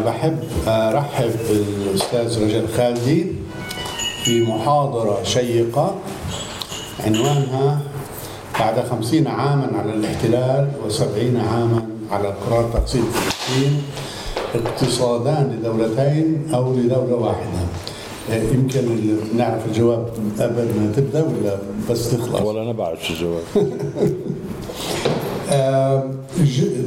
بحب 0.00 0.38
أرحب 0.66 1.30
بالأستاذ 1.48 2.44
رجل 2.44 2.68
خالدي 2.76 3.26
في 4.24 4.42
محاضرة 4.42 5.22
شيقة 5.22 5.94
عنوانها 7.06 7.80
بعد 8.60 8.80
خمسين 8.90 9.26
عاما 9.26 9.70
على 9.78 9.94
الاحتلال 9.94 10.68
وسبعين 10.86 11.36
عاما 11.36 11.86
على 12.10 12.28
قرار 12.28 12.70
تقسيم 12.72 13.04
فلسطين 13.04 13.82
اقتصادان 14.54 15.58
لدولتين 15.58 16.54
أو 16.54 16.72
لدولة 16.72 17.14
واحدة. 17.14 17.60
يمكن 18.30 19.16
نعرف 19.36 19.66
الجواب 19.66 20.08
قبل 20.40 20.64
ما 20.64 20.92
تبدأ 20.96 21.22
ولا 21.22 21.58
بس 21.90 22.10
تخلص؟ 22.10 22.40
ولا 22.40 22.62
أنا 22.62 22.72
بعرف 22.72 23.06
شو 23.06 23.12
الجواب. 23.12 23.42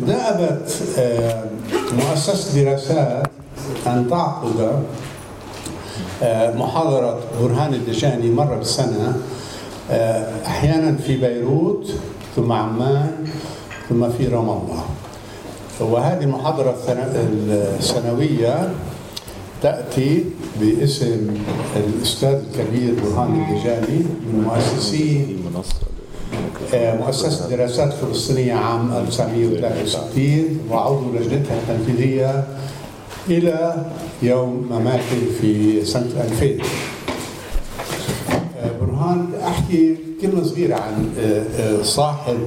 دأبت 0.08 0.72
مؤسسة 1.94 2.64
دراسات 2.64 3.28
أن 3.88 4.08
تعقد 4.10 4.84
محاضرة 6.56 7.20
برهان 7.42 7.74
الدجاني 7.74 8.32
مرة 8.32 8.56
بالسنة 8.56 9.18
أحيانا 10.46 10.98
في 10.98 11.18
بيروت 11.18 11.92
ثم 12.36 12.52
عمان 12.52 13.28
ثم 13.90 14.10
في 14.10 14.28
رام 14.28 14.50
الله. 14.50 14.84
وهذه 15.80 16.24
المحاضرة 16.24 16.76
السنوية 17.80 18.74
تأتي 19.62 20.26
باسم 20.62 21.38
الأستاذ 21.76 22.40
الكبير 22.50 22.96
برهان 23.04 23.34
الدجاني 23.34 24.00
من 24.00 24.44
مؤسسي 24.48 25.38
مؤسسة 26.74 27.50
دراسات 27.50 27.94
فلسطينية 27.94 28.54
عام 28.54 28.94
1963 28.94 30.60
وعضو 30.72 31.12
لجنتها 31.14 31.58
التنفيذية 31.58 32.48
إلى 33.30 33.86
يوم 34.22 34.68
مماته 34.72 35.22
في 35.42 35.86
سنة 35.86 36.26
2000 36.42 36.64
برهان 38.82 39.30
أحكي 39.48 39.98
كلمة 40.22 40.44
صغيرة 40.44 40.76
عن 40.76 41.10
صاحب 41.84 42.38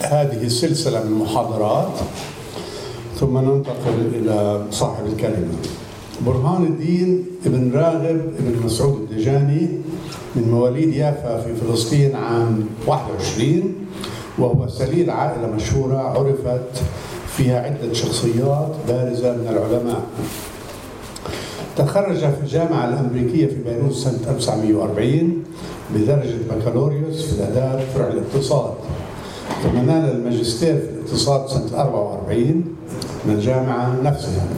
هذه 0.00 0.42
السلسلة 0.42 1.04
من 1.04 1.12
المحاضرات 1.12 1.92
ثم 3.20 3.38
ننتقل 3.38 4.10
إلى 4.14 4.64
صاحب 4.70 5.06
الكلمة. 5.06 5.54
برهان 6.22 6.64
الدين 6.64 7.24
ابن 7.46 7.72
راغب 7.74 8.20
ابن 8.38 8.64
مسعود 8.64 8.94
الدجاني 8.94 9.68
من 10.36 10.50
مواليد 10.50 10.94
يافا 10.94 11.40
في 11.40 11.54
فلسطين 11.54 12.16
عام 12.16 12.66
21 12.86 13.74
وهو 14.38 14.68
سليل 14.68 15.10
عائلة 15.10 15.46
مشهورة 15.46 15.96
عرفت 15.96 16.82
فيها 17.36 17.60
عدة 17.60 17.92
شخصيات 17.92 18.72
بارزة 18.88 19.32
من 19.32 19.48
العلماء. 19.48 20.02
تخرج 21.76 22.18
في 22.18 22.40
الجامعة 22.42 22.88
الأمريكية 22.88 23.46
في 23.46 23.56
بيروت 23.62 23.92
سنة 23.92 24.30
1940 24.30 25.44
بدرجة 25.94 26.34
بكالوريوس 26.50 27.22
في 27.22 27.32
الآداب 27.32 27.80
فرع 27.94 28.08
الاقتصاد. 28.08 28.74
ثم 29.62 29.76
نال 29.86 30.10
الماجستير 30.10 30.74
في 30.76 30.88
الاقتصاد 30.90 31.48
سنة 31.48 31.80
44 31.80 32.64
من 33.26 33.34
الجامعة 33.34 34.00
نفسها. 34.02 34.48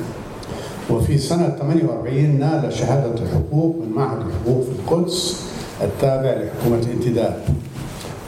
وفي 0.90 1.18
سنة 1.18 1.56
48 1.60 2.38
نال 2.40 2.72
شهادة 2.72 3.10
الحقوق 3.22 3.76
من 3.76 3.92
معهد 3.96 4.18
الحقوق 4.26 4.64
في 4.64 4.70
القدس 4.70 5.42
التابع 5.82 6.30
لحكومة 6.30 6.78
الانتداب 6.82 7.42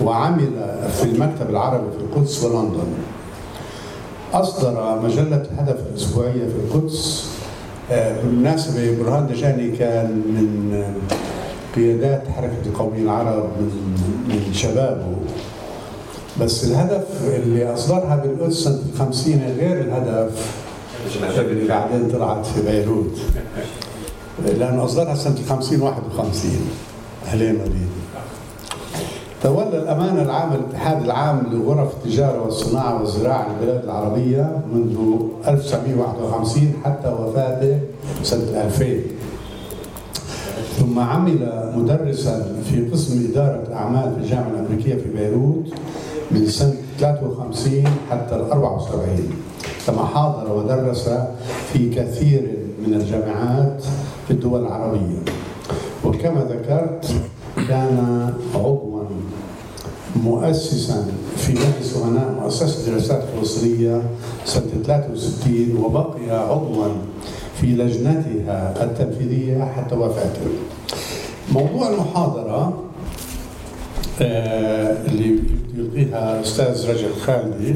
وعمل 0.00 0.50
في 0.96 1.04
المكتب 1.04 1.50
العربي 1.50 1.90
في 1.98 2.04
القدس 2.04 2.44
ولندن 2.44 2.92
أصدر 4.34 5.00
مجلة 5.04 5.46
هدف 5.58 5.76
الأسبوعية 5.90 6.32
في 6.48 6.54
القدس 6.64 7.28
بالمناسبة 7.90 8.96
برهان 9.02 9.26
دجاني 9.26 9.76
كان 9.76 10.06
من 10.10 10.84
قيادات 11.76 12.22
حركة 12.36 12.66
القوميين 12.66 13.04
العرب 13.04 13.44
من, 13.60 13.96
من 14.28 14.52
شبابه. 14.54 15.04
بس 16.40 16.64
الهدف 16.64 17.04
اللي 17.26 17.74
أصدرها 17.74 18.16
بالقدس 18.16 18.54
سنة 18.54 18.78
الخمسين 18.94 19.42
غير 19.58 19.80
الهدف 19.80 20.30
اللي 21.16 21.68
بعدين 21.68 22.10
طلعت 22.12 22.46
في 22.46 22.62
بيروت. 22.62 23.18
لأنه 24.58 24.84
أصدرها 24.84 25.14
سنة 25.14 25.36
الخمسين 25.40 25.82
واحد 25.82 26.02
وخمسين 26.14 26.60
أهلين 27.26 27.54
وليد 27.56 27.88
تولى 29.42 29.78
الأمانة 29.82 30.22
العامة 30.22 30.54
الاتحاد 30.54 31.02
العام 31.02 31.42
لغرف 31.52 31.92
التجارة 31.96 32.42
والصناعة 32.42 33.00
والزراعة 33.00 33.46
للبلاد 33.48 33.84
العربية 33.84 34.60
منذ 34.72 35.18
1951 35.48 36.72
حتى 36.84 37.08
وفاته 37.08 37.78
سنة 38.22 38.64
2000 38.64 39.00
ثم 40.78 40.98
عمل 40.98 41.72
مدرسا 41.76 42.62
في 42.70 42.90
قسم 42.90 43.28
إدارة 43.32 43.74
أعمال 43.74 44.12
في 44.14 44.20
الجامعة 44.20 44.50
الأمريكية 44.50 44.94
في 44.94 45.08
بيروت 45.16 45.64
من 46.30 46.46
سنة 46.46 46.74
53 47.00 47.84
حتى 48.10 48.34
ال 48.36 48.50
74 48.50 49.08
كما 49.88 50.04
حاضر 50.06 50.52
ودرس 50.52 51.10
في 51.72 51.90
كثير 51.90 52.58
من 52.86 52.94
الجامعات 52.94 53.82
في 54.26 54.30
الدول 54.30 54.60
العربية 54.60 55.18
وكما 56.04 56.40
ذكرت 56.50 57.06
كان 57.68 58.30
عضوا 58.54 59.02
مؤسسا 60.16 61.06
في 61.36 61.52
مجلس 61.52 61.96
امناء 62.04 62.40
مؤسسة 62.42 62.90
دراسات 62.90 63.22
فلسطينيه 63.36 64.02
سنة 64.44 64.62
63 64.86 65.76
وبقي 65.84 66.30
عضوا 66.48 66.86
في 67.60 67.66
لجنتها 67.66 68.84
التنفيذية 68.84 69.64
حتى 69.76 69.94
وفاته. 69.94 70.40
موضوع 71.52 71.90
المحاضرة 71.90 72.82
اللي 74.20 75.38
يلقيها 75.74 76.40
أستاذ 76.40 76.90
رجل 76.90 77.14
خالدي 77.26 77.74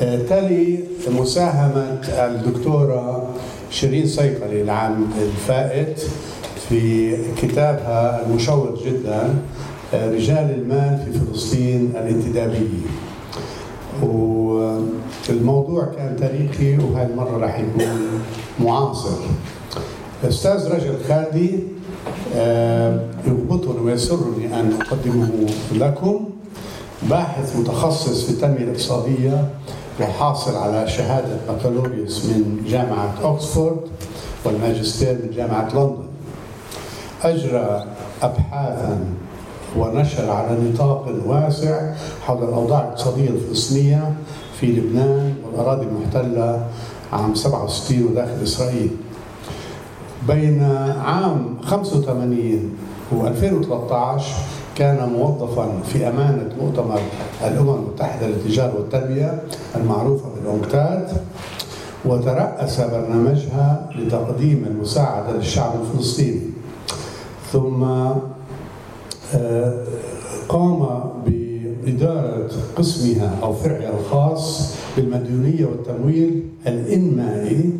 تلي 0.00 0.78
مساهمة 1.08 2.00
الدكتورة 2.08 3.28
شيرين 3.70 4.06
صيقلي 4.06 4.62
العام 4.62 5.06
الفائت 5.22 6.02
في 6.68 7.16
كتابها 7.42 8.26
المشوق 8.26 8.84
جدا 8.84 9.34
رجال 9.94 10.54
المال 10.58 10.98
في 11.04 11.18
فلسطين 11.18 11.92
الانتدابية. 11.96 12.86
والموضوع 14.02 15.84
كان 15.84 16.16
تاريخي 16.16 16.78
وهذه 16.78 17.06
المرة 17.06 17.36
راح 17.38 17.58
يكون 17.58 17.82
معاصر. 18.60 19.18
أستاذ 20.28 20.68
رجل 20.72 20.94
خالدي 21.08 21.50
يغبطني 23.26 23.80
ويسرني 23.80 24.60
أن 24.60 24.72
أقدمه 24.80 25.30
لكم. 25.72 26.24
باحث 27.02 27.56
متخصص 27.56 28.24
في 28.24 28.30
التنمية 28.30 28.64
الاقتصادية 28.64 29.48
وحاصل 30.00 30.56
على 30.56 30.88
شهادة 30.88 31.36
بكالوريوس 31.48 32.24
من 32.24 32.64
جامعة 32.68 33.14
أكسفورد 33.34 33.76
والماجستير 34.44 35.12
من 35.12 35.30
جامعة 35.36 35.68
لندن. 35.74 35.96
أجرى 37.22 37.84
أبحاثا 38.22 38.98
ونشر 39.76 40.30
على 40.30 40.58
نطاق 40.60 41.14
واسع 41.26 41.94
حول 42.26 42.44
الأوضاع 42.44 42.80
الاقتصادية 42.80 43.28
الفلسطينية 43.28 44.12
في 44.60 44.66
لبنان 44.66 45.34
والأراضي 45.44 45.86
المحتلة 45.86 46.66
عام 47.12 47.34
67 47.34 48.02
وداخل 48.02 48.42
إسرائيل. 48.42 48.90
بين 50.28 50.62
عام 51.04 51.58
85 51.64 52.76
و 53.12 53.26
2013 53.26 54.24
كان 54.78 55.08
موظفا 55.08 55.80
في 55.92 56.08
أمانة 56.08 56.48
مؤتمر 56.60 57.00
الأمم 57.46 57.74
المتحدة 57.74 58.26
للتجارة 58.26 58.74
والتنمية 58.74 59.42
المعروفة 59.76 60.24
بالأونكتاد 60.34 61.08
وترأس 62.04 62.80
برنامجها 62.80 63.90
لتقديم 63.96 64.64
المساعدة 64.70 65.32
للشعب 65.32 65.72
الفلسطيني. 65.80 66.40
ثم 67.52 67.84
قام 70.48 71.00
بإدارة 71.26 72.50
قسمها 72.76 73.30
أو 73.42 73.52
فرعها 73.52 73.90
الخاص 74.00 74.74
بالمديونية 74.96 75.66
والتمويل 75.66 76.42
الإنمائي 76.66 77.70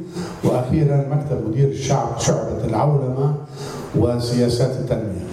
وأخيرا 0.44 1.06
مكتب 1.10 1.48
مدير 1.48 1.68
الشعب 1.68 2.18
شعبة 2.18 2.64
العولمة 2.64 3.34
وسياسات 3.96 4.70
التنمية. 4.70 5.27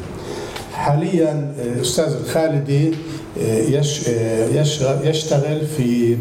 حاليا 0.75 1.53
أستاذ 1.81 2.13
الخالدي 2.25 2.93
يشتغل 5.03 5.65
في 5.65 6.17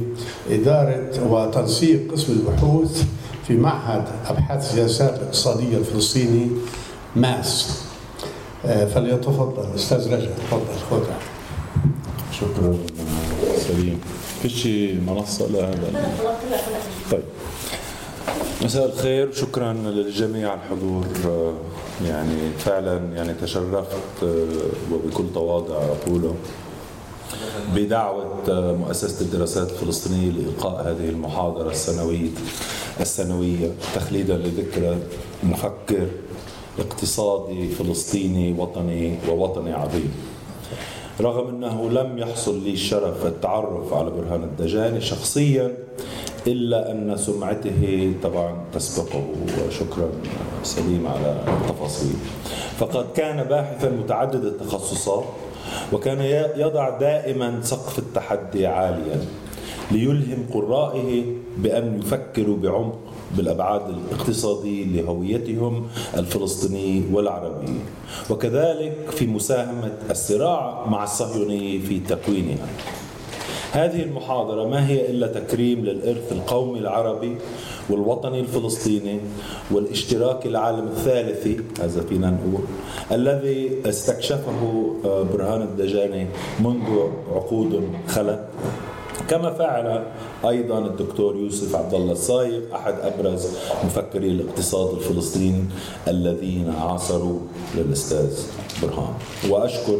إدارة 0.50 1.10
وتنسيق 1.28 2.12
قسم 2.12 2.32
البحوث 2.32 3.04
في 3.46 3.56
معهد 3.56 4.04
أبحاث 4.26 4.70
السياسات 4.70 5.18
الاقتصادية 5.18 5.76
الفلسطيني 5.76 6.46
ماس. 7.16 7.80
فليتفضل 8.64 9.74
أستاذ 9.74 10.12
رجب 10.12 10.30
تفضل 10.36 10.78
خذ 10.90 11.04
شكرا 12.32 12.74
سليم 13.68 14.00
فيش 14.42 14.66
منصة 15.06 15.46
لهذا؟ 15.46 16.10
طيب. 17.10 17.22
مساء 18.64 18.86
الخير. 18.86 19.32
شكرا 19.32 19.72
للجميع 19.72 20.50
على 20.50 20.60
الحضور. 20.60 21.06
يعني 22.06 22.50
فعلا 22.58 22.96
يعني 23.14 23.34
تشرفت 23.34 24.22
وبكل 24.92 25.24
تواضع 25.34 25.76
أقوله 25.76 26.34
بدعوة 27.74 28.42
مؤسسة 28.72 29.24
الدراسات 29.24 29.70
الفلسطينية 29.70 30.30
لإلقاء 30.30 30.82
هذه 30.82 31.08
المحاضرة 31.08 31.70
السنوية 31.70 32.30
السنوية 33.00 33.70
تخليدا 33.94 34.36
لذكرى 34.36 34.98
مفكر 35.42 36.06
اقتصادي 36.78 37.68
فلسطيني 37.68 38.52
وطني 38.52 39.18
ووطني 39.28 39.72
عظيم. 39.72 40.12
رغم 41.20 41.48
أنه 41.48 41.90
لم 41.90 42.18
يحصل 42.18 42.64
لي 42.64 42.72
الشرف 42.72 43.26
التعرف 43.26 43.92
على 43.92 44.10
برهان 44.10 44.42
الدجاني 44.42 45.00
شخصيا 45.00 45.76
إلا 46.46 46.90
أن 46.90 47.16
سمعته 47.16 48.12
طبعا 48.22 48.56
تسبقه 48.74 49.24
وشكرا 49.66 50.08
سليم 50.62 51.06
على 51.06 51.40
التفاصيل. 51.48 52.16
فقد 52.78 53.06
كان 53.16 53.44
باحثا 53.44 53.88
متعدد 53.90 54.44
التخصصات 54.44 55.24
وكان 55.92 56.20
يضع 56.56 56.98
دائما 56.98 57.60
سقف 57.62 57.98
التحدي 57.98 58.66
عاليا 58.66 59.24
ليلهم 59.90 60.46
قرائه 60.54 61.24
بأن 61.58 61.98
يفكروا 61.98 62.56
بعمق 62.56 62.98
بالأبعاد 63.36 63.82
الاقتصاديه 63.88 64.84
لهويتهم 64.84 65.86
الفلسطينيه 66.16 67.02
والعربيه 67.12 67.80
وكذلك 68.30 69.10
في 69.10 69.26
مساهمة 69.26 69.92
الصراع 70.10 70.86
مع 70.86 71.04
الصهيونيه 71.04 71.80
في 71.80 72.00
تكوينها. 72.00 72.66
هذه 73.74 74.02
المحاضرة 74.02 74.68
ما 74.68 74.88
هي 74.88 75.10
إلا 75.10 75.26
تكريم 75.26 75.84
للإرث 75.84 76.32
القومي 76.32 76.78
العربي 76.78 77.36
والوطني 77.90 78.40
الفلسطيني 78.40 79.20
والاشتراك 79.70 80.46
العالم 80.46 80.86
الثالثي 80.86 81.56
هذا 81.80 82.00
فينا 82.08 82.30
نقول 82.30 82.64
الذي 83.12 83.70
استكشفه 83.86 84.92
آه، 85.04 85.22
برهان 85.22 85.62
الدجاني 85.62 86.26
منذ 86.60 86.82
عقود 87.34 87.88
خلت. 88.08 88.44
كما 89.28 89.50
فعل 89.50 90.04
أيضا 90.48 90.78
الدكتور 90.78 91.36
يوسف 91.36 91.76
عبد 91.76 91.94
الله 91.94 92.12
الصايغ 92.12 92.60
أحد 92.74 92.94
أبرز 93.02 93.48
مفكري 93.84 94.28
الاقتصاد 94.28 94.94
الفلسطيني 94.94 95.64
الذين 96.08 96.70
عاصروا 96.80 97.38
للأستاذ 97.76 98.30
برهان. 98.82 99.14
وأشكر 99.50 99.98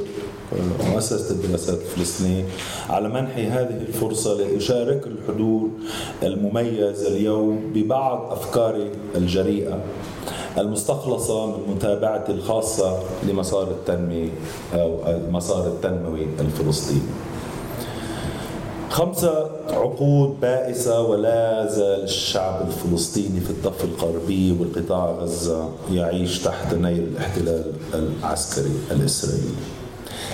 مؤسسة 0.92 1.34
الدراسات 1.34 1.78
الفلسطينية. 1.78 2.44
على 2.88 3.08
منحي 3.08 3.46
هذه 3.46 3.80
الفرصة 3.88 4.34
لأشارك 4.34 5.06
الحضور 5.06 5.68
المميز 6.22 7.02
اليوم 7.02 7.72
ببعض 7.74 8.32
أفكاري 8.32 8.90
الجريئة 9.14 9.80
المستخلصة 10.58 11.46
من 11.46 11.74
متابعتي 11.74 12.32
الخاصة 12.32 12.98
لمسار 13.28 13.70
التنمية 13.70 14.30
أو 14.74 14.98
المسار 15.06 15.66
التنموي 15.66 16.26
الفلسطيني. 16.40 17.00
خمسة 18.90 19.50
عقود 19.70 20.40
بائسة 20.40 21.00
ولا 21.00 21.66
زال 21.70 22.02
الشعب 22.02 22.66
الفلسطيني 22.66 23.40
في 23.40 23.50
الضفة 23.50 23.84
الغربي 23.84 24.56
والقطاع 24.60 25.10
غزة 25.10 25.68
يعيش 25.92 26.38
تحت 26.38 26.74
نير 26.74 27.02
الاحتلال 27.02 27.72
العسكري 27.94 28.72
الإسرائيلي. 28.90 29.54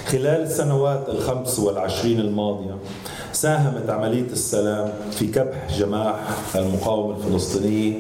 خلال 0.06 0.43
السنوات 0.43 1.08
الخمس 1.08 1.58
والعشرين 1.58 2.20
الماضية 2.20 2.76
ساهمت 3.32 3.91
عملية 3.91 4.32
السلام 4.32 4.93
في 5.11 5.26
كبح 5.26 5.79
جماح 5.79 6.17
المقاومة 6.56 7.17
الفلسطينية 7.17 7.99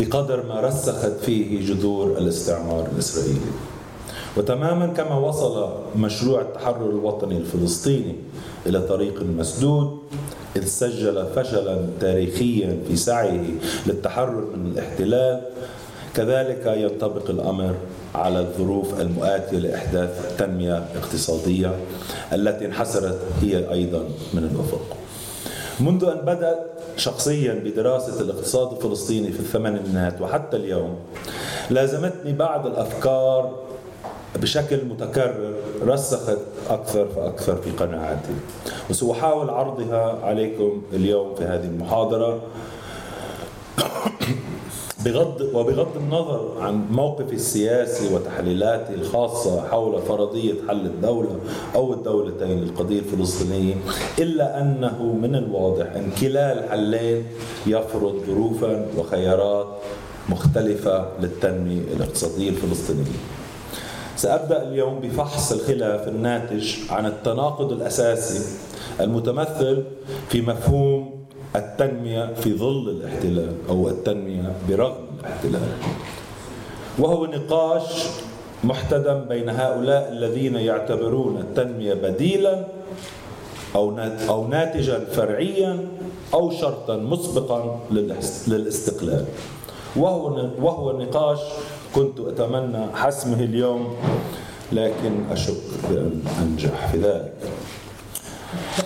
بقدر 0.00 0.46
ما 0.46 0.60
رسخت 0.60 1.12
فيه 1.24 1.66
جذور 1.66 2.18
الاستعمار 2.18 2.88
الإسرائيلي. 2.92 3.40
وتماما 4.36 4.86
كما 4.86 5.14
وصل 5.18 5.72
مشروع 5.96 6.40
التحرر 6.40 6.90
الوطني 6.90 7.36
الفلسطيني 7.36 8.14
إلى 8.66 8.80
طريق 8.80 9.22
مسدود 9.22 9.98
إذ 10.56 10.64
سجل 10.66 11.26
فشلا 11.36 11.86
تاريخيا 12.00 12.78
في 12.88 12.96
سعيه 12.96 13.50
للتحرر 13.86 14.46
من 14.56 14.72
الاحتلال 14.72 15.40
كذلك 16.14 16.66
ينطبق 16.76 17.30
الأمر 17.30 17.74
على 18.14 18.40
الظروف 18.40 19.00
المؤاتية 19.00 19.58
لإحداث 19.58 20.36
تنمية 20.38 20.88
اقتصادية 20.96 21.76
التي 22.32 22.66
انحسرت 22.66 23.20
هي 23.42 23.72
أيضا 23.72 24.08
من 24.34 24.44
الأفق. 24.44 24.96
منذ 25.80 26.04
أن 26.04 26.18
بدأت 26.18 26.66
شخصيا 26.96 27.54
بدراسة 27.64 28.20
الاقتصاد 28.20 28.72
الفلسطيني 28.72 29.32
في 29.32 29.40
الثمانينات 29.40 30.20
وحتى 30.20 30.56
اليوم 30.56 30.96
لازمتني 31.70 32.32
بعض 32.32 32.66
الأفكار 32.66 33.54
بشكل 34.36 34.84
متكرر 34.84 35.52
رسخت 35.82 36.38
أكثر 36.70 37.08
فأكثر 37.08 37.56
في 37.56 37.70
قناعاتي. 37.70 38.34
وسأحاول 38.90 39.50
عرضها 39.50 40.18
عليكم 40.22 40.82
اليوم 40.92 41.34
في 41.34 41.44
هذه 41.44 41.64
المحاضرة. 41.64 42.40
بغض 45.04 45.40
وبغض 45.54 45.96
النظر 45.96 46.52
عن 46.60 46.86
موقفي 46.90 47.32
السياسي 47.32 48.14
وتحليلاتي 48.14 48.94
الخاصة 48.94 49.68
حول 49.68 50.02
فرضية 50.02 50.54
حل 50.68 50.86
الدولة 50.86 51.40
أو 51.74 51.92
الدولتين 51.92 52.60
للقضية 52.60 52.98
الفلسطينية 52.98 53.74
إلا 54.18 54.60
أنه 54.60 55.02
من 55.22 55.34
الواضح 55.34 55.86
أن 55.92 56.10
كلا 56.20 56.52
الحلين 56.64 57.24
يفرض 57.66 58.22
ظروفا 58.26 58.86
وخيارات 58.98 59.66
مختلفة 60.28 61.08
للتنمية 61.20 61.80
الاقتصادية 61.96 62.50
الفلسطينية. 62.50 63.18
سأبدأ 64.16 64.68
اليوم 64.68 65.00
بفحص 65.00 65.52
الخلاف 65.52 66.08
الناتج 66.08 66.76
عن 66.90 67.06
التناقض 67.06 67.72
الأساسي 67.72 68.56
المتمثل 69.00 69.84
في 70.28 70.42
مفهوم 70.42 71.17
التنمية 71.56 72.34
في 72.34 72.58
ظل 72.58 72.88
الاحتلال 72.88 73.52
أو 73.68 73.88
التنمية 73.88 74.52
برغم 74.68 75.06
الاحتلال. 75.20 75.68
وهو 76.98 77.26
نقاش 77.26 78.06
محتدم 78.64 79.24
بين 79.28 79.48
هؤلاء 79.48 80.12
الذين 80.12 80.54
يعتبرون 80.54 81.36
التنمية 81.36 81.94
بديلا 81.94 82.64
أو 84.28 84.48
ناتجا 84.48 84.98
فرعيا 85.04 85.88
أو 86.34 86.50
شرطا 86.50 86.96
مسبقا 86.96 87.80
للاستقلال. 88.46 89.24
وهو 89.96 90.50
وهو 90.62 90.98
نقاش 90.98 91.38
كنت 91.94 92.20
أتمنى 92.20 92.86
حسمه 92.94 93.40
اليوم 93.40 93.96
لكن 94.72 95.12
أشك 95.30 95.62
بأن 95.90 96.22
أنجح 96.42 96.86
في 96.92 96.98
ذلك. 96.98 97.34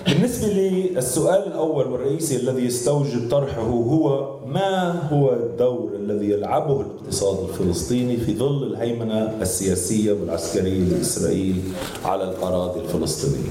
بالنسبة 0.07 0.47
لي 0.47 0.99
السؤال 0.99 1.47
الأول 1.47 1.87
والرئيسي 1.87 2.37
الذي 2.37 2.67
يستوجب 2.67 3.31
طرحه 3.31 3.63
هو 3.63 4.37
ما 4.47 5.09
هو 5.13 5.33
الدور 5.33 5.93
الذي 5.95 6.31
يلعبه 6.31 6.81
الاقتصاد 6.81 7.49
الفلسطيني 7.49 8.17
في 8.17 8.39
ظل 8.39 8.63
الهيمنة 8.63 9.37
السياسية 9.41 10.13
والعسكرية 10.13 10.85
لإسرائيل 10.85 11.63
على 12.05 12.25
الأراضي 12.25 12.81
الفلسطينية؟ 12.81 13.51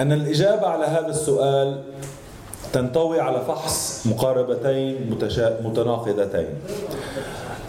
أن 0.00 0.12
الإجابة 0.12 0.66
على 0.66 0.84
هذا 0.84 1.08
السؤال 1.08 1.82
تنطوي 2.72 3.20
على 3.20 3.44
فحص 3.44 4.06
مقاربتين 4.06 5.10
متناقضتين. 5.64 6.48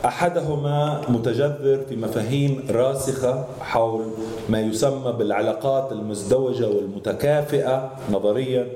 أحدهما 0.06 1.02
متجذر 1.10 1.80
في 1.90 1.96
مفاهيم 1.96 2.64
راسخة 2.70 3.46
حول 3.62 4.06
ما 4.50 4.60
يسمى 4.62 5.12
بالعلاقات 5.12 5.92
المزدوجة 5.92 6.68
والمتكافئة 6.68 7.92
نظريا 8.12 8.68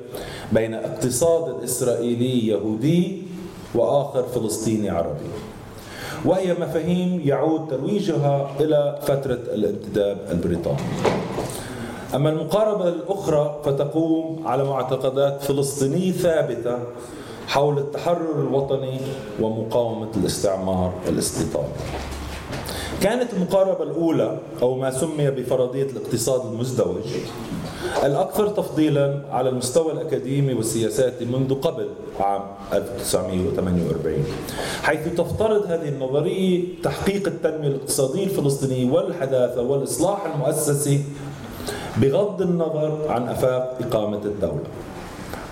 بين 0.51 0.73
اقتصاد 0.73 1.63
إسرائيلي 1.63 2.47
يهودي 2.47 3.21
وآخر 3.75 4.23
فلسطيني 4.23 4.89
عربي. 4.89 5.29
وهي 6.25 6.53
مفاهيم 6.53 7.21
يعود 7.25 7.67
ترويجها 7.67 8.51
إلى 8.59 8.99
فترة 9.01 9.39
الانتداب 9.53 10.17
البريطاني. 10.31 10.81
أما 12.15 12.29
المقاربة 12.29 12.87
الأخرى 12.87 13.59
فتقوم 13.65 14.47
على 14.47 14.63
معتقدات 14.63 15.41
فلسطينيه 15.41 16.11
ثابتة 16.11 16.77
حول 17.47 17.77
التحرر 17.77 18.39
الوطني 18.39 18.99
ومقاومة 19.41 20.09
الاستعمار 20.17 20.93
الاستيطاني. 21.07 21.67
كانت 23.01 23.33
المقاربة 23.33 23.83
الأولى 23.83 24.37
أو 24.61 24.75
ما 24.75 24.91
سمي 24.91 25.31
بفرضية 25.31 25.83
الاقتصاد 25.83 26.45
المزدوج 26.53 27.03
الأكثر 28.03 28.47
تفضيلا 28.47 29.21
على 29.31 29.49
المستوى 29.49 29.91
الأكاديمي 29.93 30.53
والسياساتي 30.53 31.25
منذ 31.25 31.53
قبل 31.53 31.89
عام 32.19 32.41
1948 32.73 34.25
حيث 34.83 35.07
تفترض 35.17 35.65
هذه 35.65 35.89
النظرية 35.89 36.63
تحقيق 36.83 37.27
التنمية 37.27 37.67
الاقتصادية 37.67 38.23
الفلسطينية 38.23 38.91
والحداثة 38.91 39.61
والإصلاح 39.61 40.25
المؤسسي 40.25 41.03
بغض 41.97 42.41
النظر 42.41 43.07
عن 43.09 43.27
أفاق 43.27 43.77
إقامة 43.81 44.21
الدولة. 44.25 44.63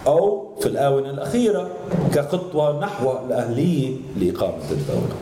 أو 0.07 0.51
في 0.59 0.65
الآونة 0.65 1.09
الأخيرة 1.09 1.67
كخطوة 2.13 2.79
نحو 2.79 3.11
الأهلية 3.25 3.95
لإقامة 4.17 4.71
الدولة. 4.71 5.15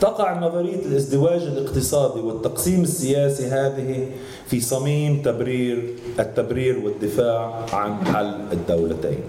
تقع 0.00 0.38
نظرية 0.40 0.76
الازدواج 0.86 1.42
الاقتصادي 1.42 2.20
والتقسيم 2.20 2.82
السياسي 2.82 3.46
هذه 3.46 4.06
في 4.46 4.60
صميم 4.60 5.22
تبرير 5.22 5.94
التبرير 6.18 6.78
والدفاع 6.78 7.64
عن 7.72 8.06
حل 8.06 8.34
الدولتين. 8.52 9.20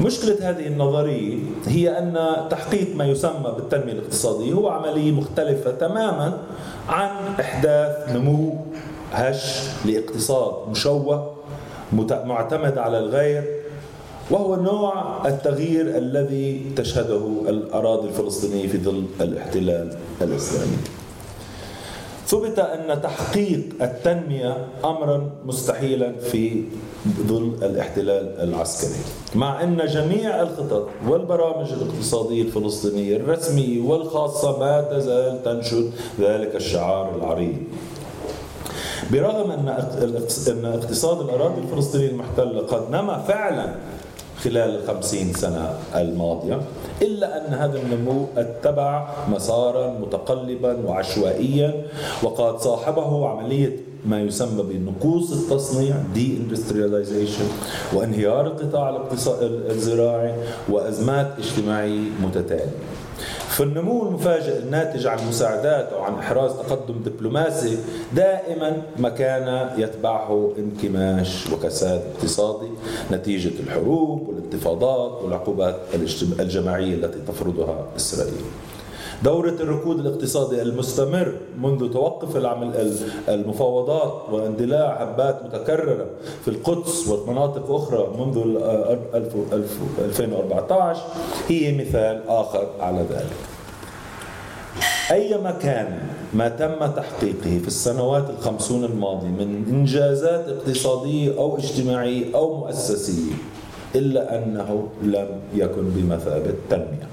مشكلة 0.00 0.50
هذه 0.50 0.66
النظرية 0.66 1.38
هي 1.66 1.98
أن 1.98 2.18
تحقيق 2.50 2.96
ما 2.96 3.04
يسمى 3.04 3.52
بالتنمية 3.56 3.92
الاقتصادية 3.92 4.52
هو 4.52 4.68
عملية 4.68 5.12
مختلفة 5.12 5.70
تماما 5.70 6.38
عن 6.88 7.10
إحداث 7.40 8.16
نمو 8.16 8.56
هش 9.12 9.60
لاقتصاد 9.84 10.68
مشوه 10.70 11.35
معتمد 11.92 12.78
على 12.78 12.98
الغير 12.98 13.44
وهو 14.30 14.56
نوع 14.56 15.26
التغيير 15.28 15.98
الذي 15.98 16.72
تشهده 16.76 17.26
الأراضي 17.48 18.08
الفلسطينية 18.08 18.68
في 18.68 18.78
ظل 18.78 19.04
الاحتلال 19.20 19.96
الإسرائيلي 20.22 20.76
ثبت 22.26 22.58
أن 22.58 23.02
تحقيق 23.02 23.62
التنمية 23.82 24.66
أمرا 24.84 25.30
مستحيلا 25.44 26.12
في 26.12 26.62
ظل 27.26 27.54
الاحتلال 27.62 28.40
العسكري. 28.40 29.00
مع 29.34 29.62
أن 29.62 29.86
جميع 29.86 30.42
الخطط 30.42 30.88
والبرامج 31.08 31.72
الاقتصادية 31.72 32.42
الفلسطينية 32.42 33.16
الرسمية 33.16 33.82
والخاصة 33.82 34.58
ما 34.58 34.80
تزال 34.80 35.42
تنشد 35.44 35.90
ذلك 36.20 36.56
الشعار 36.56 37.16
العريض. 37.16 37.56
برغم 39.12 39.50
أن 39.50 39.68
اقتصاد 40.64 41.20
الأراضي 41.20 41.60
الفلسطينية 41.62 42.08
المحتلة 42.08 42.60
قد 42.60 42.90
نما 42.90 43.18
فعلا 43.18 43.74
خلال 44.44 44.78
الخمسين 44.82 45.32
سنة 45.32 45.70
الماضية 45.96 46.60
إلا 47.02 47.48
أن 47.48 47.54
هذا 47.54 47.78
النمو 47.78 48.26
اتبع 48.36 49.08
مسارا 49.28 49.98
متقلبا 50.00 50.76
وعشوائيا 50.86 51.82
وقد 52.22 52.58
صاحبه 52.60 53.28
عملية 53.28 53.76
ما 54.06 54.20
يسمى 54.20 54.62
بنقوص 54.62 55.32
التصنيع 55.32 55.94
دي 56.14 56.36
اندسترياليزيشن 56.36 57.44
وانهيار 57.94 58.46
القطاع 58.46 59.00
الزراعي 59.70 60.34
وأزمات 60.68 61.26
اجتماعيه 61.38 62.00
متتالية. 62.22 62.70
فالنمو 63.56 64.08
المفاجئ 64.08 64.58
الناتج 64.58 65.06
عن 65.06 65.28
مساعدات 65.28 65.92
أو 65.92 66.02
عن 66.02 66.14
إحراز 66.14 66.52
تقدم 66.52 66.94
دبلوماسي 67.04 67.78
دائما 68.14 68.82
ما 68.98 69.08
كان 69.08 69.70
يتبعه 69.78 70.52
انكماش 70.58 71.46
وكساد 71.52 72.02
اقتصادي 72.14 72.70
نتيجة 73.12 73.60
الحروب 73.60 74.28
والانتفاضات 74.28 75.22
والعقوبات 75.22 75.76
الجماعية 76.40 76.94
التي 76.94 77.18
تفرضها 77.28 77.86
إسرائيل. 77.96 78.44
دورة 79.24 79.54
الركود 79.60 79.98
الاقتصادي 79.98 80.62
المستمر 80.62 81.34
منذ 81.58 81.92
توقف 81.92 82.36
العمل 82.36 82.92
المفاوضات 83.28 84.12
واندلاع 84.32 85.02
هبات 85.02 85.42
متكررة 85.44 86.06
في 86.44 86.48
القدس 86.48 87.08
ومناطق 87.08 87.70
أخرى 87.70 88.08
منذ 88.18 88.38
2014 89.98 91.02
هي 91.48 91.78
مثال 91.78 92.22
آخر 92.28 92.66
على 92.80 92.98
ذلك. 93.10 93.36
أيما 95.10 95.50
كان 95.50 95.98
ما 96.34 96.48
تم 96.48 96.86
تحقيقه 96.86 97.58
في 97.58 97.66
السنوات 97.66 98.30
الخمسون 98.30 98.84
الماضية 98.84 99.28
من 99.28 99.64
إنجازات 99.68 100.48
اقتصادية 100.48 101.38
أو 101.38 101.56
اجتماعية 101.56 102.34
أو 102.34 102.56
مؤسسية 102.56 103.32
إلا 103.94 104.38
أنه 104.38 104.88
لم 105.02 105.28
يكن 105.54 105.82
بمثابة 105.90 106.54
تنمية. 106.70 107.08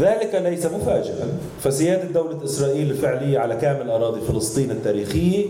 ذلك 0.00 0.34
ليس 0.34 0.66
مفاجئا 0.66 1.38
فسيادة 1.60 2.04
دولة 2.04 2.44
إسرائيل 2.44 2.90
الفعلية 2.90 3.38
على 3.38 3.56
كامل 3.56 3.90
أراضي 3.90 4.20
فلسطين 4.20 4.70
التاريخية 4.70 5.46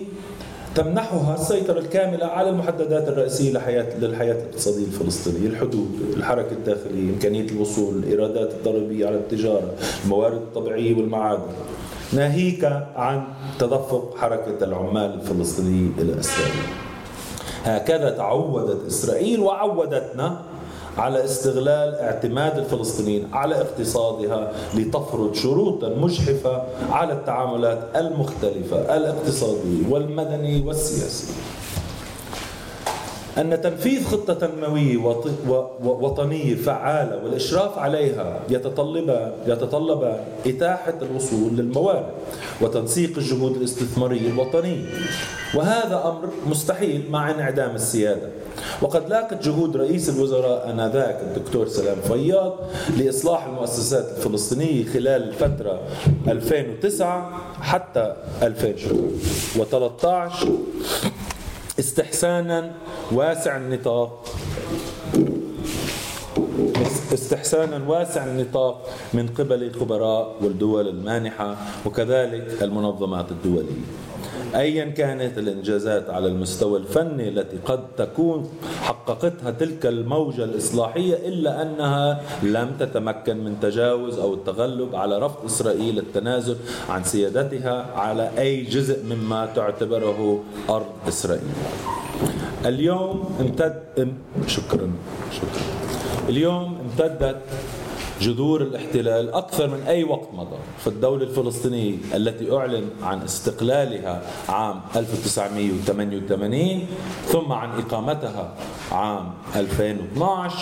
تمنحها 0.74 1.34
السيطرة 1.34 1.78
الكاملة 1.78 2.26
على 2.26 2.48
المحددات 2.50 3.08
الرئيسية 3.08 3.52
لحياة 3.52 3.98
للحياة 3.98 4.32
الاقتصادية 4.32 4.84
الفلسطينية، 4.84 5.48
الحدود، 5.48 5.88
الحركة 6.16 6.52
الداخلية، 6.52 7.10
إمكانية 7.10 7.46
الوصول، 7.46 7.94
الإيرادات 7.94 8.50
الضريبية 8.50 9.06
على 9.06 9.16
التجارة، 9.16 9.74
الموارد 10.04 10.36
الطبيعية 10.36 10.94
والمعادن. 10.96 11.42
ناهيك 12.12 12.64
عن 12.96 13.24
تدفق 13.58 14.14
حركة 14.16 14.64
العمال 14.64 15.14
الفلسطينية 15.14 15.90
إلى 15.98 16.20
إسرائيل. 16.20 16.62
هكذا 17.64 18.10
تعودت 18.10 18.86
إسرائيل 18.86 19.40
وعودتنا 19.40 20.40
على 20.98 21.24
استغلال 21.24 21.94
اعتماد 21.94 22.58
الفلسطينيين 22.58 23.28
على 23.32 23.54
اقتصادها 23.54 24.52
لتفرض 24.74 25.34
شروطا 25.34 25.88
مجحفة 25.88 26.62
على 26.90 27.12
التعاملات 27.12 27.78
المختلفة 27.96 28.96
الاقتصادية 28.96 29.88
والمدنية 29.90 30.64
والسياسية. 30.64 31.32
أن 33.38 33.60
تنفيذ 33.60 34.04
خطة 34.04 34.34
تنموية 34.34 34.96
وطنية 35.84 36.54
فعالة 36.54 37.24
والإشراف 37.24 37.78
عليها 37.78 38.40
يتطلب 38.50 39.32
يتطلب 39.46 40.16
إتاحة 40.46 40.94
الوصول 41.02 41.56
للموارد 41.56 42.06
وتنسيق 42.60 43.18
الجهود 43.18 43.56
الاستثمارية 43.56 44.28
الوطنية. 44.30 44.84
وهذا 45.54 46.02
أمر 46.04 46.28
مستحيل 46.46 47.10
مع 47.10 47.30
انعدام 47.30 47.74
السيادة. 47.74 48.28
وقد 48.82 49.08
لاقت 49.08 49.44
جهود 49.44 49.76
رئيس 49.76 50.08
الوزراء 50.08 50.70
آنذاك 50.70 51.20
الدكتور 51.22 51.68
سلام 51.68 51.96
فياض 52.08 52.56
لإصلاح 52.98 53.46
المؤسسات 53.46 54.06
الفلسطينية 54.16 54.84
خلال 54.84 55.28
الفترة 55.28 55.80
2009 56.28 57.40
حتى 57.60 58.14
2013 58.42 60.48
استحسانا 61.78 62.72
واسع 63.12 63.56
النطاق. 63.56 64.24
استحسانا 67.14 67.88
واسع 67.88 68.24
النطاق 68.24 68.86
من 69.14 69.28
قبل 69.28 69.62
الخبراء 69.62 70.36
والدول 70.42 70.88
المانحة 70.88 71.56
وكذلك 71.86 72.62
المنظمات 72.62 73.30
الدولية. 73.30 73.84
ايا 74.54 74.84
كانت 74.84 75.38
الإنجازات 75.38 76.10
على 76.10 76.26
المستوى 76.26 76.78
الفني 76.78 77.28
التي 77.28 77.56
قد 77.66 77.80
تكون 77.96 78.50
حققتها 78.82 79.50
تلك 79.50 79.86
الموجة 79.86 80.44
الإصلاحية 80.44 81.28
إلا 81.28 81.62
أنها 81.62 82.20
لم 82.42 82.70
تتمكن 82.80 83.44
من 83.44 83.60
تجاوز 83.62 84.18
أو 84.18 84.34
التغلب 84.34 84.94
على 84.94 85.18
رفض 85.18 85.44
إسرائيل 85.44 85.98
التنازل 85.98 86.56
عن 86.88 87.04
سيادتها 87.04 87.86
على 87.96 88.30
أي 88.38 88.62
جزء 88.62 89.04
مما 89.04 89.46
تعتبره 89.56 90.44
أرض 90.70 90.86
إسرائيل. 91.08 91.42
اليوم 92.66 93.36
امتد 93.40 94.12
شكرا 94.46 94.90
شكرا 95.32 95.62
اليوم 96.28 96.78
امتدت 96.80 97.36
جذور 98.20 98.62
الاحتلال 98.62 99.34
أكثر 99.34 99.66
من 99.68 99.82
أي 99.88 100.04
وقت 100.04 100.28
مضى. 100.34 100.56
في 100.78 100.86
الدولة 100.86 101.24
الفلسطينية 101.24 101.94
التي 102.14 102.56
أعلن 102.56 102.84
عن 103.02 103.22
استقلالها 103.22 104.22
عام 104.48 104.80
1988 104.96 106.86
ثم 107.26 107.52
عن 107.52 107.78
إقامتها 107.78 108.54
عام 108.92 109.30
2012 109.56 110.56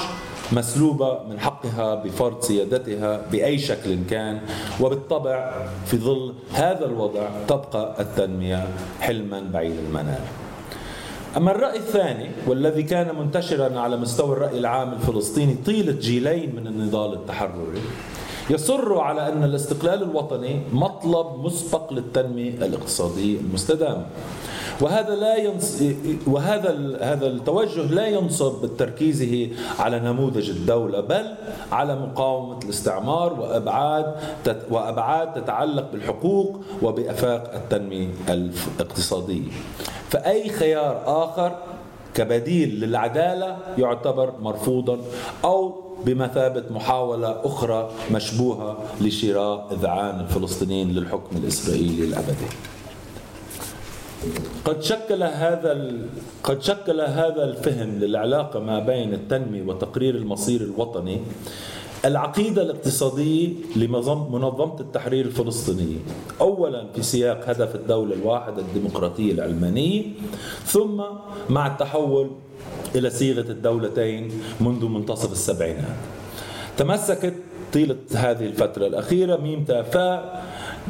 مسلوبة 0.53 1.19
من 1.31 1.41
حقها 1.41 1.95
بفرض 1.95 2.41
سيادتها 2.43 3.21
بأي 3.33 3.59
شكل 3.59 3.97
كان 4.11 4.41
وبالطبع 4.81 5.53
في 5.87 5.97
ظل 5.97 6.35
هذا 6.53 6.85
الوضع 6.87 7.29
تبقى 7.49 7.97
التنمية 8.01 8.69
حلما 9.01 9.41
بعيد 9.53 9.77
المنال. 9.87 10.21
أما 11.37 11.51
الرأي 11.51 11.77
الثاني 11.77 12.31
والذي 12.47 12.83
كان 12.83 13.17
منتشرا 13.19 13.81
على 13.81 13.97
مستوى 13.97 14.33
الرأي 14.33 14.59
العام 14.59 14.93
الفلسطيني 14.93 15.55
طيلة 15.67 15.93
جيلين 15.93 16.57
من 16.57 16.67
النضال 16.67 17.13
التحرري 17.13 17.81
يصر 18.51 18.99
على 18.99 19.29
أن 19.33 19.45
الاستقلال 19.45 20.03
الوطني 20.03 20.63
مطلب 20.73 21.27
مسبق 21.45 21.93
للتنمية 21.93 22.51
الاقتصادية 22.51 23.41
المستدامة. 23.41 24.07
وهذا 24.81 25.15
لا 25.15 25.37
ينص... 25.37 25.83
وهذا 26.27 26.99
هذا 27.01 27.27
التوجه 27.27 27.83
لا 27.83 28.07
ينصب 28.07 28.67
بتركيزه 28.67 29.49
على 29.79 30.01
نموذج 30.01 30.51
الدولة 30.51 31.01
بل 31.01 31.35
على 31.73 31.97
مقاومة 31.97 32.59
الاستعمار 32.65 33.41
وأبعاد 33.41 34.15
تت... 34.45 34.67
وأبعاد 34.71 35.35
تتعلق 35.35 35.93
بالحقوق 35.93 36.61
وبإفاق 36.83 37.55
التنمية 37.55 38.09
الاقتصادية. 38.29 39.51
فأي 40.11 40.49
خيار 40.49 41.03
آخر 41.07 41.57
كبديل 42.15 42.81
للعدالة 42.81 43.57
يعتبر 43.79 44.33
مرفوضا 44.41 44.99
أو 45.45 45.83
بمثابة 46.05 46.65
محاولة 46.71 47.41
أخرى 47.45 47.91
مشبوهة 48.13 48.79
لشراء 49.01 49.69
إذعان 49.73 50.21
الفلسطينيين 50.21 50.91
للحكم 50.91 51.37
الإسرائيلي 51.37 52.05
الأبدي. 52.05 52.47
قد 54.65 54.83
شكل 54.83 55.23
هذا 55.23 55.93
قد 56.45 56.63
شكل 56.63 57.01
هذا 57.01 57.45
الفهم 57.45 57.99
للعلاقة 57.99 58.61
ما 58.61 58.79
بين 58.79 59.15
التنمية 59.15 59.63
وتقرير 59.63 60.15
المصير 60.15 60.61
الوطني 60.61 61.21
العقيدة 62.05 62.63
الاقتصادية 62.63 63.49
لمنظمة 63.77 64.81
التحرير 64.81 65.25
الفلسطينية. 65.25 65.99
أولا 66.41 66.87
في 66.95 67.03
سياق 67.03 67.49
هدف 67.49 67.75
الدولة 67.75 68.15
الواحدة 68.15 68.63
الديمقراطية 68.63 69.33
العلمانية 69.33 70.03
ثم 70.65 71.03
مع 71.51 71.67
التحول 71.67 72.31
إلى 72.95 73.11
صيغة 73.11 73.51
الدولتين 73.51 74.31
منذ 74.61 74.85
منتصف 74.85 75.33
السبعينات. 75.33 75.97
تمسكت 76.77 77.35
طيلة 77.73 77.97
هذه 78.15 78.47
الفترة 78.47 78.87
الأخيرة 78.87 79.37
ميم 79.37 79.65
تافاء 79.65 80.45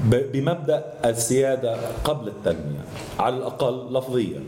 بمبدأ 0.05 0.85
السيادة 1.05 1.77
قبل 2.05 2.29
التنمية 2.29 2.85
على 3.19 3.37
الأقل 3.37 3.97
لفظيا. 3.97 4.41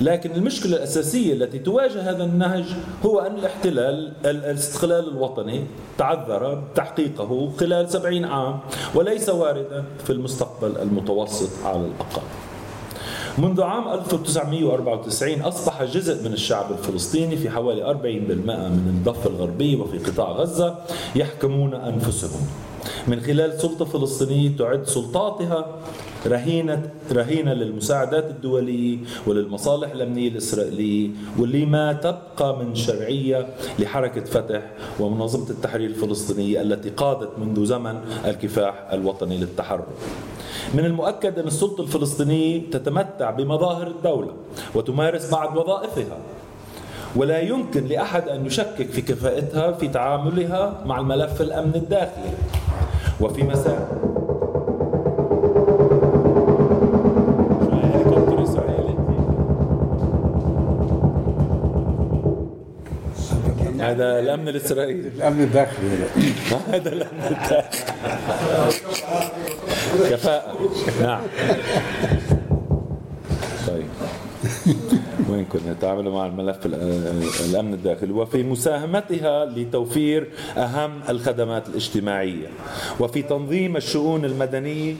لكن 0.00 0.30
المشكلة 0.30 0.76
الأساسية 0.76 1.32
التي 1.32 1.58
تواجه 1.58 2.10
هذا 2.10 2.24
النهج 2.24 2.64
هو 3.06 3.20
أن 3.20 3.36
الاحتلال 3.36 4.12
الاستقلال 4.26 5.08
الوطني 5.08 5.64
تعذر 5.98 6.62
تحقيقه 6.74 7.50
خلال 7.60 7.90
سبعين 7.90 8.24
عام 8.24 8.58
وليس 8.94 9.28
واردا 9.28 9.84
في 10.04 10.10
المستقبل 10.10 10.76
المتوسط 10.78 11.50
على 11.64 11.80
الأقل. 11.86 12.22
منذ 13.38 13.62
عام 13.62 13.88
1994 13.88 15.42
أصبح 15.42 15.84
جزء 15.84 16.28
من 16.28 16.32
الشعب 16.32 16.72
الفلسطيني 16.72 17.36
في 17.36 17.50
حوالي 17.50 17.84
40% 17.84 17.96
من 18.68 18.94
الضفة 18.96 19.30
الغربية 19.30 19.76
وفي 19.76 19.98
قطاع 19.98 20.30
غزة 20.30 20.78
يحكمون 21.16 21.74
أنفسهم. 21.74 22.46
من 23.08 23.20
خلال 23.20 23.60
سلطة 23.60 23.84
فلسطينية 23.84 24.56
تعد 24.56 24.86
سلطاتها 24.86 25.78
رهينة 26.26 26.90
رهينة 27.12 27.52
للمساعدات 27.52 28.30
الدولية 28.30 28.98
وللمصالح 29.26 29.90
الأمنية 29.90 30.28
الإسرائيلية 30.28 31.10
واللي 31.38 31.66
ما 31.66 31.92
تبقى 31.92 32.58
من 32.58 32.74
شرعية 32.74 33.48
لحركة 33.78 34.24
فتح 34.24 34.62
ومنظمة 35.00 35.50
التحرير 35.50 35.90
الفلسطينية 35.90 36.60
التي 36.60 36.90
قادت 36.90 37.38
منذ 37.38 37.64
زمن 37.64 38.00
الكفاح 38.24 38.88
الوطني 38.92 39.38
للتحرر. 39.38 39.86
من 40.74 40.84
المؤكد 40.84 41.38
أن 41.38 41.46
السلطة 41.46 41.82
الفلسطينية 41.82 42.70
تتمتع 42.70 43.30
بمظاهر 43.30 43.86
الدولة 43.86 44.32
وتمارس 44.74 45.30
بعض 45.30 45.56
وظائفها 45.56 46.18
ولا 47.16 47.40
يمكن 47.40 47.84
لأحد 47.84 48.28
أن 48.28 48.46
يشكك 48.46 48.90
في 48.90 49.02
كفاءتها 49.02 49.72
في 49.72 49.88
تعاملها 49.88 50.82
مع 50.86 50.98
الملف 50.98 51.40
الأمن 51.40 51.74
الداخلي. 51.74 52.32
وفي 53.20 53.42
مساء. 53.42 54.14
هذا 63.80 64.18
الأمن 64.18 64.48
الإسرائيلي. 64.48 65.08
الأمن 65.08 65.40
الداخلي. 65.40 65.88
هذا 66.72 66.92
الأمن 66.92 67.22
الداخلي. 67.30 67.84
كفاءة. 70.10 70.54
نعم 71.02 71.22
طيب 73.66 73.86
كنا 75.42 75.72
نتعامل 75.72 76.10
مع 76.10 76.26
الملف 76.26 76.66
الأمن 76.66 77.74
الداخلي. 77.74 78.12
وفي 78.12 78.42
مساهمتها 78.42 79.44
لتوفير 79.44 80.28
أهم 80.56 81.00
الخدمات 81.08 81.68
الاجتماعية. 81.68 82.48
وفي 83.00 83.22
تنظيم 83.22 83.76
الشؤون 83.76 84.24
المدنية. 84.24 84.94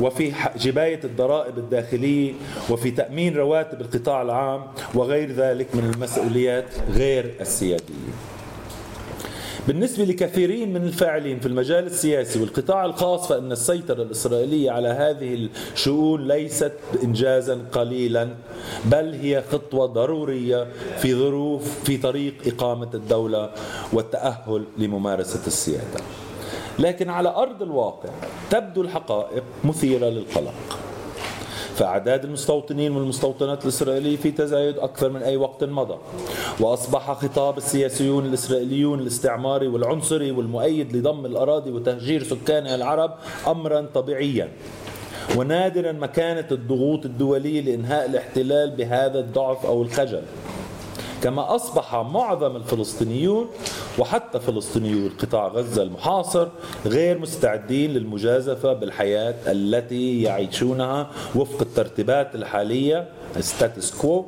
وفي 0.00 0.32
جباية 0.60 1.00
الضرائب 1.04 1.58
الداخلية. 1.58 2.32
وفي 2.70 2.90
تأمين 2.90 3.36
رواتب 3.36 3.80
القطاع 3.80 4.22
العام. 4.22 4.62
وغير 4.94 5.32
ذلك 5.32 5.66
من 5.74 5.92
المسؤوليات 5.94 6.66
غير 6.94 7.34
السيادية. 7.40 8.12
بالنسبة 9.70 10.04
لكثيرين 10.04 10.72
من 10.72 10.82
الفاعلين 10.82 11.40
في 11.40 11.46
المجال 11.46 11.86
السياسي 11.86 12.40
والقطاع 12.40 12.84
الخاص 12.84 13.28
فإن 13.28 13.52
السيطرة 13.52 14.02
الإسرائيلية 14.02 14.70
على 14.70 14.88
هذه 14.88 15.48
الشؤون 15.74 16.28
ليست 16.28 16.72
إنجازا 17.02 17.58
قليلا 17.72 18.28
بل 18.84 19.14
هي 19.14 19.42
خطوة 19.52 19.86
ضرورية 19.86 20.66
في 20.98 21.14
ظروف 21.14 21.84
في 21.84 21.96
طريق 21.96 22.34
إقامة 22.46 22.88
الدولة 22.94 23.50
والتأهل 23.92 24.64
لممارسة 24.78 25.46
السيادة. 25.46 26.00
لكن 26.78 27.10
على 27.10 27.28
أرض 27.28 27.62
الواقع 27.62 28.10
تبدو 28.50 28.82
الحقائق 28.82 29.42
مثيرة 29.64 30.06
للقلق. 30.06 30.78
فأعداد 31.80 32.24
المستوطنين 32.24 32.96
والمستوطنات 32.96 33.62
الإسرائيلية 33.62 34.16
في 34.16 34.30
تزايد 34.30 34.78
أكثر 34.78 35.08
من 35.08 35.22
أي 35.22 35.36
وقت 35.36 35.64
مضى. 35.64 35.98
وأصبح 36.60 37.12
خطاب 37.12 37.58
السياسيون 37.58 38.26
الإسرائيليون 38.26 39.00
الاستعماري 39.00 39.68
والعنصري 39.68 40.30
والمؤيد 40.30 40.96
لضم 40.96 41.26
الأراضي 41.26 41.70
وتهجير 41.70 42.22
سكانها 42.22 42.74
العرب 42.74 43.14
أمرا 43.46 43.86
طبيعيا. 43.94 44.48
ونادرا 45.36 45.92
ما 45.92 46.06
كانت 46.06 46.52
الضغوط 46.52 47.04
الدولية 47.04 47.60
لإنهاء 47.60 48.06
الاحتلال 48.06 48.70
بهذا 48.70 49.18
الضعف 49.18 49.66
أو 49.66 49.82
الخجل. 49.82 50.22
كما 51.22 51.54
أصبح 51.54 51.94
معظم 51.94 52.56
الفلسطينيون 52.56 53.46
وحتى 53.98 54.40
فلسطينيو 54.40 55.10
قطاع 55.18 55.48
غزة 55.48 55.82
المحاصر 55.82 56.48
غير 56.86 57.18
مستعدين 57.18 57.90
للمجازفة 57.90 58.72
بالحياة 58.72 59.34
التي 59.46 60.22
يعيشونها 60.22 61.10
وفق 61.34 61.60
الترتيبات 61.60 62.34
الحالية 62.34 63.08
ستاتس 63.40 63.94
كوو 64.00 64.26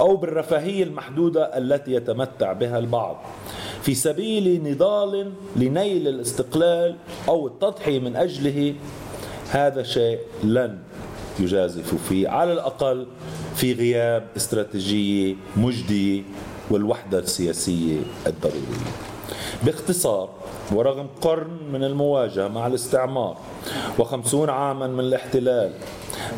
أو 0.00 0.16
بالرفاهية 0.16 0.84
المحدودة 0.84 1.58
التي 1.58 1.92
يتمتع 1.92 2.52
بها 2.52 2.78
البعض. 2.78 3.22
في 3.82 3.94
سبيل 3.94 4.62
نضال 4.70 5.32
لنيل 5.56 6.08
الاستقلال 6.08 6.96
أو 7.28 7.46
التضحية 7.46 7.98
من 7.98 8.16
أجله 8.16 8.74
هذا 9.50 9.82
شيء 9.82 10.18
لن 10.44 10.78
يجازف 11.40 11.94
فيه 12.08 12.28
على 12.28 12.52
الأقل 12.52 13.06
في 13.56 13.72
غياب 13.72 14.26
استراتيجية 14.36 15.34
مجدية 15.56 16.22
والوحدة 16.70 17.18
السياسية 17.18 17.98
الضرورية. 18.26 18.90
باختصار 19.62 20.28
ورغم 20.72 21.06
قرن 21.20 21.58
من 21.72 21.84
المواجهة 21.84 22.48
مع 22.48 22.66
الاستعمار 22.66 23.36
وخمسون 23.98 24.50
عاما 24.50 24.86
من 24.86 25.00
الاحتلال 25.00 25.72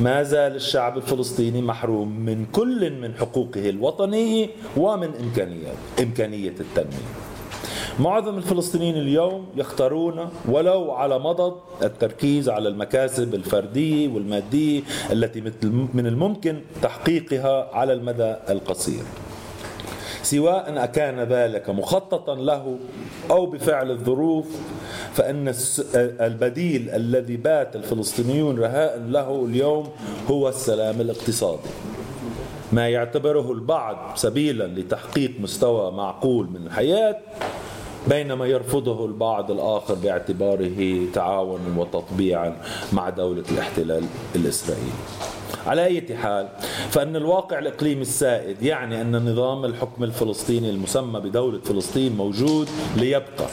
ما 0.01 0.23
زال 0.23 0.55
الشعب 0.57 0.97
الفلسطيني 0.97 1.62
محروم 1.62 2.21
من 2.21 2.47
كل 2.47 2.90
من 3.01 3.14
حقوقه 3.14 3.71
الوطنية 3.71 4.49
ومن 4.77 5.11
إمكانيات 5.21 5.77
إمكانية 6.01 6.55
التنمية. 6.61 7.12
معظم 8.01 8.37
الفلسطينيين 8.38 8.97
اليوم 8.97 9.47
يختارون 9.57 10.29
ولو 10.49 10.92
على 10.92 11.18
مضض 11.18 11.57
التركيز 11.83 12.49
على 12.49 12.68
المكاسب 12.68 13.35
الفردية 13.35 14.09
والمادية 14.09 14.83
التي 15.12 15.40
من 15.95 16.07
الممكن 16.07 16.61
تحقيقها 16.83 17.75
على 17.75 17.92
المدى 17.92 18.37
القصير. 18.51 19.03
سواء 20.23 20.85
أكان 20.85 21.21
ذلك 21.21 21.71
مخططا 21.71 22.35
له 22.35 22.77
أو 23.31 23.47
بفعل 23.47 23.91
الظروف 23.91 24.47
فإن 25.15 25.55
البديل 25.97 26.91
الذي 26.91 27.37
بات 27.37 27.77
الفلسطينيون 27.77 28.59
رهاء 28.59 28.99
له 29.09 29.45
اليوم 29.45 29.89
هو 30.31 30.49
السلام 30.49 31.01
الاقتصادي. 31.01 31.69
ما 32.73 32.89
يعتبره 32.89 33.53
البعض 33.53 34.17
سبيلا 34.17 34.65
لتحقيق 34.65 35.33
مستوى 35.41 35.93
معقول 35.93 36.47
من 36.47 36.67
الحياة 36.67 37.17
بينما 38.09 38.47
يرفضه 38.47 39.07
البعض 39.07 39.51
الآخر 39.51 39.95
باعتباره 39.95 41.07
تعاونا 41.15 41.79
وتطبيعا 41.81 42.57
مع 42.93 43.09
دولة 43.09 43.45
الاحتلال 43.53 44.05
الإسرائيلي. 44.37 44.93
على 45.67 45.85
أي 45.85 46.17
حال 46.17 46.49
فإن 46.91 47.17
الواقع 47.17 47.59
الإقليمي 47.59 48.03
السائد 48.03 48.62
يعني 48.62 49.01
أن 49.01 49.33
نظام 49.33 49.65
الحكم 49.65 50.05
الفلسطيني 50.05 50.71
المسمى 50.71 51.21
بدولة 51.21 51.61
فلسطين 51.65 52.17
موجود 52.17 52.69
ليبقى. 52.97 53.47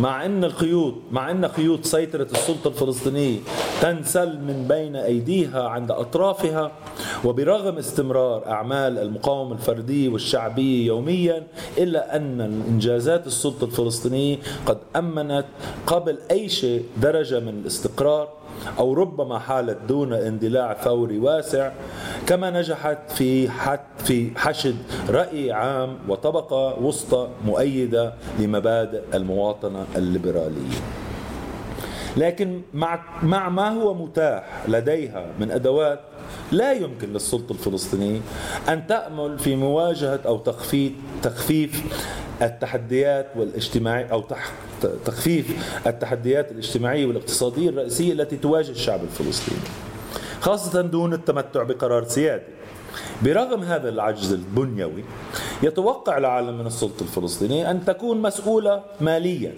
مع 0.00 0.24
إن 0.24 0.44
الخيوط 0.44 0.94
مع 1.12 1.30
إن 1.30 1.48
خيوط 1.48 1.84
سيطرة 1.84 2.22
السلطة 2.32 2.68
الفلسطينية 2.68 3.38
تنسل 3.82 4.38
من 4.38 4.66
بين 4.68 4.96
أيديها 4.96 5.68
عند 5.68 5.90
أطرافها 5.90 6.72
وبرغم 7.24 7.76
استمرار 7.78 8.46
أعمال 8.46 8.98
المقاومه 8.98 9.52
الفرديه 9.52 10.08
والشعبيه 10.08 10.86
يوميا 10.86 11.46
إلا 11.78 12.16
أن 12.16 12.40
إنجازات 12.68 13.26
السلطة 13.26 13.64
الفلسطينية 13.64 14.36
قد 14.66 14.78
أمنت 14.96 15.44
قبل 15.86 16.18
أي 16.30 16.48
شيء 16.48 16.84
درجه 17.02 17.40
من 17.40 17.48
الاستقرار 17.48 18.28
أو 18.78 18.92
ربما 18.92 19.38
حالت 19.38 19.78
دون 19.88 20.12
اندلاع 20.12 20.74
ثوري 20.74 21.18
واسع 21.18 21.72
كما 22.26 22.50
نجحت 22.50 22.98
في 23.12 23.48
في 24.04 24.30
حشد 24.38 24.76
رأي 25.08 25.52
عام 25.52 25.98
وطبقة 26.08 26.78
وسطى 26.82 27.28
مؤيدة 27.46 28.14
لمبادئ 28.38 29.00
المواطنة 29.14 29.86
الليبرالية. 29.96 30.80
لكن 32.16 32.60
مع 32.74 33.00
مع 33.22 33.48
ما 33.48 33.68
هو 33.82 33.94
متاح 33.94 34.64
لديها 34.68 35.26
من 35.40 35.50
أدوات 35.50 36.00
لا 36.52 36.72
يمكن 36.72 37.12
للسلطة 37.12 37.52
الفلسطينية 37.52 38.20
أن 38.68 38.86
تأمل 38.86 39.38
في 39.38 39.56
مواجهة 39.56 40.20
أو 40.26 40.38
تخفيف 40.38 40.92
تخفيف 41.22 41.82
التحديات 42.42 43.26
والاجتماعية 43.36 44.06
أو 44.06 44.24
تخفيف 45.04 45.76
التحديات 45.86 46.52
الاجتماعية 46.52 47.06
والاقتصادية 47.06 47.68
الرئيسية 47.68 48.12
التي 48.12 48.36
تواجه 48.36 48.70
الشعب 48.70 49.00
الفلسطيني 49.02 49.60
خاصة 50.40 50.80
دون 50.80 51.12
التمتع 51.12 51.62
بقرار 51.62 52.08
سيادي. 52.08 52.44
برغم 53.22 53.62
هذا 53.62 53.88
العجز 53.88 54.32
البنيوي 54.32 55.04
يتوقع 55.62 56.18
العالم 56.18 56.58
من 56.58 56.66
السلطة 56.66 57.02
الفلسطينية 57.02 57.70
أن 57.70 57.84
تكون 57.84 58.22
مسؤولة 58.22 58.82
ماليا 59.00 59.54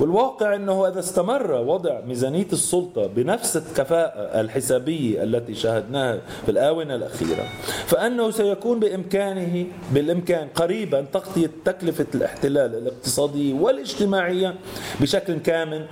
والواقع 0.00 0.54
إنه 0.54 0.88
إذا 0.88 0.98
استمر 0.98 1.52
وضع 1.52 2.00
ميزانية 2.00 2.46
السلطة 2.52 3.06
بنفس 3.06 3.56
الكفاءة 3.56 4.40
الحسابية 4.40 5.22
التي 5.22 5.54
شاهدناها 5.54 6.18
في 6.44 6.50
الآونة 6.50 6.94
الأخيرة 6.94 7.44
فأنه 7.86 8.30
سيكون 8.30 8.80
بإمكانه 8.80 9.66
بالإمكان 9.92 10.48
قريبا 10.54 11.00
تغطية 11.12 11.50
تكلفة 11.64 12.06
الاحتلال 12.14 12.74
الاقتصادي 12.74 13.52
والاجتماعيه 13.52 14.54
بشكل 15.00 15.38
كامل 15.38 15.86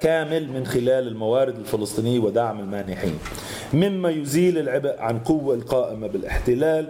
كامل 0.00 0.48
من 0.52 0.66
خلال 0.66 1.08
الموارد 1.08 1.58
الفلسطينية 1.58 2.18
ودعم 2.18 2.60
المانحين. 2.60 3.18
مما 3.74 4.10
يزيل 4.10 4.58
العبء 4.58 4.94
عن 4.98 5.18
قوة 5.18 5.54
القائمة 5.54 6.06
بالاحتلال 6.06 6.88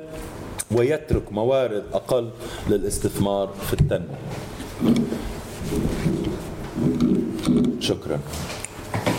ويترك 0.77 1.33
موارد 1.33 1.83
أقل 1.93 2.31
للاستثمار 2.71 3.49
في 3.67 3.73
التنمية. 3.73 4.19
شكرا. 7.81 8.19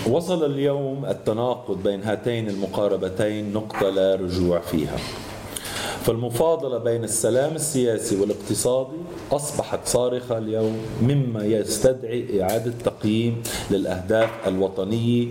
وصل 0.08 0.46
اليوم 0.46 1.06
التناقض 1.06 1.84
بين 1.84 2.04
هاتين 2.04 2.50
المقاربتين 2.50 3.54
نقطة 3.54 3.90
لا 3.90 4.16
رجوع 4.16 4.60
فيها. 4.60 4.98
فالمفاضلة 6.06 6.78
بين 6.78 7.04
السلام 7.04 7.56
السياسي 7.56 8.16
والاقتصادي 8.16 8.98
أصبحت 9.32 9.80
صارخة 9.86 10.38
اليوم 10.38 10.78
مما 11.02 11.46
يستدعي 11.46 12.42
إعادة 12.44 12.74
تقييم 12.86 13.44
للأهداف 13.72 14.30
الوطنية 14.48 15.28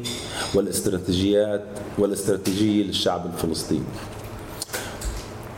والاستراتيجيات 0.54 1.64
والاستراتيجية 1.98 2.82
للشعب 2.84 3.26
الفلسطيني. 3.26 3.84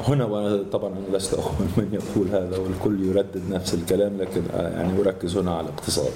هنا 0.09 0.25
وأنا 0.25 0.63
طبعا 0.73 0.91
أنا 0.91 1.17
لست 1.17 1.35
اول 1.35 1.67
من 1.77 1.89
يقول 1.93 2.29
هذا 2.29 2.59
والكل 2.59 3.05
يردد 3.05 3.43
نفس 3.51 3.75
الكلام 3.75 4.19
لكن 4.21 4.43
يعني 4.55 5.01
أركز 5.01 5.37
هنا 5.37 5.55
على 5.55 5.67
الاقتصاد. 5.67 6.13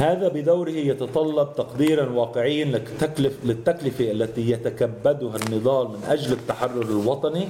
هذا 0.00 0.28
بدوره 0.28 0.70
يتطلب 0.70 1.48
تقديرا 1.56 2.10
واقعيا 2.10 2.64
للتكلف 2.64 3.32
للتكلفة 3.44 4.10
التي 4.10 4.50
يتكبدها 4.50 5.36
النضال 5.36 5.88
من 5.88 6.04
أجل 6.08 6.32
التحرر 6.32 6.82
الوطني 6.82 7.48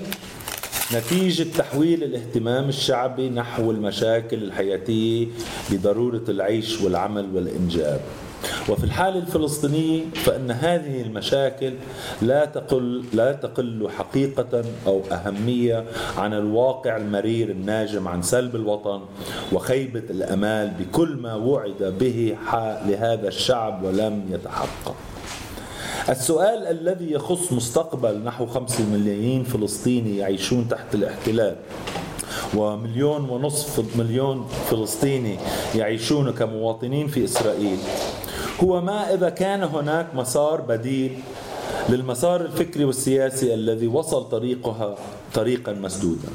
نتيجة 0.94 1.46
تحويل 1.58 2.04
الاهتمام 2.04 2.68
الشعبي 2.68 3.28
نحو 3.28 3.70
المشاكل 3.70 4.42
الحياتية 4.42 5.26
بضرورة 5.70 6.22
العيش 6.28 6.80
والعمل 6.80 7.34
والإنجاب. 7.34 8.00
وفي 8.68 8.84
الحالة 8.84 9.18
الفلسطينية 9.18 10.04
فإن 10.14 10.50
هذه 10.50 11.02
المشاكل 11.02 11.72
لا 12.22 12.44
تقل 12.44 13.04
لا 13.12 13.32
تقل 13.32 13.88
حقيقة 13.98 14.64
أو 14.86 15.02
أهمية 15.12 15.84
عن 16.16 16.34
الواقع 16.34 16.96
المرير 16.96 17.50
الناجم 17.50 18.08
عن 18.08 18.22
سلب 18.22 18.56
الوطن 18.56 19.00
وخيبة 19.52 20.02
الأمال 20.10 20.70
بكل 20.78 21.16
ما 21.16 21.34
وعد 21.34 21.94
به 22.00 22.36
لهذا 22.86 23.28
الشعب 23.28 23.84
ولم 23.84 24.24
يتحقق. 24.30 24.94
السؤال 26.08 26.66
الذي 26.66 27.12
يخص 27.12 27.52
مستقبل 27.52 28.18
نحو 28.24 28.46
خمسة 28.46 28.84
ملايين 28.84 29.44
فلسطيني 29.44 30.16
يعيشون 30.16 30.68
تحت 30.68 30.94
الاحتلال 30.94 31.56
ومليون 32.54 33.30
ونصف 33.30 33.96
مليون 33.98 34.48
فلسطيني 34.70 35.38
يعيشون 35.74 36.32
كمواطنين 36.32 37.06
في 37.06 37.24
إسرائيل 37.24 37.78
هو 38.64 38.80
ما 38.80 39.14
إذا 39.14 39.28
كان 39.28 39.62
هناك 39.62 40.14
مسار 40.14 40.60
بديل 40.60 41.18
للمسار 41.88 42.40
الفكري 42.40 42.84
والسياسي 42.84 43.54
الذي 43.54 43.86
وصل 43.86 44.28
طريقها 44.28 44.96
طريقا 45.34 45.72
مسدودا. 45.72 46.28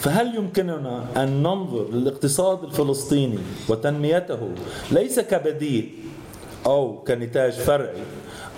فهل 0.00 0.34
يمكننا 0.34 1.04
أن 1.16 1.42
ننظر 1.42 1.86
للاقتصاد 1.92 2.64
الفلسطيني 2.64 3.38
وتنميته 3.68 4.48
ليس 4.90 5.20
كبديل 5.20 5.90
أو 6.66 7.02
كنتاج 7.08 7.52
فرعي 7.52 8.02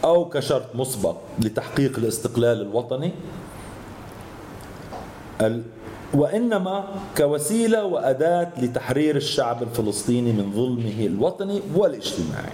أو 0.04 0.28
كشرط 0.28 0.74
مسبق 0.74 1.16
لتحقيق 1.40 1.98
الاستقلال 1.98 2.60
الوطني؟ 2.62 3.12
وإنما 6.14 6.88
كوسيلة 7.16 7.84
وأداة 7.84 8.50
لتحرير 8.58 9.16
الشعب 9.16 9.62
الفلسطيني 9.62 10.32
من 10.32 10.52
ظلمه 10.54 11.06
الوطني 11.06 11.60
والاجتماعي. 11.74 12.52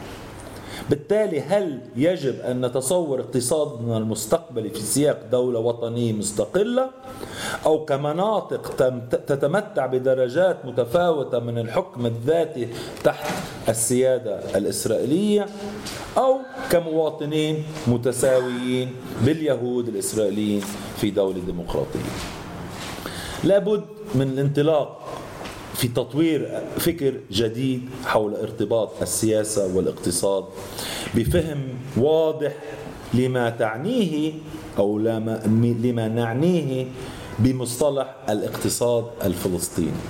بالتالي 0.91 1.41
هل 1.41 1.81
يجب 1.97 2.41
أن 2.41 2.67
نتصور 2.67 3.21
اقتصادنا 3.21 3.99
المستقبلي 3.99 4.71
في 4.71 4.81
سياق 4.81 5.21
دولة 5.33 5.59
وطنية 5.59 6.13
مستقلة؟ 6.13 6.91
أو 7.67 7.85
كمناطق 7.85 8.77
تتمتع 9.27 9.87
بدرجات 9.87 10.65
متفاوتة 10.65 11.39
من 11.39 11.59
الحكم 11.59 12.07
الذاتي 12.07 12.69
تحت 13.05 13.31
السيادة 13.69 14.59
الإسرائيلية؟ 14.59 15.47
أو 16.19 16.39
كمواطنين 16.71 17.65
متساويين 17.87 18.93
باليهود 19.25 19.89
الإسرائيليين 19.89 20.63
في 20.97 21.11
دولة 21.11 21.41
ديمقراطية؟ 21.47 22.01
لابد 23.45 23.85
من 24.15 24.23
الانطلاق 24.23 25.01
في 25.79 25.89
تطوير 25.89 26.63
فكر 26.79 27.15
جديد 27.31 27.89
حول 28.05 28.35
ارتباط 28.35 29.03
السياسة 29.03 29.77
والاقتصاد 29.77 30.45
بفهم 31.15 31.69
واضح 31.97 32.53
لما 33.15 33.51
تعنيه 33.51 34.33
أو 34.79 34.99
لما 34.99 36.09
نعنيه 36.09 36.87
بمصطلح 37.39 38.17
الاقتصاد 38.29 39.05
الفلسطيني. 39.25 40.03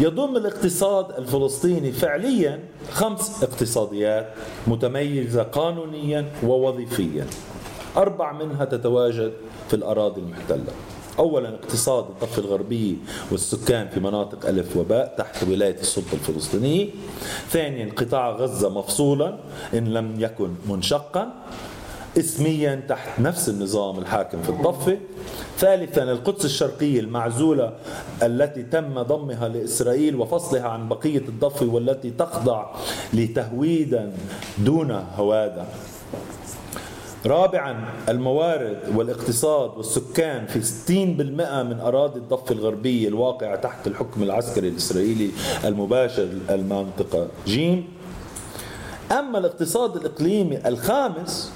يضم 0.00 0.36
الاقتصاد 0.36 1.10
الفلسطيني 1.18 1.92
فعليا 1.92 2.60
خمس 2.92 3.42
اقتصاديات 3.42 4.28
متميزة 4.66 5.42
قانونيا 5.42 6.32
ووظيفيا 6.44 7.26
أربع 7.96 8.32
منها 8.32 8.64
تتواجد 8.64 9.32
في 9.68 9.76
الأراضي 9.76 10.20
المحتلة. 10.20 10.72
اولا 11.18 11.48
اقتصاد 11.48 12.04
الضفة 12.04 12.42
الغربية 12.42 12.94
والسكان 13.30 13.88
في 13.88 14.00
مناطق 14.00 14.48
ألف 14.48 14.76
وباء 14.76 15.14
تحت 15.18 15.42
ولاية 15.42 15.80
السلطة 15.80 16.14
الفلسطينية. 16.14 16.88
ثانيا 17.50 17.92
قطاع 17.96 18.30
غزة 18.30 18.68
مفصولا 18.68 19.38
إن 19.74 19.84
لم 19.84 20.14
يكن 20.18 20.54
منشقا. 20.68 21.32
اسميا 22.18 22.82
تحت 22.88 23.20
نفس 23.20 23.48
النظام 23.48 23.98
الحاكم 23.98 24.42
في 24.42 24.48
الضفة. 24.48 24.98
ثالثا 25.58 26.02
القدس 26.02 26.44
الشرقية 26.44 27.00
المعزولة 27.00 27.72
التي 28.22 28.62
تم 28.62 29.02
ضمها 29.02 29.48
لإسرائيل 29.48 30.16
وفصلها 30.16 30.68
عن 30.68 30.88
بقية 30.88 31.18
الضفة 31.28 31.66
والتي 31.66 32.10
تخضع 32.10 32.66
لتهويدا 33.12 34.12
دون 34.58 34.90
هوادة. 35.16 35.64
رابعا 37.26 37.84
الموارد 38.08 38.78
والاقتصاد 38.94 39.70
والسكان 39.76 40.46
في 40.46 40.62
60% 40.62 40.92
من 41.62 41.80
أراضي 41.80 42.18
الضفة 42.18 42.54
الغربية 42.54 43.08
الواقعة 43.08 43.56
تحت 43.56 43.86
الحكم 43.86 44.22
العسكري 44.22 44.68
الإسرائيلي 44.68 45.30
المباشر 45.64 46.28
المنطقة. 46.50 47.28
جيم. 47.46 47.84
أما 49.12 49.38
الاقتصاد 49.38 49.96
الإقليمي 49.96 50.68
الخامس 50.68 51.52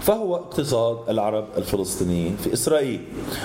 فهو 0.00 0.36
اقتصاد 0.36 0.98
العرب 1.08 1.44
الفلسطينيين 1.56 2.36
في 2.36 2.52
إسرائيل 2.52 3.00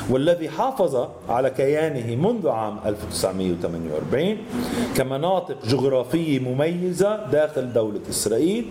والذي 0.10 0.50
حافظ 0.50 1.08
على 1.30 1.50
كيانه 1.50 2.16
منذ 2.16 2.48
عام 2.50 2.78
1948 2.86 4.38
كمناطق 4.96 5.66
جغرافية 5.66 6.40
مميزة 6.40 7.26
داخل 7.32 7.74
دولة 7.74 8.00
إسرائيل 8.10 8.66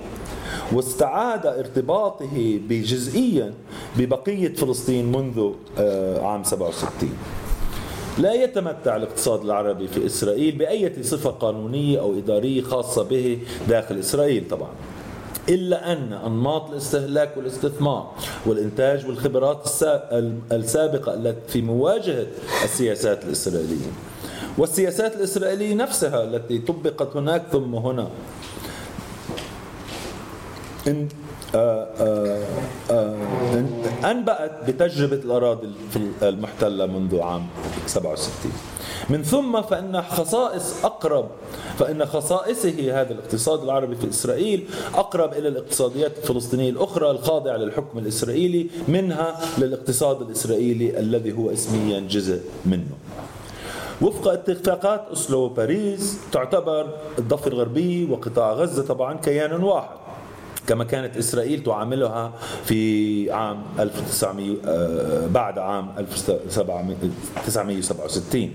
واستعاد 0.72 1.46
ارتباطه 1.46 2.60
بجزئيا 2.68 3.54
ببقية 3.98 4.54
فلسطين 4.54 5.12
منذ 5.12 5.50
آه، 5.78 6.26
عام 6.26 6.44
67 6.44 7.10
لا 8.18 8.32
يتمتع 8.34 8.96
الاقتصاد 8.96 9.44
العربي 9.44 9.88
في 9.88 10.06
إسرائيل 10.06 10.56
بأي 10.56 11.02
صفة 11.02 11.30
قانونية 11.30 12.00
أو 12.00 12.18
إدارية 12.18 12.62
خاصة 12.62 13.02
به 13.02 13.38
داخل 13.68 13.98
إسرائيل 13.98 14.48
طبعا. 14.50 14.68
إلا 15.48 15.92
أن 15.92 16.12
أنماط 16.12 16.70
الاستهلاك 16.70 17.36
والاستثمار 17.36 18.14
والإنتاج 18.46 19.06
والخبرات 19.06 19.68
السابقة 20.52 21.14
التي 21.14 21.40
في 21.48 21.62
مواجهة 21.62 22.26
السياسات 22.64 23.24
الإسرائيلية. 23.24 23.90
والسياسات 24.58 25.16
الإسرائيلية 25.16 25.74
نفسها 25.74 26.24
التي 26.24 26.58
طبقت 26.58 27.16
هناك 27.16 27.42
ثم 27.52 27.74
هنا. 27.74 28.08
آه، 31.54 31.88
آه، 32.00 32.46
آه، 32.90 34.10
أنبأت 34.10 34.70
بتجربة 34.70 35.16
الأراضي 35.16 35.68
المحتلة 36.22 36.86
منذ 36.86 37.20
عام 37.20 37.46
67 37.86 38.52
من 39.10 39.22
ثم 39.22 39.62
فإن 39.62 40.02
خصائص 40.02 40.84
أقرب 40.84 41.28
فإن 41.78 42.06
خصائصه 42.06 43.00
هذا 43.00 43.12
الاقتصاد 43.12 43.62
العربي 43.62 43.96
في 43.96 44.08
إسرائيل 44.08 44.68
أقرب 44.94 45.32
إلى 45.32 45.48
الاقتصاديات 45.48 46.18
الفلسطينية 46.18 46.70
الأخرى 46.70 47.10
الخاضعة 47.10 47.56
للحكم 47.56 47.98
الإسرائيلي 47.98 48.66
منها 48.88 49.40
للاقتصاد 49.58 50.22
الإسرائيلي 50.22 50.98
الذي 50.98 51.32
هو 51.32 51.50
اسميا 51.50 52.00
جزء 52.00 52.40
منه. 52.66 52.90
وفق 54.02 54.28
اتفاقات 54.28 55.04
أسلو 55.12 55.38
وباريس 55.38 56.18
تعتبر 56.32 56.88
الضفة 57.18 57.46
الغربية 57.46 58.10
وقطاع 58.10 58.52
غزة 58.52 58.82
طبعا 58.82 59.14
كيان 59.14 59.52
واحد. 59.52 60.01
كما 60.66 60.84
كانت 60.84 61.16
إسرائيل 61.16 61.62
تعاملها 61.62 62.32
في 62.64 63.30
عام 63.32 63.62
1900 63.78 64.56
آه، 64.66 65.26
بعد 65.26 65.58
عام 65.58 65.88
1967 65.98 68.50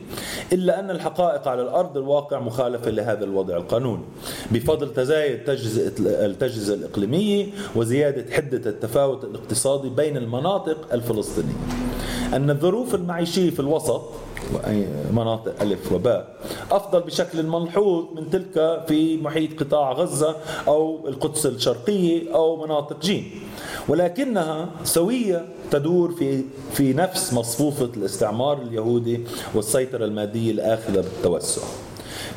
إلا 0.54 0.80
أن 0.80 0.90
الحقائق 0.90 1.48
على 1.48 1.62
الأرض 1.62 1.98
الواقع 1.98 2.40
مخالفة 2.40 2.92
لهذا 2.92 3.24
الوضع 3.24 3.58
القانوني. 3.58 4.04
بفضل 4.52 4.94
تزايد 4.94 5.50
التجهيز 6.00 6.70
الإقليمية 6.70 7.46
وزيادة 7.76 8.34
حدة 8.36 8.70
التفاوت 8.70 9.24
الاقتصادي 9.24 9.90
بين 9.90 10.18
المناطق 10.18 10.94
الفلسطينية. 10.94 11.54
أن 12.34 12.50
الظروف 12.50 12.96
المعيشية 12.96 13.50
في 13.50 13.60
الوسط 13.60 14.02
مناطق 15.14 15.62
ألف 15.62 15.92
وباء. 15.92 16.36
أفضل 16.72 17.00
بشكل 17.00 17.44
ملحوظ 17.44 18.06
من 18.16 18.30
تلك 18.30 18.84
في 18.88 19.18
محيط 19.18 19.64
قطاع 19.64 19.92
غزة 19.92 20.36
أو 20.68 21.08
القدس 21.08 21.46
الشرقية 21.46 22.36
أو 22.36 22.66
مناطق 22.66 23.00
جيم 23.02 23.32
ولكنها 23.88 24.70
سوية 24.84 25.46
تدور 25.72 26.12
في 26.12 26.44
في 26.74 26.94
نفس 26.94 27.34
مصفوفة 27.34 27.90
الاستعمار 27.98 28.62
اليهودي 28.62 29.20
والسيطرة 29.56 30.06
المادية 30.06 30.52
الآخذة 30.52 31.02
بالتوسع. 31.02 31.62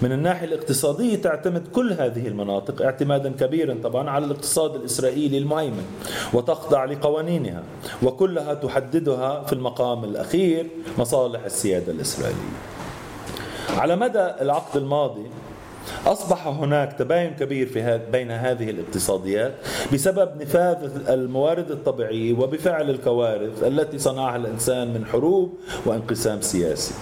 من 0.03 0.13
الناحية 0.13 0.47
الاقتصادية 0.47 1.17
تعتمد 1.17 1.69
كل 1.69 1.93
هذه 1.93 2.29
المناطق 2.29 2.83
اعتمادا 2.83 3.33
كبيرا 3.33 3.77
طبعا 3.83 4.11
على 4.11 4.25
الاقتصاد 4.25 4.75
الإسرائيلي 4.75 5.39
المهيمن 5.39 5.85
وتخضع 6.33 6.85
لقوانينها 6.85 7.63
وكلها 8.03 8.55
تحددها 8.55 9.45
في 9.45 9.53
المقام 9.53 10.05
الأخير 10.05 10.67
مصالح 10.99 11.45
السيادة 11.45 11.93
الإسرائيلية. 11.93 12.41
على 13.77 13.97
مدى 13.97 14.31
العقد 14.41 14.77
الماضي 14.77 15.27
أصبح 16.07 16.47
هناك 16.47 16.93
تباين 16.93 17.35
كبير 17.35 17.67
في 17.67 18.01
بين 18.13 18.31
هذه 18.31 18.71
الاقتصاديات 18.71 19.55
بسبب 19.93 20.43
نفاذ 20.43 21.09
الموارد 21.09 21.71
الطبيعية 21.71 22.33
وبفعل 22.33 22.91
الكوارث 22.91 23.63
التي 23.63 23.99
صنعها 23.99 24.37
الإنسان 24.37 24.95
من 24.95 25.07
حروب 25.07 25.55
وانقسام 25.87 26.41
سياسي. 26.41 26.95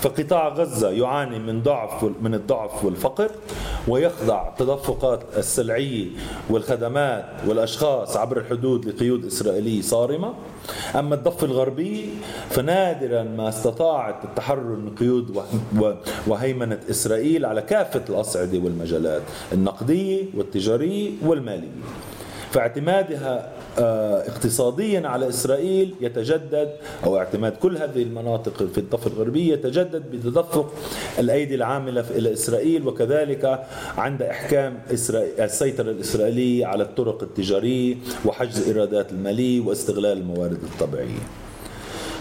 فقطاع 0.00 0.48
غزة 0.48 0.90
يعاني 0.90 1.38
من 1.38 1.62
ضعف 1.62 2.04
من 2.20 2.34
الضعف 2.34 2.84
والفقر 2.84 3.30
ويخضع 3.88 4.50
تدفقات 4.58 5.20
السلعية 5.36 6.06
والخدمات 6.50 7.24
والأشخاص 7.46 8.16
عبر 8.16 8.38
الحدود 8.38 8.86
لقيود 8.86 9.24
إسرائيلية 9.24 9.82
صارمة. 9.82 10.34
أما 10.98 11.14
الضفة 11.14 11.46
الغربية 11.46 12.04
فنادرا 12.50 13.22
ما 13.22 13.48
استطاعت 13.48 14.24
التحرر 14.24 14.76
من 14.76 14.94
قيود 14.94 15.42
وهيمنة 16.26 16.78
إسرائيل 16.90 17.44
على 17.46 17.62
كافة 17.62 18.02
الأصعدة 18.08 18.58
والمجالات 18.58 19.22
النقدية 19.52 20.24
والتجارية 20.34 21.10
والمالية 21.22 21.68
فاعتمادها 22.52 23.52
اقتصاديا 23.78 25.08
على 25.08 25.28
إسرائيل 25.28 25.94
يتجدد 26.00 26.72
أو 27.04 27.18
اعتماد 27.18 27.52
كل 27.52 27.76
هذه 27.76 28.02
المناطق 28.02 28.62
في 28.62 28.78
الضفة 28.78 29.10
الغربية 29.10 29.52
يتجدد 29.52 30.02
بتدفق 30.12 30.72
الأيدي 31.18 31.54
العاملة 31.54 32.04
إلى 32.10 32.32
إسرائيل 32.32 32.88
وكذلك 32.88 33.66
عند 33.96 34.22
إحكام 34.22 34.78
السيطرة 35.38 35.90
الإسرائيلية 35.90 36.66
على 36.66 36.82
الطرق 36.82 37.22
التجارية 37.22 37.94
وحجز 38.24 38.58
الايرادات 38.68 39.12
المالية 39.12 39.60
واستغلال 39.60 40.18
الموارد 40.18 40.58
الطبيعية. 40.62 41.47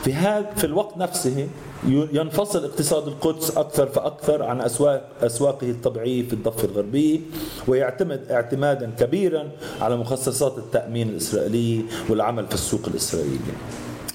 في 0.08 0.14
هذا 0.14 0.50
في 0.56 0.64
الوقت 0.64 0.98
نفسه 0.98 1.48
ينفصل 1.88 2.66
اقتصاد 2.66 3.08
القدس 3.08 3.58
أكثر 3.58 3.88
فأكثر 3.88 4.44
عن 4.44 4.62
أسواق 4.62 5.10
أسواقه 5.22 5.70
الطبيعية 5.70 6.28
في 6.28 6.34
الضفة 6.34 6.68
الغربية 6.68 7.20
ويعتمد 7.68 8.32
اعتمادا 8.32 8.92
كبيرا 9.00 9.50
على 9.82 9.98
مخصصات 9.98 10.58
التأمين 10.58 11.10
الإسرائيلية 11.10 11.82
والعمل 12.10 12.48
في 12.48 12.54
السوق 12.54 12.82
الإسرائيلية 12.88 13.58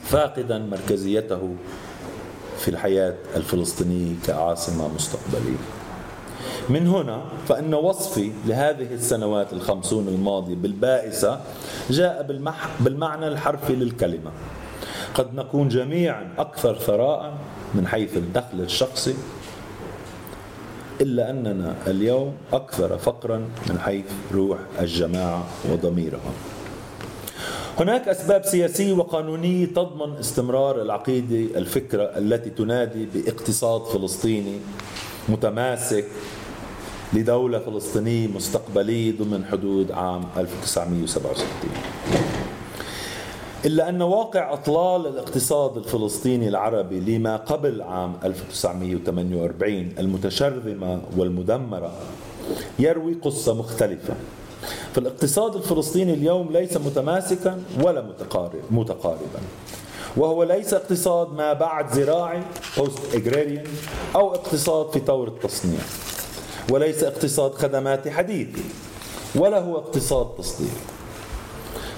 فاقدا 0.03 0.59
مركزيته 0.59 1.55
في 2.59 2.69
الحياة 2.69 3.15
الفلسطينية 3.37 4.15
كعاصمة 4.27 4.89
مستقبلية. 4.89 5.59
من 6.69 6.87
هنا 6.87 7.23
فإن 7.49 7.75
وصفي 7.75 8.33
لهذه 8.47 8.95
السنوات 8.95 9.53
الخمسون 9.53 10.09
الماضية 10.09 10.55
بالبائسة 10.55 11.41
جاء 11.91 12.27
بالمعنى 12.81 13.29
الحرفي 13.29 13.75
للكلمة. 13.75 14.31
قد 15.15 15.35
نكون 15.35 15.69
جميعا 15.69 16.29
أكثر 16.39 16.79
ثراء 16.79 17.35
من 17.75 17.87
حيث 17.87 18.17
الدخل 18.17 18.61
الشخصي 18.61 19.15
إلا 21.01 21.31
أننا 21.31 21.75
اليوم 21.87 22.35
أكثر 22.53 22.99
فقرا 22.99 23.37
من 23.71 23.79
حيث 23.79 24.05
روح 24.33 24.59
الجماعة 24.81 25.45
وضميرها. 25.73 26.33
هناك 27.79 28.09
أسباب 28.09 28.45
سياسية 28.45 28.93
وقانونية 28.93 29.67
تضمن 29.67 30.17
استمرار 30.17 30.83
العقيدة 30.83 31.59
الفكرة 31.59 32.03
التي 32.03 32.51
تنادي 32.51 33.07
باقتصاد 33.15 33.83
فلسطيني 33.83 34.59
متماسك 35.29 36.05
لدولة 37.13 37.59
فلسطينية 37.59 38.29
مستقبلية 38.29 39.19
ضمن 39.19 39.45
حدود 39.45 39.93
عام 39.93 40.25
1967 40.37 41.47
إلا 43.65 43.89
أن 43.89 44.03
واقع 44.03 44.53
أطلال 44.53 45.07
الاقتصاد 45.07 45.77
الفلسطيني 45.77 46.49
العربي 46.49 47.01
لما 47.01 47.37
قبل 47.37 47.83
عام 47.83 48.15
1948 48.25 49.95
المتشرذمة 49.99 51.01
والمدمرة 51.17 51.93
يروي 52.79 53.15
قصة 53.15 53.55
مختلفة. 53.55 54.15
فالاقتصاد 54.95 55.55
الفلسطيني 55.55 56.15
اليوم 56.15 56.53
ليس 56.53 56.77
متماسكا 56.77 57.63
ولا 57.83 58.03
متقارب 58.03 58.63
متقاربا. 58.71 59.41
وهو 60.17 60.43
ليس 60.43 60.75
اقتصاد 60.75 61.33
ما 61.33 61.53
بعد 61.53 61.93
زراعي 61.93 62.43
بوست 62.79 63.15
اجراريان 63.15 63.67
أو 64.17 64.35
اقتصاد 64.35 64.91
في 64.91 65.01
طور 65.01 65.29
التصنيع. 65.29 65.81
وليس 66.71 67.05
اقتصاد 67.05 67.55
خدماتي 67.55 68.11
حديث 68.11 68.49
ولا 69.35 69.61
هو 69.61 69.77
اقتصاد 69.77 70.27
تصدير. 70.39 70.92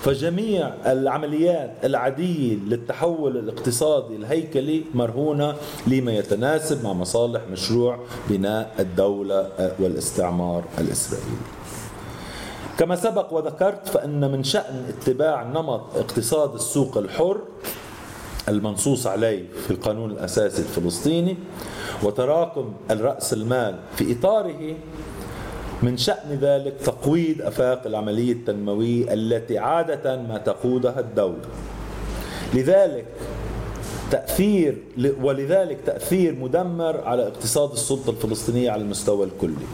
فجميع 0.05 0.71
العمليات 0.87 1.71
العادية 1.85 2.55
للتحول 2.55 3.37
الاقتصادي 3.37 4.17
الهيكلي 4.17 4.85
مرهونة 4.95 5.55
لما 5.87 6.13
يتناسب 6.13 6.85
مع 6.85 6.93
مصالح 6.93 7.41
مشروع 7.53 7.99
بناء 8.31 8.75
الدولة 8.79 9.49
والاستعمار 9.79 10.65
الإسرائيلي. 10.79 11.37
كما 12.79 12.97
سبق 12.97 13.33
وذكرت 13.33 13.89
فإن 13.89 14.33
من 14.33 14.45
شأن 14.45 14.85
اتباع 14.89 15.43
نمط 15.43 15.97
اقتصاد 15.97 16.55
السوق 16.55 16.97
الحر 16.99 17.41
المنصوص 18.49 19.07
عليه 19.07 19.45
في 19.65 19.71
القانون 19.71 20.11
الأساسي 20.11 20.63
الفلسطيني 20.63 21.37
وتراكم 22.03 22.73
الرأس 22.91 23.33
المال 23.33 23.79
في 23.97 24.13
إطاره 24.13 24.75
من 25.85 25.97
شأن 25.97 26.39
ذلك 26.41 26.75
تقويض 26.85 27.43
أفاق 27.43 27.87
العملية 27.87 28.33
التنموية 28.33 29.13
التي 29.13 29.59
عادة 29.59 30.17
ما 30.17 30.39
تقودها 30.39 31.01
الدولة. 31.01 31.45
لذلك 32.55 33.05
تأثير 34.11 34.77
ولذلك 35.23 35.79
تأثير 35.87 36.35
مدمر 36.35 37.01
على 37.01 37.23
اقتصاد 37.29 37.73
السلطة 37.73 38.11
الفلسطينية 38.11 38.71
على 38.71 38.83
المستوى 38.83 39.27
الكلي. 39.27 39.67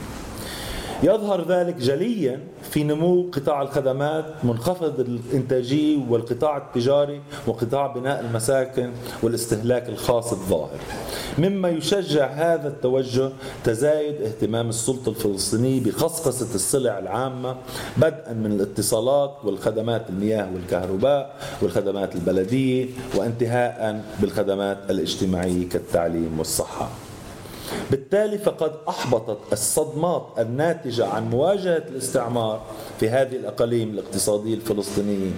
يظهر 1.03 1.49
ذلك 1.49 1.75
جليا 1.75 2.41
في 2.71 2.85
نمو 2.85 3.31
قطاع 3.33 3.63
الخدمات 3.63 4.25
منخفض 4.45 5.01
الإنتاجية 5.01 5.99
والقطاع 6.09 6.57
التجاري 6.57 7.21
وقطاع 7.47 7.87
بناء 7.87 8.21
المساكن 8.21 8.91
والاستهلاك 9.23 9.89
الخاص 9.89 10.33
الظاهر. 10.33 10.79
مما 11.39 11.69
يشجع 11.69 12.27
هذا 12.27 12.69
التوجه 12.69 13.31
تزايد 13.65 14.23
اهتمام 14.23 14.69
السلطة 14.69 15.09
الفلسطينية 15.09 15.85
بخصخصة 15.85 16.55
السلع 16.55 16.99
العامة 16.99 17.57
بدءا 17.97 18.33
من 18.33 18.53
الاتصالات 18.53 19.37
والخدمات 19.45 20.11
المياه 20.11 20.49
والكهرباء 20.55 21.37
والخدمات 21.63 22.15
البلدية 22.15 22.87
وانتهاء 23.17 24.05
بالخدمات 24.21 24.79
الاجتماعية 24.91 25.69
كالتعليم 25.69 26.39
والصحة. 26.39 26.91
بالتالي 27.91 28.39
فقد 28.39 28.73
أحبطت 28.89 29.39
الصدمات 29.53 30.27
الناتجة 30.39 31.07
عن 31.07 31.31
مواجهة 31.31 31.85
الاستعمار 31.89 32.63
في 33.01 33.09
هذه 33.09 33.37
الأقاليم 33.37 33.89
الاقتصادية 33.91 34.55
الفلسطينيه 34.55 35.31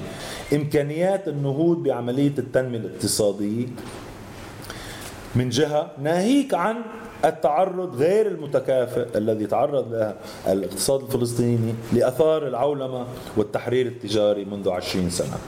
إمكانيات 0.53 1.29
النهوض 1.29 1.83
بعملية 1.83 2.35
التنمية 2.39 2.79
الاقتصادية 2.79 3.67
من 5.35 5.49
جهة 5.49 5.91
ناهيك 6.03 6.55
عن 6.55 6.77
التعرض 7.25 7.97
غير 7.97 8.27
المتكافئ 8.27 9.19
الذي 9.19 9.47
تعرض 9.47 9.93
له 9.93 10.15
الاقتصاد 10.47 11.01
الفلسطيني 11.03 11.75
لأثار 11.93 12.49
العولمة 12.49 13.07
والتحرير 13.37 13.87
التجاري 13.87 14.45
منذ 14.45 14.69
عشرين 14.71 15.11
سنة. 15.11 15.39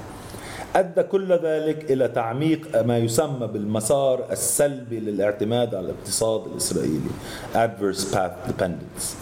أدى 0.77 1.03
كل 1.03 1.33
ذلك 1.33 1.91
إلى 1.91 2.09
تعميق 2.09 2.83
ما 2.83 2.99
يسمى 2.99 3.47
بالمسار 3.47 4.27
السلبي 4.31 5.01
للاعتماد 5.01 5.75
على 5.75 5.87
الاقتصاد 5.87 6.47
الإسرائيلي 6.47 7.11
adverse 7.55 8.15
path 8.15 8.51
dependence. 8.51 9.15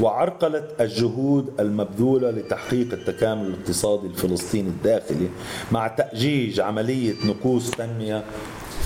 وعرقلت 0.00 0.74
الجهود 0.80 1.60
المبذولة 1.60 2.30
لتحقيق 2.30 2.92
التكامل 2.92 3.46
الاقتصادي 3.46 4.06
الفلسطيني 4.06 4.68
الداخلي 4.68 5.28
مع 5.72 5.88
تأجيج 5.88 6.60
عملية 6.60 7.14
نقوص 7.24 7.70
تنمية 7.70 8.24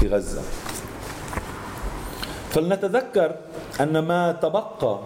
في 0.01 0.09
غزة. 0.09 0.43
فلنتذكر 2.51 3.35
أن 3.81 3.99
ما 3.99 4.33
تبقى 4.33 5.01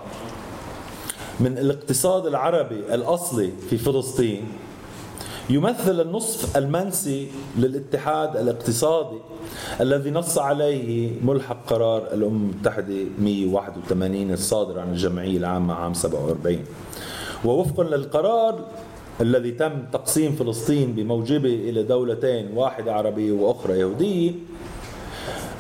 من 1.40 1.58
الاقتصاد 1.58 2.26
العربي 2.26 2.94
الأصلي 2.94 3.52
في 3.70 3.78
فلسطين 3.78 4.48
يمثل 5.50 6.00
النصف 6.00 6.56
المنسي 6.56 7.28
للاتحاد 7.58 8.36
الاقتصادي 8.36 9.18
الذي 9.80 10.10
نص 10.10 10.38
عليه 10.38 11.10
ملحق 11.22 11.66
قرار 11.66 12.12
الامم 12.12 12.50
المتحده 12.50 12.94
181 13.18 14.30
الصادر 14.30 14.80
عن 14.80 14.90
الجمعية 14.90 15.36
العامة 15.36 15.74
عام 15.74 15.94
47 15.94 16.58
ووفقا 17.44 17.84
للقرار 17.84 18.64
الذي 19.20 19.50
تم 19.50 19.82
تقسيم 19.92 20.32
فلسطين 20.32 20.92
بموجبة 20.92 21.54
إلى 21.54 21.82
دولتين 21.82 22.50
واحدة 22.54 22.94
عربية 22.94 23.32
وأخرى 23.32 23.78
يهودية. 23.78 24.32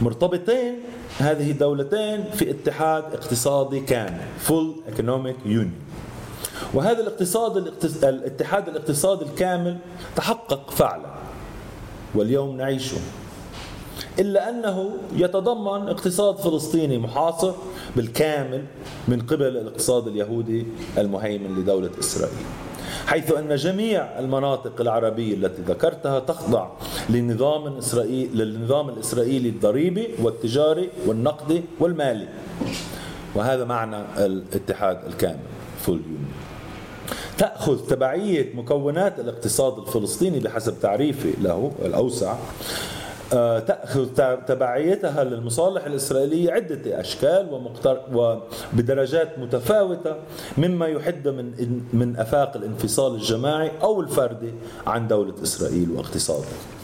مرتبطين 0.00 0.74
هذه 1.18 1.50
الدولتين 1.50 2.24
في 2.34 2.50
اتحاد 2.50 3.04
اقتصادي 3.04 3.80
كامل 3.80 4.20
full 4.48 4.90
economic 4.92 5.48
union. 5.48 5.72
وهذا 6.74 7.00
الاقتصاد 7.00 7.56
الاتحاد 8.04 8.68
الاقتصادي 8.68 9.24
الكامل 9.24 9.78
تحقق 10.16 10.70
فعلا. 10.70 11.14
واليوم 12.14 12.56
نعيشه. 12.56 12.96
إلا 14.18 14.48
أنه 14.48 14.92
يتضمن 15.16 15.88
اقتصاد 15.88 16.36
فلسطيني 16.36 16.98
محاصر 16.98 17.52
بالكامل 17.96 18.64
من 19.08 19.20
قبل 19.20 19.46
الاقتصاد 19.46 20.06
اليهودي 20.06 20.66
المهيمن 20.98 21.58
لدولة 21.58 21.90
إسرائيل. 21.98 22.46
حيث 23.06 23.32
أن 23.32 23.56
جميع 23.56 24.18
المناطق 24.18 24.80
العربية 24.80 25.34
التي 25.34 25.62
ذكرتها 25.62 26.18
تخضع 26.18 26.68
لنظام 27.10 27.76
إسرائيل 27.76 28.38
للنظام 28.38 28.88
الإسرائيلي 28.88 29.48
الضريبي 29.48 30.08
والتجاري 30.22 30.90
والنقدي 31.06 31.62
والمالي. 31.80 32.28
وهذا 33.34 33.64
معنى 33.64 33.96
الاتحاد 34.16 35.00
الكامل. 35.06 35.57
فول 35.88 36.00
يونيون 36.00 36.32
تأخذ 37.38 37.86
تبعية 37.86 38.54
مكونات 38.54 39.20
الاقتصاد 39.20 39.78
الفلسطيني 39.78 40.40
بحسب 40.40 40.80
تعريفي 40.80 41.32
له 41.40 41.72
الأوسع 41.84 42.34
آه، 43.32 43.58
تأخذ 43.58 44.06
تبعيتها 44.46 45.24
للمصالح 45.24 45.84
الإسرائيلية 45.84 46.52
عدة 46.52 47.00
أشكال 47.00 47.72
وبدرجات 48.12 49.38
متفاوتة 49.38 50.16
مما 50.58 50.86
يحد 50.86 51.28
من 51.28 51.80
من 51.92 52.16
آفاق 52.16 52.56
الانفصال 52.56 53.14
الجماعي 53.14 53.70
أو 53.82 54.00
الفردي 54.00 54.52
عن 54.86 55.08
دولة 55.08 55.34
إسرائيل 55.42 55.90
واقتصادها. 55.90 56.77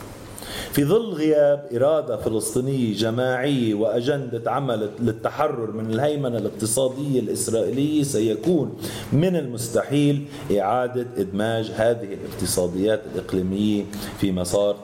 في 0.73 0.85
ظل 0.85 1.13
غياب 1.13 1.67
إرادة 1.77 2.17
فلسطينية 2.17 2.95
جماعية 2.97 3.75
وأجندة 3.75 4.51
عمل 4.51 4.91
للتحرر 5.01 5.71
من 5.73 5.91
الهيمنة 5.91 6.39
الاقتصادية 6.39 7.21
الإسرائيلية 7.21 8.03
سيكون 8.03 8.77
من 9.13 9.37
المستحيل 9.37 10.25
إعادة 10.59 11.07
إدماج 11.17 11.71
هذه 11.71 12.15
الاقتصاديات 12.15 13.01
الإقليمية 13.15 13.85
في 14.21 14.33
مسار 14.33 14.77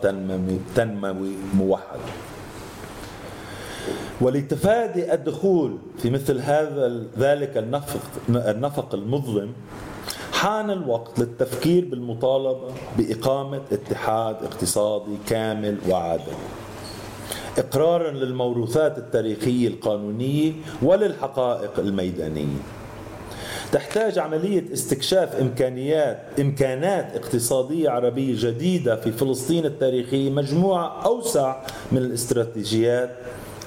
تنموي 0.77 1.33
موحد. 1.55 2.01
ولتفادي 4.21 5.15
الدخول 5.15 5.79
في 5.99 6.11
مثل 6.11 6.39
هذا 6.39 7.03
ذلك 7.19 7.57
النفق 7.57 8.01
النفق 8.29 8.95
المظلم 8.95 9.53
حان 10.41 10.71
الوقت 10.71 11.19
للتفكير 11.19 11.85
بالمطالبة 11.85 12.73
بإقامة 12.99 13.61
اتحاد 13.73 14.37
اقتصادي 14.45 15.17
كامل 15.29 15.79
وعادل. 15.89 16.33
إقرارا 17.59 18.11
للموروثات 18.11 18.99
التاريخية 18.99 19.69
القانونية 19.69 20.53
وللحقائق 20.83 21.79
الميدانية. 21.79 22.59
تحتاج 23.73 24.19
عملية 24.19 24.73
استكشاف 24.73 25.41
امكانيات 25.41 26.19
إمكانات 26.41 27.17
اقتصادية 27.17 27.91
عربية 27.91 28.35
جديدة 28.37 28.97
في 28.97 29.13
فلسطين 29.13 29.67
التاريخية 29.67 30.31
مجموعة 30.31 31.03
أوسع 31.07 31.57
من 31.93 31.99
الاستراتيجيات 31.99 33.11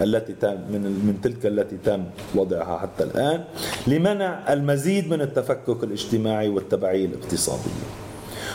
التي 0.02 0.34
تم 0.34 0.58
من 0.72 0.82
من 0.82 1.20
تلك 1.24 1.46
التي 1.46 1.78
تم 1.78 2.04
وضعها 2.36 2.78
حتى 2.78 3.04
الآن 3.04 3.44
لمنع 3.88 4.54
المزيد 4.54 5.10
من 5.10 5.22
التفكك 5.22 5.84
الاجتماعي 5.84 6.50
والتبعيه 6.50 7.06
الاقتصاديه. 7.06 7.84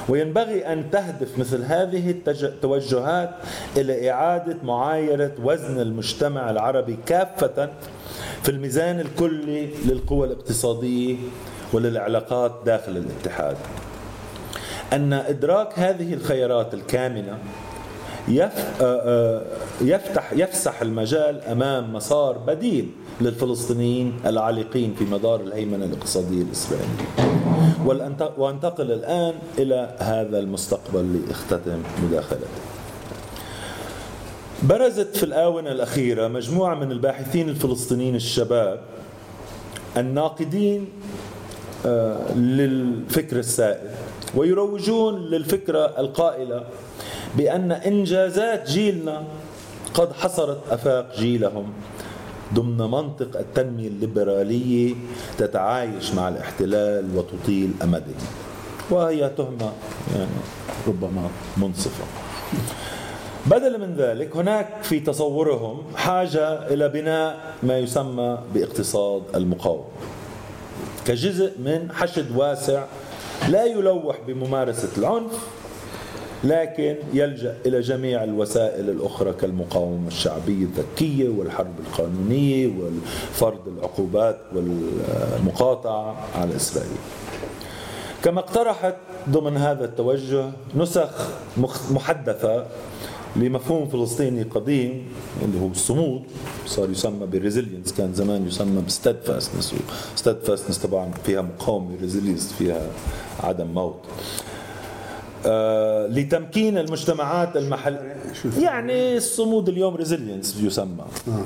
وينبغي 0.09 0.73
أن 0.73 0.91
تهدف 0.91 1.39
مثل 1.39 1.65
هذه 1.65 2.11
التوجهات 2.29 3.31
إلى 3.77 4.11
إعادة 4.11 4.57
معايرة 4.63 5.33
وزن 5.43 5.81
المجتمع 5.81 6.51
العربي 6.51 6.99
كافة 7.07 7.71
في 8.43 8.49
الميزان 8.49 9.01
الكلي 9.01 9.69
للقوى 9.85 10.27
الاقتصادية 10.27 11.17
وللعلاقات 11.73 12.53
داخل 12.67 12.97
الاتحاد. 12.97 13.57
أن 14.93 15.13
إدراك 15.13 15.79
هذه 15.79 16.15
الخيارات 16.15 16.75
الكامنة 16.75 17.33
آه، 17.33 17.39
يفتح 19.81 20.33
يفسح 20.33 20.83
المجال 20.83 21.41
أمام 21.41 21.93
مسار 21.93 22.39
بديل 22.39 22.89
للفلسطينيين 23.21 24.21
العالقين 24.27 24.95
في 24.99 25.05
مدار 25.05 25.41
الهيمنه 25.41 25.85
الاقتصاديه 25.85 26.43
الاسرائيليه. 26.43 26.89
وأنتقل 28.39 28.93
الآن 28.93 29.35
إلى 29.59 29.97
هذا 29.99 30.39
المستقبل 30.39 31.21
لاختتم 31.29 31.83
مداخلتي. 32.05 32.45
برزت 34.63 35.17
في 35.17 35.23
الآونة 35.23 35.73
الأخيرة 35.73 36.29
مجموعة 36.29 36.75
من 36.75 36.93
الباحثين 36.93 37.49
الفلسطينيين 37.49 38.15
الشباب 38.15 38.81
الناقدين 39.97 40.89
آه، 41.87 42.33
للفكر 42.33 43.39
السائد 43.39 43.91
ويروجون 44.35 45.21
للفكرة 45.21 45.95
القائلة 45.99 46.65
بأن 47.39 47.73
إنجازات 47.73 48.71
جيلنا 48.71 49.25
قد 49.95 50.13
حصرت 50.13 50.59
أفاق 50.71 51.17
جيلهم 51.19 51.73
ضمن 52.55 52.77
منطق 52.79 53.39
التنمية 53.39 53.89
الليبرالية 53.89 54.95
تتعايش 55.39 56.15
مع 56.15 56.29
الاحتلال 56.29 57.17
وتطيل 57.17 57.73
أمده. 57.83 58.19
وهي 58.91 59.31
تهمة 59.37 59.73
يعني 60.17 60.31
ربما 60.89 61.31
منصفة. 61.57 62.05
بدلا 63.47 63.79
من 63.79 63.95
ذلك 63.95 64.37
هناك 64.37 64.69
في 64.83 65.01
تصورهم 65.01 65.83
حاجة 65.97 66.67
إلى 66.67 66.89
بناء 66.89 67.55
ما 67.63 67.79
يسمى 67.79 68.39
باقتصاد 68.55 69.23
المقاومة 69.35 69.85
كجزء 71.07 71.53
من 71.59 71.89
حشد 71.93 72.37
واسع 72.37 72.85
لا 73.49 73.65
يلوح 73.65 74.17
بممارسة 74.27 74.89
العنف 74.99 75.33
لكن 76.45 76.97
يلجأ 77.13 77.57
إلى 77.67 77.81
جميع 77.81 78.25
الوسائل 78.25 78.91
الأخرى 78.91 79.33
كالمقاومة 79.33 80.09
الشعبية 80.09 80.65
الذكية 80.65 81.29
والحرب 81.29 81.75
القانونية 81.87 82.67
وفرض 82.67 83.69
العقوبات 83.69 84.39
والمقاطعة 84.55 86.17
على 86.35 86.57
إسرائيل. 86.57 86.91
كما 88.25 88.41
اقترحت 88.41 88.95
ضمن 89.31 89.57
هذا 89.57 89.85
التوجه 89.85 90.51
نسخ 90.77 91.11
محدثة 91.91 92.67
لمفهوم 93.37 93.89
فلسطيني 93.89 94.43
قديم 94.43 95.09
اللي 95.45 95.61
هو 95.61 95.67
الصمود 95.67 96.23
صار 96.67 96.91
يسمى 96.91 97.27
بال 97.27 97.38
resilience 97.38 97.93
كان 97.93 98.15
زمان 98.15 98.47
يسمى 98.47 98.83
ب 98.87 98.93
steadfastness 98.93 99.75
steadfastness 100.17 100.79
طبعا 100.79 101.11
فيها 101.25 101.43
مقاومة 101.43 101.97
resilience 102.01 102.53
فيها 102.59 102.87
عدم 103.41 103.67
موت. 103.67 104.01
لتمكين 106.09 106.79
المجتمعات 106.79 107.57
المحل 107.57 107.97
يعني 108.61 109.17
الصمود 109.17 109.69
اليوم 109.69 109.95
resilience 109.95 110.57
يسمى. 110.61 111.05
آه. 111.29 111.43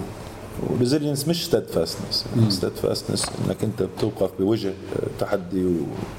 و 0.70 0.76
resilience 0.76 1.28
مش 1.28 1.46
steadfastness 1.46 2.26
steadfastness 2.48 3.26
إنك 3.46 3.64
أنت 3.64 3.82
بتوقف 3.82 4.30
بوجه 4.38 4.72
تحدي 5.20 5.66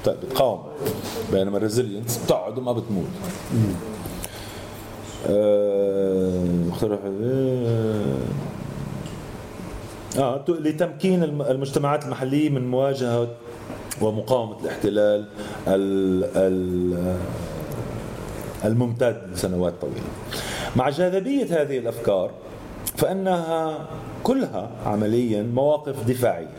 وبتقاوم 0.06 0.62
بينما 1.32 1.56
الريزيلينس 1.56 2.20
بتقعد 2.24 2.58
وما 2.58 2.72
بتموت. 2.72 3.06
آه 10.18 10.44
لتمكين 10.48 11.22
المجتمعات 11.22 12.04
المحلية 12.04 12.50
من 12.50 12.70
مواجهة 12.70 13.28
ومقاومة 14.00 14.56
الاحتلال 14.60 15.26
الممتد 18.64 19.22
لسنوات 19.32 19.74
طويلة. 19.80 20.06
مع 20.76 20.90
جاذبية 20.90 21.62
هذه 21.62 21.78
الأفكار 21.78 22.30
فإنها 22.96 23.78
كلها 24.22 24.70
عمليا 24.86 25.42
مواقف 25.42 26.08
دفاعية. 26.08 26.54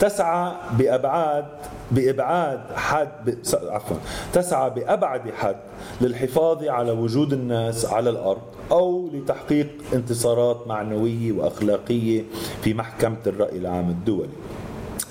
تسعى 0.00 0.52
بابعاد 0.78 1.44
بإبعاد 1.90 2.60
حد 2.74 3.38
عفوا 3.54 3.96
تسعى 4.32 4.70
بأبعد 4.70 5.30
حد 5.30 5.56
للحفاظ 6.00 6.64
على 6.64 6.90
وجود 6.90 7.32
الناس 7.32 7.86
على 7.86 8.10
الأرض 8.10 8.42
أو 8.72 9.08
لتحقيق 9.12 9.68
انتصارات 9.94 10.66
معنوية 10.66 11.32
وأخلاقية 11.32 12.22
في 12.62 12.74
محكمة 12.74 13.16
الرأي 13.26 13.56
العام 13.56 13.88
الدولي. 13.88 14.28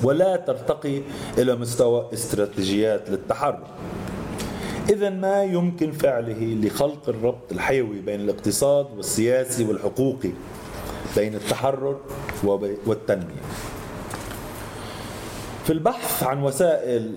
ولا 0.03 0.35
ترتقي 0.35 1.01
إلى 1.37 1.55
مستوى 1.55 2.05
استراتيجيات 2.13 3.09
للتحرك 3.09 3.59
إذا 4.89 5.09
ما 5.09 5.43
يمكن 5.43 5.91
فعله 5.91 6.57
لخلق 6.63 7.09
الربط 7.09 7.51
الحيوي 7.51 7.99
بين 8.01 8.19
الاقتصاد 8.19 8.87
والسياسي 8.97 9.65
والحقوقي 9.65 10.29
بين 11.15 11.35
التحرر 11.35 11.97
والتنمية. 12.85 13.43
في 15.65 15.73
البحث 15.73 16.23
عن 16.23 16.43
وسائل 16.43 17.13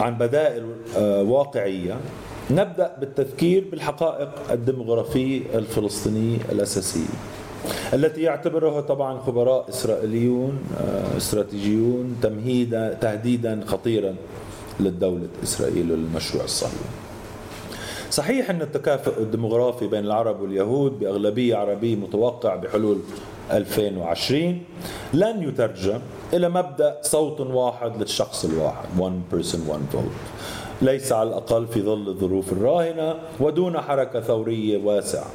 عن 0.00 0.18
بدائل 0.18 0.66
آه، 0.96 1.22
واقعية 1.22 1.96
نبدأ 2.50 2.96
بالتذكير 3.00 3.64
بالحقائق 3.70 4.50
الديمغرافية 4.50 5.42
الفلسطينية 5.54 6.38
الأساسية 6.52 7.14
التي 7.94 8.22
يعتبرها 8.22 8.80
طبعا 8.80 9.18
خبراء 9.18 9.68
إسرائيليون 9.68 10.58
آه، 10.80 11.16
استراتيجيون 11.16 12.16
تمهيدا 12.22 12.98
تهديدا 13.00 13.60
خطيرا. 13.66 14.14
للدولة 14.80 15.28
إسرائيل 15.42 15.90
والمشروع 15.92 16.44
الصهيوني. 16.44 16.78
صحيح 18.10 18.50
أن 18.50 18.62
التكافؤ 18.62 19.18
الديمغرافي 19.18 19.86
بين 19.86 20.04
العرب 20.04 20.40
واليهود 20.40 20.98
بأغلبية 20.98 21.56
عربية 21.56 21.96
متوقع 21.96 22.56
بحلول 22.56 22.98
2020 23.52 24.62
لن 25.14 25.42
يترجم 25.48 26.00
إلى 26.32 26.48
مبدأ 26.48 26.98
صوت 27.02 27.40
واحد 27.40 27.96
للشخص 28.00 28.44
الواحد 28.44 28.88
one 28.98 29.34
person 29.34 29.58
one 29.68 29.96
vote. 29.96 30.42
ليس 30.82 31.12
على 31.12 31.28
الأقل 31.28 31.66
في 31.66 31.82
ظل 31.82 32.08
الظروف 32.08 32.52
الراهنة 32.52 33.14
ودون 33.40 33.80
حركة 33.80 34.20
ثورية 34.20 34.78
واسعة. 34.84 35.26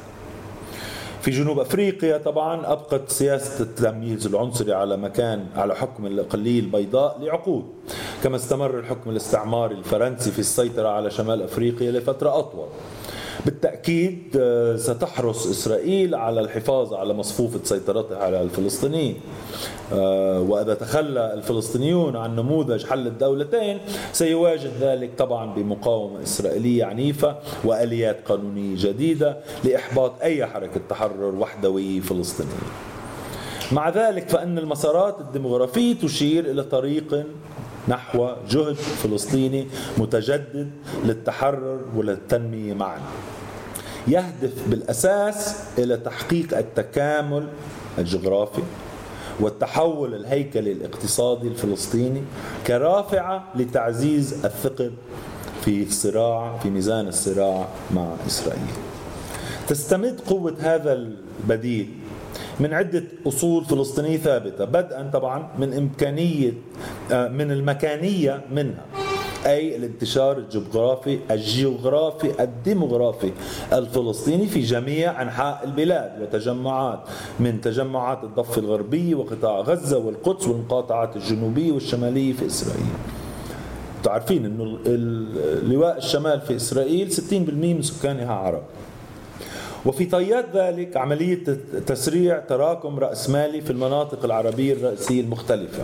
في 1.24 1.30
جنوب 1.30 1.58
أفريقيا 1.58 2.18
طبعا 2.18 2.72
أبقت 2.72 3.08
سياسة 3.08 3.62
التمييز 3.64 4.26
العنصري 4.26 4.72
على 4.72 4.96
مكان 4.96 5.46
على 5.56 5.74
حكم 5.76 6.06
الاقليه 6.06 6.60
البيضاء 6.60 7.18
لعقود 7.20 7.64
كما 8.24 8.36
استمر 8.36 8.78
الحكم 8.78 9.10
الاستعماري 9.10 9.74
الفرنسي 9.74 10.30
في 10.30 10.38
السيطرة 10.38 10.88
على 10.88 11.10
شمال 11.10 11.42
أفريقيا 11.42 11.90
لفترة 11.90 12.38
أطول. 12.38 12.66
بالتأكيد 13.44 14.36
آه، 14.40 14.76
ستحرص 14.76 15.46
إسرائيل 15.46 16.14
على 16.14 16.40
الحفاظ 16.40 16.94
على 16.94 17.14
مصفوفة 17.14 17.60
سيطرتها 17.64 18.18
على 18.18 18.42
الفلسطينيين. 18.42 19.16
آه، 19.92 20.40
وإذا 20.40 20.74
تخلى 20.74 21.34
الفلسطينيون 21.34 22.16
عن 22.16 22.36
نموذج 22.36 22.86
حل 22.86 23.06
الدولتين 23.06 23.78
سيواجه 24.12 24.70
ذلك 24.80 25.10
طبعا 25.18 25.54
بمقاومة 25.54 26.22
إسرائيلية 26.22 26.84
عنيفة 26.84 27.36
وآليات 27.64 28.28
قانونية 28.28 28.74
جديدة 28.78 29.36
لإحباط 29.64 30.12
أي 30.22 30.46
حركة 30.46 30.80
تحرر 30.88 31.34
وحدوية 31.34 32.00
فلسطينية 32.00 32.50
مع 33.72 33.88
ذلك 33.88 34.28
فإن 34.28 34.58
المسارات 34.58 35.20
الديمغرافية 35.20 35.94
تشير 35.94 36.44
إلى 36.50 36.62
طريق 36.62 37.26
نحو 37.88 38.30
جهد 38.48 38.74
فلسطيني 38.74 39.66
متجدد 39.98 40.70
للتحرر 41.04 41.80
وللتنمية 41.96 42.74
معا 42.74 42.98
يهدف 44.08 44.68
بالأساس 44.68 45.56
إلى 45.78 45.96
تحقيق 45.96 46.58
التكامل 46.58 47.48
الجغرافي 47.98 48.62
والتحول 49.40 50.14
الهيكلي 50.14 50.72
الاقتصادي 50.72 51.48
الفلسطيني 51.48 52.22
كرافعة 52.66 53.44
لتعزيز 53.54 54.44
الثقل 54.44 54.92
في 55.64 55.82
الصراع 55.82 56.58
في 56.58 56.70
ميزان 56.70 57.08
الصراع 57.08 57.68
مع 57.94 58.14
إسرائيل. 58.26 58.60
تستمد 59.68 60.20
قوة 60.20 60.54
هذا 60.60 60.92
البديل 60.92 61.88
من 62.60 62.74
عدة 62.74 63.04
أصول 63.26 63.64
فلسطينية 63.64 64.16
ثابتة 64.16 64.64
بدءا 64.64 65.10
طبعا 65.12 65.48
من 65.58 65.72
إمكانية 65.74 66.52
آه، 67.12 67.28
من 67.28 67.50
المكانية 67.50 68.40
منها 68.52 68.84
أي 69.46 69.76
الانتشار 69.76 70.38
الجغرافي 70.38 71.18
الجغرافي 71.30 72.42
الديمغرافي 72.42 73.32
الفلسطيني 73.72 74.46
في 74.46 74.60
جميع 74.60 75.22
أنحاء 75.22 75.60
البلاد 75.64 76.22
وتجمعات 76.22 77.00
من 77.40 77.60
تجمعات 77.60 78.24
الضفة 78.24 78.60
الغربية 78.60 79.14
وقطاع 79.14 79.60
غزة 79.60 79.98
والقدس 79.98 80.48
والمقاطعات 80.48 81.16
الجنوبية 81.16 81.72
والشمالية 81.72 82.32
في 82.32 82.46
إسرائيل. 82.46 82.86
تعرفين 84.02 84.44
أنه 84.44 84.78
اللواء 84.86 85.98
الشمال 85.98 86.40
في 86.40 86.56
إسرائيل 86.56 87.12
60% 87.12 87.22
من 87.74 87.82
سكانها 87.82 88.32
عرب. 88.34 88.62
وفي 89.86 90.04
طيات 90.04 90.44
ذلك 90.54 90.96
عملية 90.96 91.44
تسريع 91.86 92.38
تراكم 92.38 92.98
رأسمالي 92.98 93.60
في 93.60 93.70
المناطق 93.70 94.24
العربية 94.24 94.72
الرئيسية 94.72 95.20
المختلفة. 95.20 95.82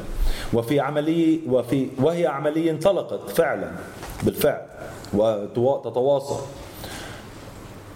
وفي 0.52 0.80
عملية 0.80 1.38
وفي 1.48 1.86
وهي 1.98 2.26
عملية 2.26 2.70
انطلقت 2.70 3.30
فعلا 3.30 3.70
بالفعل 4.22 4.62
وتتواصل 5.56 6.40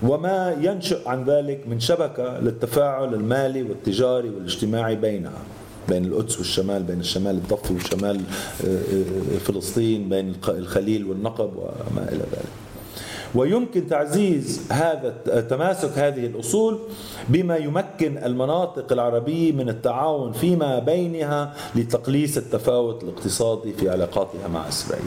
وما 0.02 0.56
ينشأ 0.60 1.00
عن 1.06 1.24
ذلك 1.24 1.68
من 1.68 1.80
شبكة 1.80 2.38
للتفاعل 2.40 3.14
المالي 3.14 3.62
والتجاري 3.62 4.28
والاجتماعي 4.28 4.96
بينها 4.96 5.38
بين 5.88 6.04
القدس 6.04 6.38
والشمال 6.38 6.82
بين 6.82 7.00
الشمال 7.00 7.34
الضفي 7.34 7.74
وشمال 7.74 8.20
آه، 8.64 8.66
آه، 8.66 9.38
فلسطين 9.38 10.08
بين 10.08 10.34
الخليل 10.48 11.04
والنقب 11.06 11.56
وما 11.56 12.08
إلى 12.08 12.18
ذلك. 12.32 12.63
ويمكن 13.34 13.86
تعزيز 13.86 14.72
هذا 14.72 15.10
تماسك 15.50 15.98
هذه 15.98 16.26
الأصول 16.26 16.78
بما 17.28 17.56
يمكن 17.56 18.18
المناطق 18.18 18.92
العربية 18.92 19.52
من 19.52 19.68
التعاون 19.68 20.32
فيما 20.32 20.78
بينها 20.78 21.54
لتقليص 21.74 22.36
التفاوت 22.36 23.02
الاقتصادي 23.02 23.72
في 23.72 23.90
علاقاتها 23.90 24.48
مع 24.48 24.68
إسرائيل. 24.68 25.04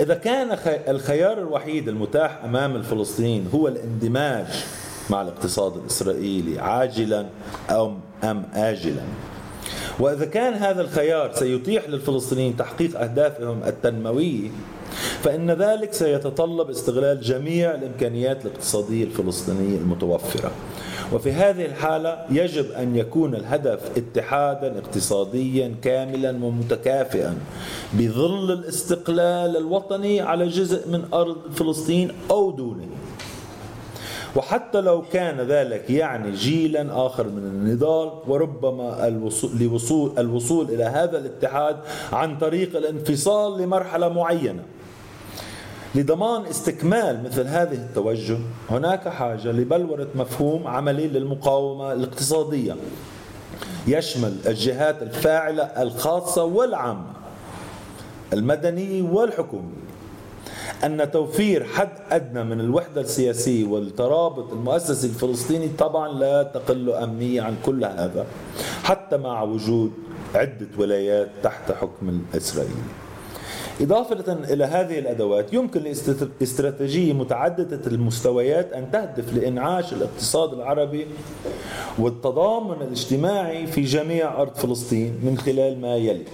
إذا 0.00 0.14
كان 0.14 0.58
الخيار 0.88 1.38
الوحيد 1.38 1.88
المتاح 1.88 2.44
أمام 2.44 2.76
الفلسطينيين 2.76 3.48
هو 3.54 3.68
الاندماج 3.68 4.46
مع 5.10 5.22
الاقتصاد 5.22 5.76
الإسرائيلي 5.76 6.58
عاجلا 6.58 7.26
أو 7.70 7.92
أم 8.24 8.42
اجلا 8.54 9.02
وإذا 10.00 10.24
كان 10.24 10.54
هذا 10.54 10.82
الخيار 10.82 11.32
سيتيح 11.32 11.88
للفلسطينيين 11.88 12.56
تحقيق 12.56 13.00
أهدافهم 13.00 13.62
التنموية 13.66 14.50
فإن 15.22 15.50
ذلك 15.50 15.92
سيتطلب 15.92 16.70
استغلال 16.70 17.20
جميع 17.20 17.74
الإمكانيات 17.74 18.46
الاقتصادية 18.46 19.04
الفلسطينية 19.04 19.78
المتوفرة. 19.78 20.50
وفي 21.12 21.32
هذه 21.32 21.64
الحالة 21.64 22.24
يجب 22.30 22.72
أن 22.72 22.96
يكون 22.96 23.34
الهدف 23.34 23.80
اتحادا 23.96 24.78
اقتصاديا 24.78 25.74
كاملا 25.82 26.44
ومتكافئا 26.44 27.36
بظل 27.92 28.52
الاستقلال 28.52 29.56
الوطني 29.56 30.20
على 30.20 30.48
جزء 30.48 30.88
من 30.88 31.04
أرض 31.14 31.36
فلسطين 31.52 32.10
أو 32.30 32.50
دونه. 32.50 32.86
وحتى 34.36 34.80
لو 34.80 35.02
كان 35.12 35.40
ذلك 35.40 35.90
يعني 35.90 36.32
جيلا 36.32 37.06
آخر 37.06 37.24
من 37.24 37.38
النضال 37.38 38.10
وربما 38.26 39.08
الوصول, 39.08 39.50
لوصول 39.60 40.12
الوصول 40.18 40.70
إلى 40.70 40.84
هذا 40.84 41.18
الاتحاد 41.18 41.76
عن 42.12 42.38
طريق 42.38 42.76
الانفصال 42.76 43.62
لمرحلة 43.62 44.08
معينة. 44.08 44.62
لضمان 45.94 46.46
استكمال 46.46 47.24
مثل 47.24 47.46
هذه 47.46 47.74
التوجه 47.74 48.38
هناك 48.70 49.08
حاجة 49.08 49.52
لبلورة 49.52 50.08
مفهوم 50.14 50.66
عملي 50.66 51.08
للمقاومة 51.08 51.92
الاقتصادية. 51.92 52.76
يشمل 53.86 54.36
الجهات 54.46 55.02
الفاعلة 55.02 55.62
الخاصة 55.62 56.44
والعامة 56.44 57.12
المدنية 58.32 59.02
والحكومية 59.02 59.88
أن 60.84 61.10
توفير 61.10 61.64
حد 61.64 61.88
أدنى 62.10 62.44
من 62.44 62.60
الوحدة 62.60 63.00
السياسية 63.00 63.64
والترابط 63.66 64.52
المؤسسي 64.52 65.06
الفلسطيني 65.06 65.68
طبعا 65.68 66.08
لا 66.08 66.42
تقل 66.42 66.90
أهمية 66.90 67.42
عن 67.42 67.56
كل 67.66 67.84
هذا 67.84 68.26
حتى 68.84 69.16
مع 69.16 69.42
وجود 69.42 69.92
عدة 70.34 70.68
ولايات 70.78 71.28
تحت 71.42 71.72
حكم 71.72 72.20
الإسرائيلي. 72.34 72.74
إضافة 73.80 74.32
إلى 74.32 74.64
هذه 74.64 74.98
الأدوات 74.98 75.52
يمكن 75.52 75.82
لاستراتيجية 76.40 77.12
متعددة 77.12 77.80
المستويات 77.86 78.72
أن 78.72 78.90
تهدف 78.90 79.34
لإنعاش 79.34 79.92
الاقتصاد 79.92 80.52
العربي 80.52 81.06
والتضامن 81.98 82.82
الاجتماعي 82.82 83.66
في 83.66 83.82
جميع 83.82 84.42
أرض 84.42 84.54
فلسطين 84.54 85.18
من 85.22 85.38
خلال 85.38 85.80
ما 85.80 85.96
يلي. 85.96 86.24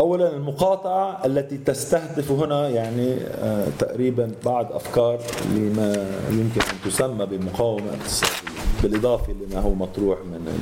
اولا 0.00 0.32
المقاطعة 0.36 1.26
التي 1.26 1.56
تستهدف 1.58 2.30
هنا 2.30 2.68
يعني 2.68 3.14
آه 3.14 3.66
تقريبا 3.78 4.30
بعض 4.44 4.72
أفكار 4.72 5.18
لما 5.54 6.06
يمكن 6.30 6.60
أن 6.60 6.90
تسمى 6.90 7.26
بمقاومة 7.26 7.90
اقتصادية 8.00 8.34
بالإضافة 8.82 9.32
لما 9.32 9.60
هو 9.60 9.74
مطروح 9.74 10.18
من 10.18 10.60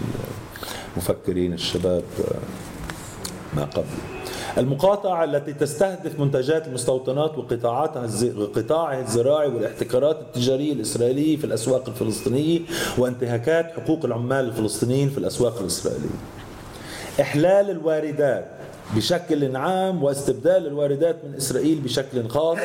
المفكرين 0.97 1.53
الشباب 1.53 2.03
آه 2.21 3.57
ما 3.57 3.65
قبل. 3.65 4.16
المقاطعة 4.59 5.25
التي 5.25 5.53
تستهدف 5.53 6.21
منتجات 6.21 6.67
المستوطنات 6.67 7.39
وقطاعاتها 7.39 8.09
قطاعها 8.57 9.01
الزراعي 9.01 9.49
والاحتكارات 9.49 10.21
التجارية 10.21 10.73
الإسرائيلية 10.73 11.37
في 11.37 11.45
الأسواق 11.45 11.89
الفلسطينية 11.89 12.61
وانتهاكات 12.99 13.73
حقوق 13.73 14.05
العمال 14.05 14.45
الفلسطينيين 14.45 15.11
في 15.11 15.19
الأسواق 15.19 15.61
الإسرائيلية 15.61 16.09
إحلال 17.21 17.71
الواردات 17.71 18.47
بشكل 18.97 19.57
عام 19.57 20.03
واستبدال 20.03 20.67
الواردات 20.67 21.17
من 21.25 21.35
إسرائيل 21.35 21.79
بشكل 21.79 22.29
خاص 22.29 22.59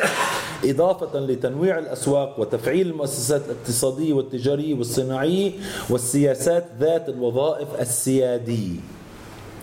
إضافة 0.64 1.20
لتنويع 1.20 1.78
الأسواق 1.78 2.40
وتفعيل 2.40 2.86
المؤسسات 2.86 3.42
الاقتصادية 3.46 4.12
والتجارية 4.12 4.74
والصناعية 4.74 5.52
والسياسات 5.90 6.64
ذات 6.80 7.08
الوظائف 7.08 7.68
السيادية. 7.80 8.80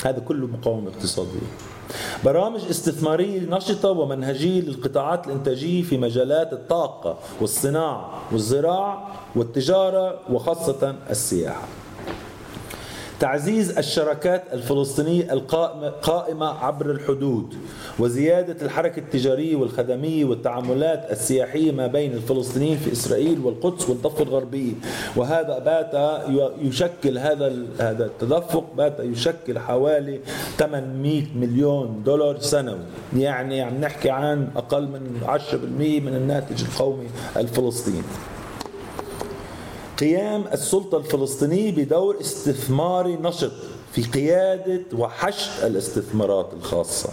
هذا 0.05 0.19
كله 0.19 0.47
مقاومة 0.47 0.89
اقتصادية. 0.89 1.68
برامج 2.25 2.61
استثماريه 2.69 3.39
نشطة 3.39 3.89
ومنهجية 3.89 4.61
للقطاعات 4.61 5.27
الإنتاجية 5.27 5.83
في 5.83 5.97
مجالات 5.97 6.53
الطاقة 6.53 7.17
والصناعة 7.41 8.21
والزراعة 8.31 9.07
والتجارة 9.35 10.19
وخاصة 10.29 10.95
السياحة. 11.09 11.67
تعزيز 13.19 13.77
الشراكات 13.77 14.43
الفلسطينية 14.53 15.33
القائمة 15.33 16.45
عبر 16.45 16.91
الحدود 16.91 17.53
وزيادة 17.99 18.65
الحركة 18.65 18.99
التجارية 18.99 19.55
والخدمية 19.55 20.25
والتعاملات 20.25 21.11
السياحية 21.11 21.71
ما 21.71 21.87
بين 21.87 22.13
الفلسطينيين 22.13 22.77
في 22.77 22.91
إسرائيل 22.91 23.39
والقدس 23.39 23.89
والضفة 23.89 24.23
الغربية. 24.23 24.71
وهذا 25.15 25.59
بات 25.59 26.21
يشكل 26.61 27.17
هذا 27.17 27.53
هذا 27.79 28.05
التدفق 28.05 28.65
بات 28.77 28.99
يشكل 28.99 29.59
حوالي 29.59 30.19
800 30.57 31.23
مليون 31.35 32.01
دولار 32.05 32.39
سنوي. 32.39 32.79
يعني 33.17 33.61
عم 33.61 33.81
نحكي 33.81 34.09
عن 34.09 34.47
أقل 34.55 34.83
من 34.83 35.21
10% 35.27 36.01
من 36.01 36.15
الناتج 36.15 36.63
القومي 36.63 37.07
الفلسطيني. 37.37 38.03
قيام 39.99 40.43
السلطة 40.53 40.97
الفلسطينية 40.97 41.71
بدور 41.71 42.17
استثماري 42.21 43.15
نشط 43.21 43.51
في 43.91 44.03
قيادة 44.03 44.81
وحشد 44.93 45.63
الاستثمارات 45.63 46.53
الخاصة. 46.53 47.09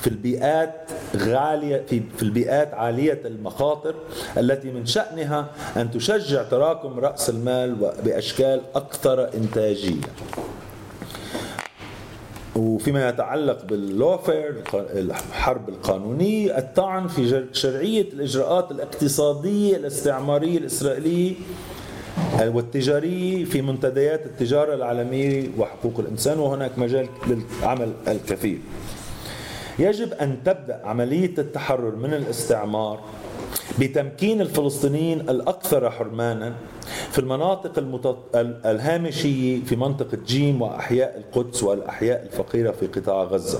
في 0.00 0.06
البيئات 0.06 0.74
غالية 1.16 1.84
في, 1.88 2.02
في 2.16 2.22
البيئات 2.22 2.74
عالية 2.74 3.20
المخاطر 3.24 3.94
التي 4.38 4.70
من 4.70 4.86
شأنها 4.86 5.46
أن 5.76 5.90
تشجع 5.90 6.42
تراكم 6.42 7.00
رأس 7.00 7.30
المال 7.30 7.74
بأشكال 8.04 8.62
أكثر 8.74 9.34
إنتاجية. 9.34 10.00
وفيما 12.56 13.08
يتعلق 13.08 13.64
باللوفير 13.64 14.62
الحرب 14.74 15.68
القانونية 15.68 16.58
الطعن 16.58 17.08
في 17.08 17.46
شرعية 17.52 18.02
الإجراءات 18.12 18.70
الاقتصادية 18.70 19.76
الاستعمارية 19.76 20.58
الإسرائيلية 20.58 21.34
والتجارية 22.48 23.44
في 23.44 23.62
منتديات 23.62 24.26
التجارة 24.26 24.74
العالمية 24.74 25.48
وحقوق 25.58 26.00
الإنسان 26.00 26.38
وهناك 26.38 26.78
مجال 26.78 27.08
للعمل 27.26 27.92
الكثير. 28.08 28.58
يجب 29.78 30.12
أن 30.12 30.36
تبدأ 30.44 30.80
عملية 30.84 31.34
التحرر 31.38 31.96
من 31.96 32.14
الاستعمار 32.14 33.00
بتمكين 33.78 34.40
الفلسطينيين 34.40 35.20
الأكثر 35.20 35.90
حرمانا 35.90 36.54
في 37.10 37.18
المناطق 37.18 37.78
المتط... 37.78 38.36
الهامشية 38.36 39.64
في 39.64 39.76
منطقة 39.76 40.18
جيم 40.26 40.62
وأحياء 40.62 41.18
القدس 41.18 41.62
والأحياء 41.62 42.22
الفقيرة 42.22 42.70
في 42.70 42.86
قطاع 42.86 43.22
غزة. 43.22 43.58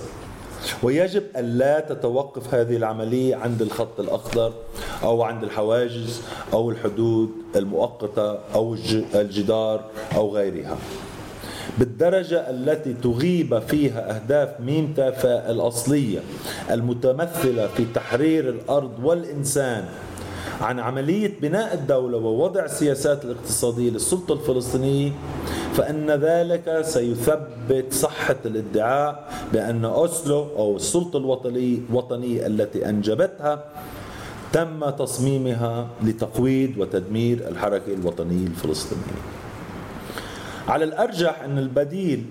ويجب 0.83 1.23
ألا 1.37 1.81
تتوقف 1.81 2.55
هذه 2.55 2.77
العملية 2.77 3.37
عند 3.37 3.63
الخط 3.63 4.01
الأخضر 4.01 4.53
أو 5.03 5.23
عند 5.23 5.43
الحواجز 5.43 6.23
أو 6.53 6.71
الحدود 6.71 7.31
المؤقتة 7.57 8.39
أو 8.55 8.77
الجدار 9.15 9.85
أو 10.17 10.37
غيرها. 10.37 10.77
بالدرجة 11.79 12.51
التي 12.51 12.95
تغيب 13.03 13.59
فيها 13.59 14.17
أهداف 14.17 14.61
ميمتا 14.61 15.51
الأصلية 15.51 16.21
المتمثلة 16.71 17.67
في 17.67 17.85
تحرير 17.95 18.49
الأرض 18.49 18.93
والإنسان 19.03 19.85
عن 20.61 20.79
عملية 20.81 21.41
بناء 21.41 21.75
الدولة 21.75 22.17
ووضع 22.19 22.65
السياسات 22.65 23.25
الاقتصادية 23.25 23.91
للسلطة 23.91 24.33
الفلسطينية 24.35 25.13
فإن 25.75 26.11
ذلك 26.11 26.81
سيثبت 26.83 27.87
صحة 27.93 28.37
الادعاء 28.45 29.33
بأن 29.53 29.85
أوسلو 29.85 30.47
أو 30.57 30.77
السلطة 30.77 31.17
الوطنية 31.17 32.47
التي 32.47 32.89
أنجبتها 32.89 33.65
تم 34.53 34.91
تصميمها 34.91 35.89
لتقويض 36.03 36.79
وتدمير 36.79 37.49
الحركة 37.49 37.95
الوطنية 37.95 38.47
الفلسطينية. 38.47 39.21
على 40.69 40.85
الأرجح 40.85 41.43
أن 41.43 41.59
البديل 41.59 42.25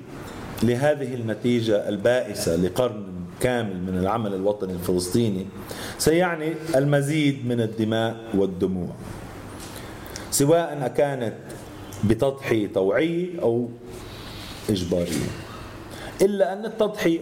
لهذه 0.64 1.14
النتيجة 1.14 1.90
البائسة 1.90 2.56
لقرن 2.56 3.04
كامل 3.42 3.82
من 3.82 3.98
العمل 3.98 4.34
الوطني 4.34 4.74
الفلسطيني 4.74 5.46
سيعني 5.98 6.54
المزيد 6.76 7.48
من 7.48 7.62
الدماء 7.62 8.16
والدموع. 8.34 8.90
سواء 10.32 10.94
كانت 10.98 11.34
بتضحية 12.04 12.74
طوعية 12.74 13.42
أو 13.42 13.70
إجبارية. 14.70 15.30
إلا 16.22 16.54
أن 16.54 16.66
التضحية 16.66 17.22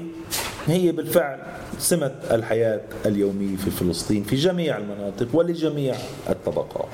هي 0.68 0.92
بالفعل 0.92 1.40
سمة 1.80 2.16
الحياة 2.32 2.82
اليومية 3.06 3.56
في 3.56 3.72
فلسطين 3.72 4.24
في 4.24 4.36
جميع 4.36 4.78
المناطق 4.78 5.28
ولجميع 5.34 5.96
الطبقات. 6.30 6.90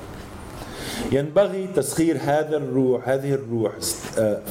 ينبغي 1.14 1.68
تسخير 1.76 2.18
هذا 2.22 2.58
الروح 2.58 3.10
هذه 3.10 3.34
الروح 3.34 3.72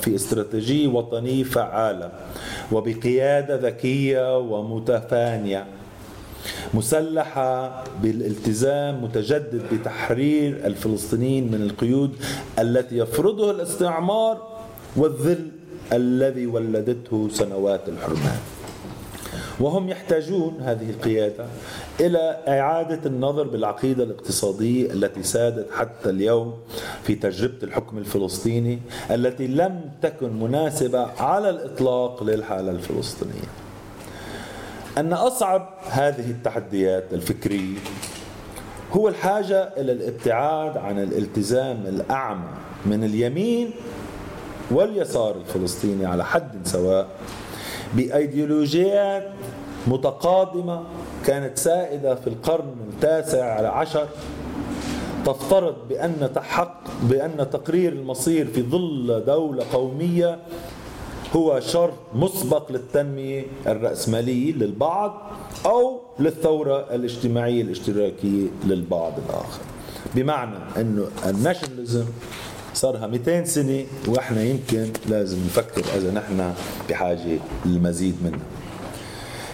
في 0.00 0.14
استراتيجية 0.14 0.88
وطنية 0.88 1.44
فعالة 1.44 2.12
وبقيادة 2.72 3.56
ذكية 3.56 4.38
ومتفانية 4.38 5.66
مسلحة 6.74 7.84
بالالتزام 8.02 9.04
متجدد 9.04 9.62
بتحرير 9.72 10.66
الفلسطينيين 10.66 11.52
من 11.52 11.62
القيود 11.62 12.12
التي 12.58 12.98
يفرضها 12.98 13.50
الاستعمار 13.50 14.48
والذل 14.96 15.48
الذي 15.92 16.46
ولدته 16.46 17.28
سنوات 17.32 17.88
الحرمان. 17.88 18.38
وهم 19.60 19.88
يحتاجون 19.88 20.60
هذه 20.60 20.90
القيادة 20.90 21.44
إلى 22.00 22.38
إعادة 22.48 23.00
النظر 23.06 23.48
بالعقيدة 23.48 24.04
الاقتصادية 24.04 24.92
التي 24.92 25.22
سادت 25.22 25.66
حتى 25.72 26.10
اليوم 26.10 26.54
في 27.02 27.14
تجربة 27.14 27.58
الحكم 27.62 27.98
الفلسطيني 27.98 28.78
التي 29.10 29.46
لم 29.46 29.90
تكن 30.02 30.40
مناسبة 30.40 31.06
على 31.22 31.50
الإطلاق 31.50 32.22
للحالة 32.22 32.70
الفلسطينية. 32.70 33.48
أن 34.98 35.12
أصعب 35.12 35.68
هذه 35.90 36.30
التحديات 36.30 37.04
الفكرية 37.12 37.78
هو 38.92 39.08
الحاجة 39.08 39.62
إلى 39.76 39.92
الابتعاد 39.92 40.76
عن 40.76 40.98
الالتزام 41.02 41.84
الأعمى 41.86 42.50
من 42.86 43.04
اليمين 43.04 43.70
واليسار 44.70 45.36
الفلسطيني 45.36 46.06
على 46.06 46.24
حد 46.24 46.66
سواء 46.66 47.08
بأيديولوجيات 47.96 49.30
متقادمة 49.86 50.82
كانت 51.26 51.58
سائدة 51.58 52.14
في 52.14 52.26
القرن 52.26 52.74
التاسع 52.92 53.68
عشر 53.78 54.08
تفترض 55.26 55.74
بأن 55.88 56.30
تحق 56.34 56.80
بأن 57.02 57.50
تقرير 57.50 57.92
المصير 57.92 58.46
في 58.46 58.62
ظل 58.62 59.24
دولة 59.26 59.64
قومية 59.72 60.38
هو 61.36 61.60
شرط 61.60 61.94
مسبق 62.14 62.72
للتنمية 62.72 63.44
الرأسمالية 63.66 64.52
للبعض 64.52 65.30
أو 65.66 66.00
للثورة 66.18 66.94
الاجتماعية 66.94 67.62
الاشتراكية 67.62 68.48
للبعض 68.64 69.12
الآخر. 69.28 69.60
بمعنى 70.14 70.56
أنه 70.76 71.06
الناشوناليزم 71.26 72.04
صار 72.74 72.94
لها 72.94 73.06
200 73.06 73.44
سنة 73.44 73.84
وإحنا 74.08 74.42
يمكن 74.42 74.88
لازم 75.08 75.38
نفكر 75.38 75.84
إذا 75.96 76.10
نحن 76.10 76.54
بحاجة 76.88 77.38
للمزيد 77.66 78.14
منها. 78.24 78.46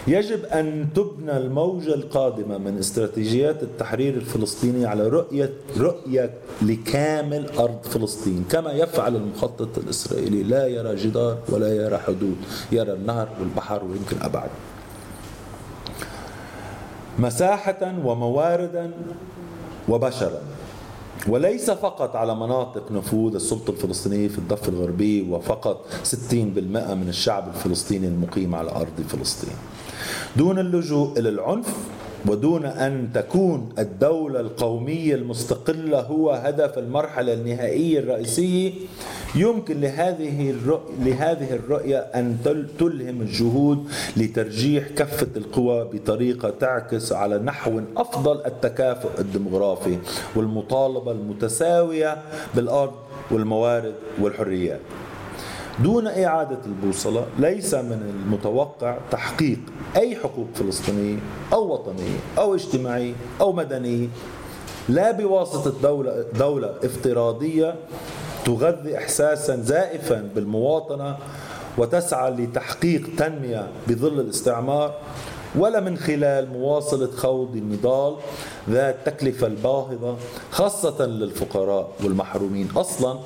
يجب 0.07 0.45
أن 0.45 0.87
تبنى 0.95 1.37
الموجة 1.37 1.93
القادمة 1.93 2.57
من 2.57 2.77
استراتيجيات 2.77 3.63
التحرير 3.63 4.13
الفلسطيني 4.13 4.85
على 4.85 5.07
رؤية 5.07 5.53
رؤية 5.77 6.33
لكامل 6.61 7.49
أرض 7.59 7.83
فلسطين 7.83 8.45
كما 8.51 8.71
يفعل 8.71 9.15
المخطط 9.15 9.77
الإسرائيلي. 9.77 10.43
لا 10.43 10.67
يرى 10.67 10.95
جدار 10.95 11.37
ولا 11.49 11.75
يرى 11.75 11.97
حدود 11.97 12.37
يرى 12.71 12.93
النهر 12.93 13.29
والبحر 13.39 13.83
ويمكن 13.83 14.21
أبعد. 14.21 14.49
مساحة 17.19 17.93
ومواردا 18.03 18.91
وبشرا. 19.89 20.41
وليس 21.27 21.71
فقط 21.71 22.15
على 22.15 22.35
مناطق 22.35 22.91
نفوذ 22.91 23.35
السلطة 23.35 23.71
الفلسطينية 23.71 24.27
في 24.27 24.37
الضفة 24.37 24.69
الغربي 24.69 25.21
وفقط 25.31 25.85
60% 26.03 26.33
من 26.33 27.05
الشعب 27.09 27.47
الفلسطيني 27.47 28.07
المقيم 28.07 28.55
على 28.55 28.71
أرض 28.71 29.01
فلسطين. 29.09 29.53
دون 30.37 30.59
اللجوء 30.59 31.19
إلى 31.19 31.29
العنف 31.29 31.75
ودون 32.27 32.65
أن 32.65 33.09
تكون 33.13 33.69
الدولة 33.79 34.39
القومية 34.39 35.15
المستقلة 35.15 36.01
هو 36.01 36.31
هدف 36.31 36.77
المرحلة 36.77 37.33
النهائية 37.33 37.99
الرئيسية 37.99 38.71
يمكن 39.35 39.81
لهذه 39.81 40.49
الرؤية, 40.49 40.95
لهذه 40.99 41.53
الرؤية 41.55 41.97
أن 41.97 42.37
تلهم 42.79 43.21
الجهود 43.21 43.87
لترجيح 44.17 44.87
كفة 44.87 45.27
القوى 45.35 45.89
بطريقة 45.93 46.49
تعكس 46.49 47.11
على 47.11 47.37
نحو 47.37 47.81
أفضل 47.97 48.41
التكافؤ 48.45 49.09
الديمغرافي 49.19 49.97
والمطالبة 50.35 51.11
المتساوية 51.11 52.17
بالأرض 52.55 52.93
والموارد 53.31 53.93
والحريات 54.21 54.79
دون 55.83 56.07
إعادة 56.07 56.59
البوصلة 56.65 57.25
ليس 57.39 57.73
من 57.73 58.23
المتوقع 58.25 58.97
تحقيق 59.11 59.59
أي 59.95 60.15
حقوق 60.15 60.47
فلسطينية 60.55 61.17
أو 61.53 61.73
وطنية 61.73 62.17
أو 62.37 62.55
اجتماعية 62.55 63.13
أو 63.41 63.53
مدنية 63.53 64.07
لا 64.89 65.11
بواسطة 65.11 65.73
دولة, 65.81 66.25
دولة 66.39 66.75
افتراضية 66.83 67.75
تغذي 68.49 68.97
إحساسا 68.97 69.55
زائفا 69.55 70.29
بالمواطنة 70.35 71.17
وتسعى 71.77 72.31
لتحقيق 72.31 73.09
تنمية 73.17 73.67
بظل 73.87 74.19
الاستعمار 74.19 74.93
ولا 75.55 75.79
من 75.79 75.97
خلال 75.97 76.49
مواصلة 76.53 77.11
خوض 77.11 77.55
النضال 77.55 78.15
ذات 78.69 78.95
التكلفة 78.95 79.47
الباهظة 79.47 80.15
خاصة 80.51 81.05
للفقراء 81.05 81.91
والمحرومين. 82.03 82.69
أصلا 82.75 83.19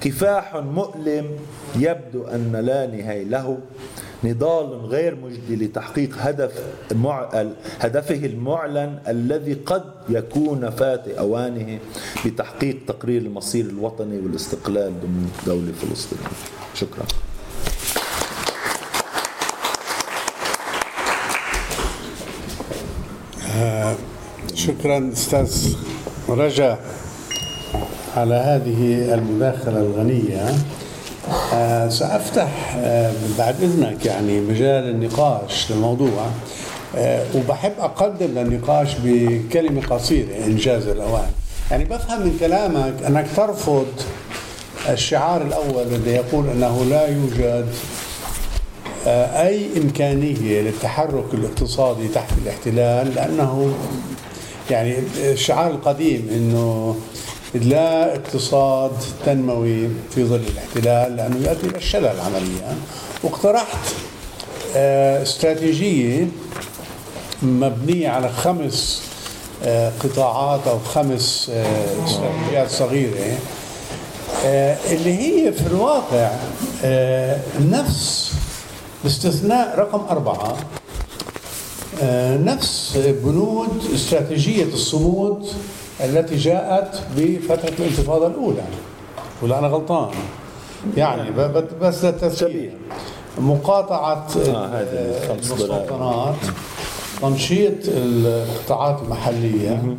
كفاح 0.00 0.56
مؤلم 0.56 1.30
يبدو 1.76 2.24
أن 2.24 2.56
لا 2.56 2.86
نهاية 2.86 3.24
له. 3.24 3.58
نضال 4.26 4.86
غير 4.86 5.14
مجدي 5.14 5.64
لتحقيق 5.64 6.16
هدف 6.18 6.52
هدفه 7.80 8.26
المعلن 8.26 8.98
الذي 9.08 9.54
قد 9.54 9.84
يكون 10.08 10.70
فات 10.70 11.08
أوانه 11.08 11.78
بتحقيق 12.26 12.76
تقرير 12.88 13.22
المصير 13.22 13.64
الوطني 13.64 14.18
والاستقلال 14.18 14.92
ضمن 15.02 15.30
دولة 15.46 15.72
فلسطين. 15.72 16.18
شكرا. 16.74 17.04
آه 23.56 23.94
شكرا 24.54 25.12
أستاذ 25.12 25.74
رجا 26.28 26.78
على 28.16 28.34
هذه 28.34 29.14
المداخلة 29.14 29.78
الغنية. 29.78 30.54
آه 31.54 31.88
سأفتح 31.88 32.76
آه 32.78 33.12
بعد 33.38 33.62
إذنك 33.62 34.06
يعني 34.06 34.40
مجال 34.40 34.88
النقاش 34.90 35.70
للموضوع 35.72 36.26
آه 36.96 37.24
وبحب 37.34 37.72
أقدم 37.78 38.26
للنقاش 38.26 38.88
بكلمة 39.04 39.86
قصيرة 39.86 40.44
إنجاز 40.46 40.86
الأوان. 40.86 41.30
يعني 41.70 41.84
بفهم 41.84 42.20
من 42.22 42.36
كلامك 42.40 42.94
أنك 43.06 43.26
ترفض 43.36 43.86
الشعار 44.88 45.42
الأول 45.42 45.82
الذي 45.82 46.10
يقول 46.10 46.48
أنه 46.48 46.84
لا 46.84 47.06
يوجد 47.08 47.66
أي 49.06 49.66
إمكانية 49.76 50.60
للتحرك 50.60 51.24
الاقتصادي 51.34 52.08
تحت 52.08 52.30
الاحتلال 52.42 53.14
لأنه 53.14 53.74
يعني 54.70 54.94
الشعار 55.18 55.70
القديم 55.70 56.28
أنه 56.34 56.96
لا 57.54 58.14
اقتصاد 58.14 58.92
تنموي 59.26 59.88
في 60.14 60.24
ظل 60.24 60.40
الاحتلال 60.52 61.16
لأنه 61.16 61.36
يؤدي 61.36 61.66
إلى 61.66 61.76
الشلل 61.76 62.20
عمليا. 62.20 62.76
واقترحت 63.22 63.78
آه، 64.76 65.22
استراتيجية 65.22 66.28
مبنية 67.42 68.08
على 68.08 68.28
خمس 68.32 69.02
آه، 69.64 69.92
قطاعات 70.00 70.66
أو 70.66 70.78
خمس 70.78 71.50
آه، 71.54 72.04
استراتيجيات 72.06 72.70
صغيرة 72.70 73.38
اللي 74.90 75.18
هي 75.18 75.52
في 75.52 75.66
الواقع 75.66 76.30
نفس 77.60 78.32
باستثناء 79.04 79.78
رقم 79.78 80.00
أربعة 80.10 80.56
نفس 82.44 82.92
بنود 82.96 83.90
استراتيجية 83.94 84.64
الصمود 84.64 85.46
التي 86.04 86.36
جاءت 86.36 87.00
بفترة 87.16 87.72
الانتفاضة 87.78 88.26
الأولى. 88.26 88.62
ولا 89.42 89.58
أنا 89.58 89.66
غلطان؟ 89.66 90.08
يعني 90.96 91.30
بس 91.82 92.04
للتذكير 92.04 92.72
مقاطعة 93.38 94.26
آه 94.48 94.84
المستوطنات 95.30 96.34
تنشيط 97.22 97.72
القطاعات 97.88 99.02
المحلية 99.02 99.96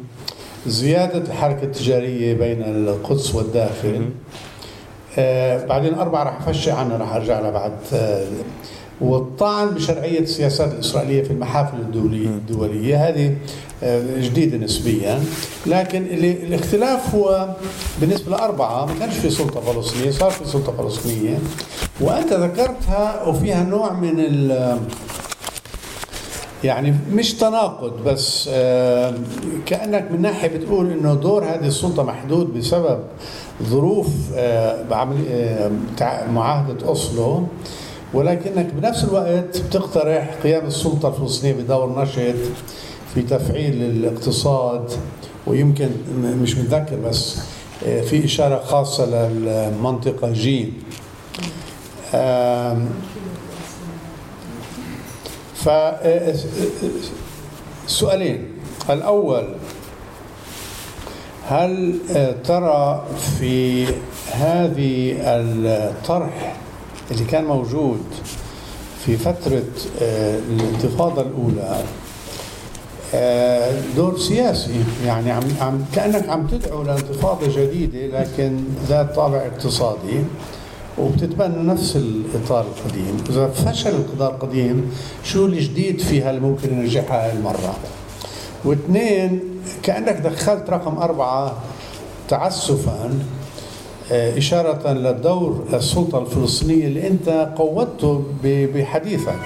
زيادة 0.68 1.18
الحركة 1.18 1.64
التجارية 1.64 2.34
بين 2.34 2.62
القدس 2.64 3.36
والداخل. 3.36 4.10
آه 5.18 5.66
بعدين 5.66 5.94
أربعة 5.94 6.24
راح 6.24 6.48
أفشي 6.48 6.72
عنها 6.72 6.98
راح 6.98 7.16
أرجع 7.16 7.40
لها 7.40 7.52
بعد. 7.52 7.74
آه 7.94 8.26
والطعن 9.02 9.68
بشرعية 9.70 10.20
السياسات 10.20 10.74
الإسرائيلية 10.74 11.24
في 11.24 11.32
المحافل 11.32 11.78
الدولية, 11.78 12.28
الدولية. 12.28 13.08
هذه 13.08 13.28
آه، 13.28 13.36
جديدة 14.20 14.58
نسبيا. 14.58 15.24
لكن 15.66 16.06
الاختلاف 16.12 17.16
هو 17.16 17.56
بالنسبة 18.02 18.32
لأربعة 18.32 18.86
ما 18.86 18.94
كانش 19.00 19.14
في 19.14 19.30
سلطة 19.30 19.62
فلسطينية 19.62 20.12
صار 20.12 20.32
في 20.32 20.46
سلطة 20.46 20.72
فلسطينية. 20.84 21.38
وأنت 22.02 22.34
ذكرتها 22.34 23.24
وفيها 23.24 23.64
نوع 23.64 23.94
من 23.94 24.20
ال 24.20 24.78
يعني 26.64 26.94
مش 27.12 27.34
تناقض 27.34 28.04
بس 28.06 28.50
آه، 28.54 29.14
كأنك 29.66 30.12
من 30.12 30.22
ناحية 30.22 30.48
بتقول 30.48 30.92
إنه 30.92 31.14
دور 31.14 31.44
هذه 31.46 31.68
السلطة 31.68 32.04
محدود 32.04 32.54
بسبب 32.58 33.00
ظروف 33.64 34.08
آه، 34.36 34.84
معاهدة 36.32 36.88
أوسلو. 36.88 37.44
ولكنك 38.14 38.66
بنفس 38.74 39.04
الوقت 39.04 39.62
بتقترح 39.62 40.36
قيام 40.44 40.66
السلطة 40.66 41.08
الفلسطينية 41.10 41.54
بدور 41.64 42.02
نشط. 42.02 42.36
في 43.18 43.24
تفعيل 43.24 43.84
الاقتصاد 43.84 44.92
ويمكن 45.48 45.90
مش 46.42 46.58
متذكر 46.58 46.96
بس 46.96 47.38
آه، 47.86 48.02
في 48.02 48.26
إشارة 48.26 48.64
خاصة 48.64 49.06
للمنطقة 49.06 50.32
جيم 50.32 50.74
ف 55.56 55.70
آه، 55.70 56.36
سؤالين. 57.88 58.48
الأول 58.90 59.56
هل 61.48 62.00
آه، 62.16 62.32
ترى 62.32 63.06
في 63.40 63.86
هذه 64.32 65.16
الطرح 65.22 66.56
اللي 67.12 67.24
كان 67.26 67.46
موجود 67.46 68.04
في 69.06 69.18
فترة 69.18 69.64
الانتفاضة 70.02 71.22
الأولى 71.22 71.84
دور 73.96 74.18
سياسي. 74.20 74.84
يعني 75.06 75.32
عم 75.32 75.44
عم 75.62 75.86
كأنك 75.96 76.30
عم 76.30 76.48
تدعو 76.48 76.84
لانتفاضة 76.84 77.48
جديدة 77.48 78.20
لكن 78.20 78.60
ذات 78.88 79.16
طابع 79.16 79.38
اقتصادي 79.38 80.20
وبتتبنى 80.98 81.64
نفس 81.64 81.96
الإطار 81.96 82.66
القديم، 82.66 83.18
إذا 83.30 83.48
فشل 83.48 83.90
الاطار 83.96 84.36
القديم 84.36 84.92
شو 85.24 85.46
الجديد 85.46 86.02
فيها 86.02 86.30
اللي 86.30 86.42
ممكن 86.42 86.74
ينجحها 86.80 87.26
هاي 87.26 87.38
المرة؟ 87.38 87.76
واثنين 88.66 89.40
كأنك 89.84 90.16
دخلت 90.16 90.70
رقم 90.70 90.98
أربعة 90.98 91.54
تعسفا 92.30 93.20
آه، 94.12 94.38
إشارة 94.38 94.92
للدور 94.94 95.64
السلطة 95.74 96.20
الفلسطينية 96.20 96.88
اللي 96.88 97.08
أنت 97.08 97.30
قوته 97.58 98.24
ب- 98.44 98.78
بحديثك. 98.78 99.40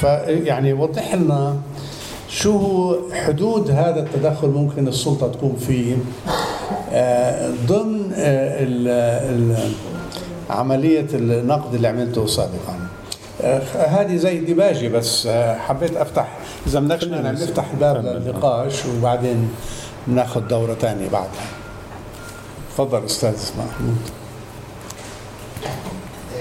فيعني 0.00 0.72
وضح 0.72 1.14
لنا 1.14 1.56
شو 2.30 2.52
هو 2.58 2.96
حدود 3.12 3.70
هذا 3.70 4.00
التدخل 4.00 4.48
ممكن 4.48 4.88
السلطة 4.88 5.28
تقوم 5.32 5.56
فيه؟ 5.56 5.96
آه، 6.92 7.50
ضمن 7.66 8.12
آه، 8.14 8.62
ال- 8.62 8.88
ال- 9.58 9.72
عملية 10.50 11.06
النقد 11.14 11.74
اللي 11.74 11.88
عملته 11.88 12.26
سابقا. 12.26 12.78
آه، 13.42 13.58
هذه 13.76 14.16
زي 14.16 14.38
ديباجي 14.38 14.88
بس 14.88 15.28
حبيت 15.58 15.96
أفتح. 15.96 16.38
إذا 16.66 16.80
بدكش 16.80 17.04
نفتح 17.04 17.64
الباب. 17.70 17.96
للنقاش 18.04 18.86
وبعدين 18.86 19.48
بناخذ 20.06 20.40
دورة 20.40 20.74
ثانية 20.74 21.08
بعدها. 21.08 21.46
تفضل 22.74 23.04
أستاذ 23.04 23.36
محمود 23.58 23.96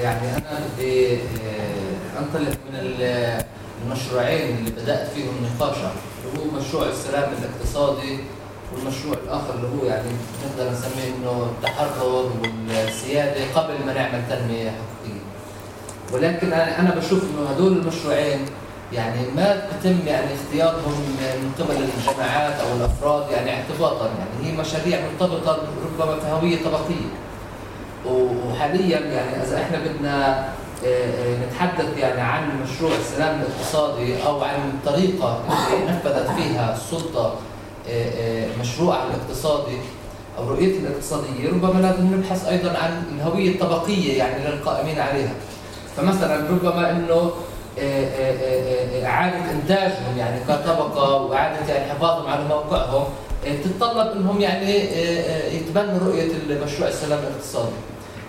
يعني 0.03 0.37
أنا 0.37 0.59
بدي 0.77 1.17
أنطلق 2.19 2.57
من 2.71 2.79
ال- 2.79 3.43
المشروعين 3.85 4.57
اللي 4.57 4.71
بدأت 4.71 5.07
فيهم 5.07 5.33
نقاشا 5.45 5.91
اللي 6.25 6.39
هو 6.39 6.59
مشروع 6.59 6.85
السلام 6.85 7.29
الاقتصادي 7.39 8.19
والمشروع 8.73 9.15
الآخر 9.23 9.53
اللي 9.55 9.67
هو 9.67 9.85
يعني 9.85 10.09
نقدر 10.45 10.71
نسميه 10.71 11.15
إنه 11.17 11.51
التحرر 11.57 12.31
والسيادة 12.69 13.53
قبل 13.55 13.73
ما 13.85 13.93
نعمل 13.93 14.21
تنمية 14.29 14.71
حقيقية. 14.71 15.21
ولكن 16.13 16.53
أنا 16.53 16.95
بشوف 16.95 17.23
إنه 17.23 17.49
هدول 17.49 17.71
المشروعين 17.73 18.39
يعني 18.93 19.21
ما 19.35 19.55
بتم 19.79 19.97
يعني 20.07 20.27
اختيارهم 20.35 21.01
من 21.19 21.51
قبل 21.59 21.75
الجماعات 21.75 22.53
أو 22.59 22.75
الأفراد 22.77 23.31
يعني 23.31 23.51
اعتباطا 23.55 24.05
يعني 24.05 24.47
هي 24.49 24.57
مشاريع 24.57 24.99
مرتبطة 25.01 25.57
ربما 25.85 26.19
في 26.19 26.27
هويه 26.31 26.57
طبقيه. 26.63 27.09
وحاليا 28.05 28.99
يعني 28.99 29.43
إذا 29.43 29.61
إحنا 29.61 29.77
بدنا 29.79 30.45
نتحدث 31.47 31.97
يعني 31.97 32.21
عن 32.21 32.63
مشروع 32.63 32.91
السلام 32.99 33.41
الاقتصادي 33.41 34.23
أو 34.25 34.43
عن 34.43 34.55
الطريقة 34.69 35.41
اللي 35.73 35.91
نفذت 35.91 36.29
فيها 36.37 36.75
السلطة 36.75 37.35
آه، 37.89 38.09
آه، 38.19 38.47
مشروعها 38.61 39.03
الاقتصادي 39.07 39.77
أو 40.37 40.49
رؤيتها 40.49 40.79
الاقتصادية. 40.79 41.49
ربما 41.49 41.79
لازم 41.79 42.15
نبحث 42.15 42.47
أيضا 42.47 42.77
عن 42.77 43.03
الهوية 43.15 43.49
الطبقية 43.49 44.17
يعني 44.17 44.47
للقائمين 44.47 44.99
عليها. 44.99 45.33
فمثلا 45.97 46.35
ربما 46.49 46.91
إنه 46.91 47.31
آه، 47.79 49.05
إعادة 49.05 49.51
إنتاجهم 49.51 50.17
يعني 50.17 50.39
كطبقة 50.47 51.21
وإعادة 51.21 51.73
يعني 51.73 51.91
حفاظهم 51.91 52.27
على 52.27 52.45
موقعهم 52.45 53.03
تتطلب 53.63 54.11
إنهم 54.11 54.41
يعني 54.41 54.75
يتبنوا 55.55 55.99
رؤية 55.99 56.31
المشروع 56.49 56.89
السلام 56.89 57.19
الاقتصادي. 57.19 57.75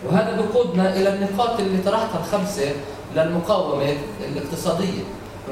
وهذا 0.06 0.36
بقودنا 0.40 0.96
إلى 0.96 1.14
النقاط 1.14 1.60
اللي 1.60 1.78
طرحتها 1.78 2.20
الخمسة 2.20 2.72
للمقاومة 3.16 3.94
الاقتصادية. 4.32 5.02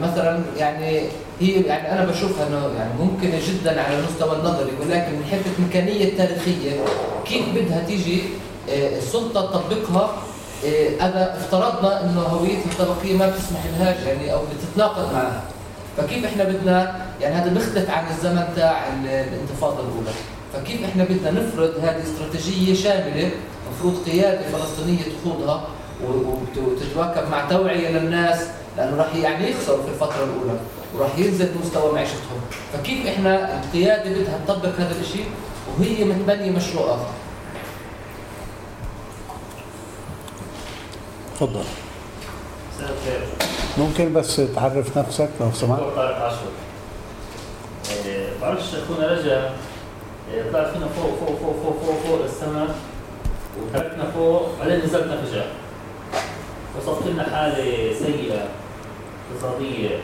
فمثلا 0.00 0.40
يعني 0.56 1.00
هي 1.40 1.60
يعني 1.62 1.92
أنا 1.92 2.04
بشوفها 2.10 2.46
إنه 2.46 2.70
يعني 2.78 2.90
ممكنة 3.00 3.38
جدا 3.48 3.82
على 3.82 3.98
المستوى 3.98 4.36
النظري 4.36 4.70
ولكن 4.80 5.12
من 5.12 5.24
حيث 5.30 5.40
الامكانيه 5.58 6.04
التاريخية 6.04 6.70
كيف 7.24 7.44
بدها 7.54 7.84
تيجي 7.86 8.22
آه، 8.70 8.98
السلطة 8.98 9.40
تطبقها 9.46 10.12
آه، 10.66 10.88
اذا 11.08 11.36
افترضنا 11.40 12.04
إنه 12.04 12.20
هويتها 12.20 12.64
الطبقية 12.72 13.16
ما 13.16 13.26
بتسمح 13.30 13.60
لهاش 13.78 13.96
يعني 14.06 14.32
أو 14.32 14.38
بتتناقض 14.42 15.12
معها. 15.12 15.42
فكيف 15.96 16.24
إحنا 16.24 16.44
بدنا 16.44 16.96
يعني 17.20 17.34
هذا 17.34 17.50
بيختلف 17.54 17.90
عن 17.90 18.04
الزمن 18.16 18.44
تاع 18.56 18.86
ال- 18.88 19.06
الانتفاضة 19.08 19.80
الأولى. 19.80 20.10
فكيف 20.54 20.84
إحنا 20.84 21.04
بدنا 21.04 21.30
نفرض 21.30 21.72
هذه 21.82 22.02
استراتيجية 22.02 22.74
شاملة 22.74 23.30
مفروض 23.78 24.04
قيادة 24.06 24.42
فلسطينية 24.50 25.02
تخوضها 25.02 25.68
وتتواكب 26.56 27.30
مع 27.30 27.48
توعية 27.48 27.88
للناس 27.88 28.46
لأنه 28.76 28.96
راح 28.96 29.14
يعني 29.14 29.50
يخسروا 29.50 29.82
في 29.82 29.88
الفترة 29.88 30.24
الأولى 30.24 30.58
وراح 30.94 31.18
ينزل 31.18 31.48
مستوى 31.64 31.92
معيشتهم. 31.92 32.40
فكيف 32.72 33.06
إحنا 33.06 33.60
القيادة 33.60 34.10
بدها 34.10 34.40
تطبق 34.46 34.74
هذا 34.78 35.00
الشيء 35.00 35.26
وهي 35.78 36.04
متبنيه 36.04 36.50
مشروع 36.50 36.94
اخر 36.94 37.10
تفضل. 41.36 41.64
ممكن 43.78 44.12
بس 44.12 44.36
تعرف 44.36 44.98
نفسك 44.98 45.28
لو 45.40 45.50
سمحت؟ 45.54 45.80
دكتور 45.80 45.94
طارق 45.96 46.16
عاشور. 46.16 46.52
بعرفش 48.42 48.74
اخونا 48.74 49.06
رجا 49.12 49.50
آه، 50.34 50.52
طلع 50.52 50.72
فينا 50.72 50.86
فوق 50.86 51.18
فوق 51.20 51.38
فوق 51.40 51.56
فوق 51.62 51.76
فوق 51.84 51.96
فوق 52.06 52.24
السماء. 52.24 52.74
وتركنا 53.62 54.10
فوق 54.10 54.48
بعدين 54.58 54.84
نزلنا 54.84 55.16
فجأة 55.16 55.46
وصفت 56.78 57.06
لنا 57.06 57.22
حالة 57.22 57.92
سيئة 57.92 58.48
اقتصادية 59.30 59.98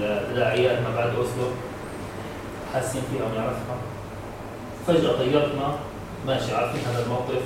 لتداعيات 0.00 0.78
ما 0.78 0.96
بعد 0.96 1.08
أوسلو. 1.08 1.48
حاسين 2.74 3.02
فيها 3.12 3.24
ونعرفها 3.24 3.76
فجأة 4.86 5.18
طيرتنا. 5.18 5.76
ماشي 6.26 6.54
عارفين 6.54 6.80
هذا 6.92 7.02
الموقف. 7.02 7.42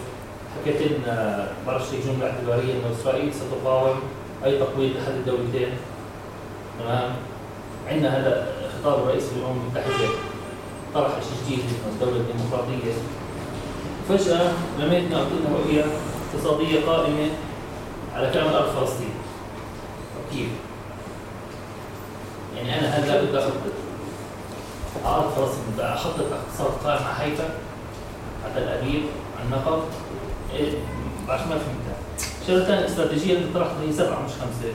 حكيت 0.61 0.83
لنا 0.83 1.49
بعرفش 1.67 1.95
هيك 1.95 2.07
جملة 2.07 2.27
اعتبارية 2.27 2.73
إنه 2.73 3.01
إسرائيل 3.01 3.33
ستقاوم 3.35 4.01
أي 4.45 4.59
تقويض 4.59 4.91
لاحد 4.97 5.13
الدولتين. 5.13 5.69
تمام؟ 6.81 7.11
عندنا 7.89 8.21
هذا 8.21 8.47
خطاب 8.81 8.99
الرئيس 9.03 9.25
الأمم 9.37 9.61
المتحدة 9.61 10.09
طرح 10.95 11.11
شيء 11.11 11.47
جديد 11.47 11.65
اسمه 11.65 11.93
الدولة 11.93 12.25
فجأة 14.09 14.53
لميتنا 14.79 15.19
قلت 15.19 15.29
لنا 15.33 15.57
رؤية 15.59 15.85
اقتصادية 16.35 16.87
قائمة 16.87 17.29
على 18.15 18.31
كامل 18.31 18.55
أرض 18.55 18.69
فلسطين. 18.69 19.15
طب 20.15 20.37
كيف؟ 20.37 20.49
يعني 22.57 22.79
أنا 22.79 22.89
هلا 22.89 23.23
بدي 23.23 23.39
اخطط 23.39 23.53
على 25.05 25.17
أرض 25.17 25.31
فلسطين؟ 25.31 25.65
بدي 25.75 25.83
أخطط 25.83 26.21
اقتصاد 26.21 26.73
قائم 26.85 27.05
على 27.05 27.15
حيفا 27.15 27.45
على 28.45 28.55
تل 28.55 28.69
أبيب 28.69 29.03
على 29.39 29.45
النقب. 29.45 29.83
إيه؟ 30.55 30.73
بعرف 31.29 31.43
ما 31.43 31.59
فهمتها 31.59 31.97
الشغلة 32.43 32.61
الثانية 32.63 32.81
الاستراتيجيه 32.81 33.37
اللي 33.37 33.53
طرحتها 33.55 33.83
هي 33.89 33.93
سبعة 33.93 34.23
مش 34.23 34.31
خمسة. 34.31 34.75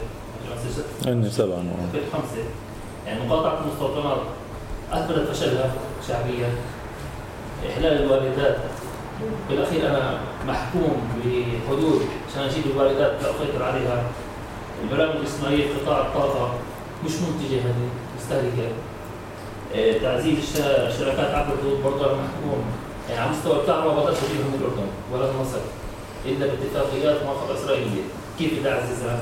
هن 1.05 1.29
سبعة. 1.29 1.63
في 1.91 1.99
خمسة. 2.13 2.43
يعني 3.05 3.27
مقاطعة 3.27 3.59
المستوطنات 3.63 4.17
أثبتت 4.91 5.29
فشلها 5.31 5.71
شعبيا. 6.07 6.55
إحلال 7.69 8.03
الواردات 8.03 8.57
بالأخير 9.49 9.89
أنا 9.89 10.19
محكوم 10.47 11.01
بحدود 11.17 12.01
عشان 12.31 12.43
أجيب 12.43 12.63
الواردات 12.65 13.11
لأسيطر 13.23 13.63
عليها 13.63 14.03
البرامج 14.83 15.15
الاستثمارية 15.15 15.67
في 15.67 15.79
قطاع 15.79 16.01
الطاقة 16.01 16.53
مش 17.05 17.11
منتجة 17.11 17.55
هذه 17.59 17.89
مستهلكة 18.19 18.71
إيه، 19.73 20.01
تعزيز 20.01 20.37
الش- 20.37 20.61
الشركات 20.95 21.33
عبر 21.35 21.53
الحدود 21.53 21.83
برضه 21.83 22.05
أنا 22.05 22.13
محكوم. 22.13 22.63
يعني 23.09 23.21
على 23.21 23.31
مستوى 23.31 23.61
الكهرباء 23.61 23.93
ما 23.95 24.01
بقدرش 24.01 24.17
أجيبها 24.17 24.47
من 24.47 24.55
الأردن 24.59 24.87
ولا 25.13 25.31
من 25.31 25.39
مصر 25.41 25.59
إلا 26.25 26.45
باتفاقيات 26.47 27.23
موافقة 27.25 27.53
إسرائيلية. 27.63 28.01
كيف 28.39 28.59
بدي 28.59 28.69
أعززها؟ 28.69 29.21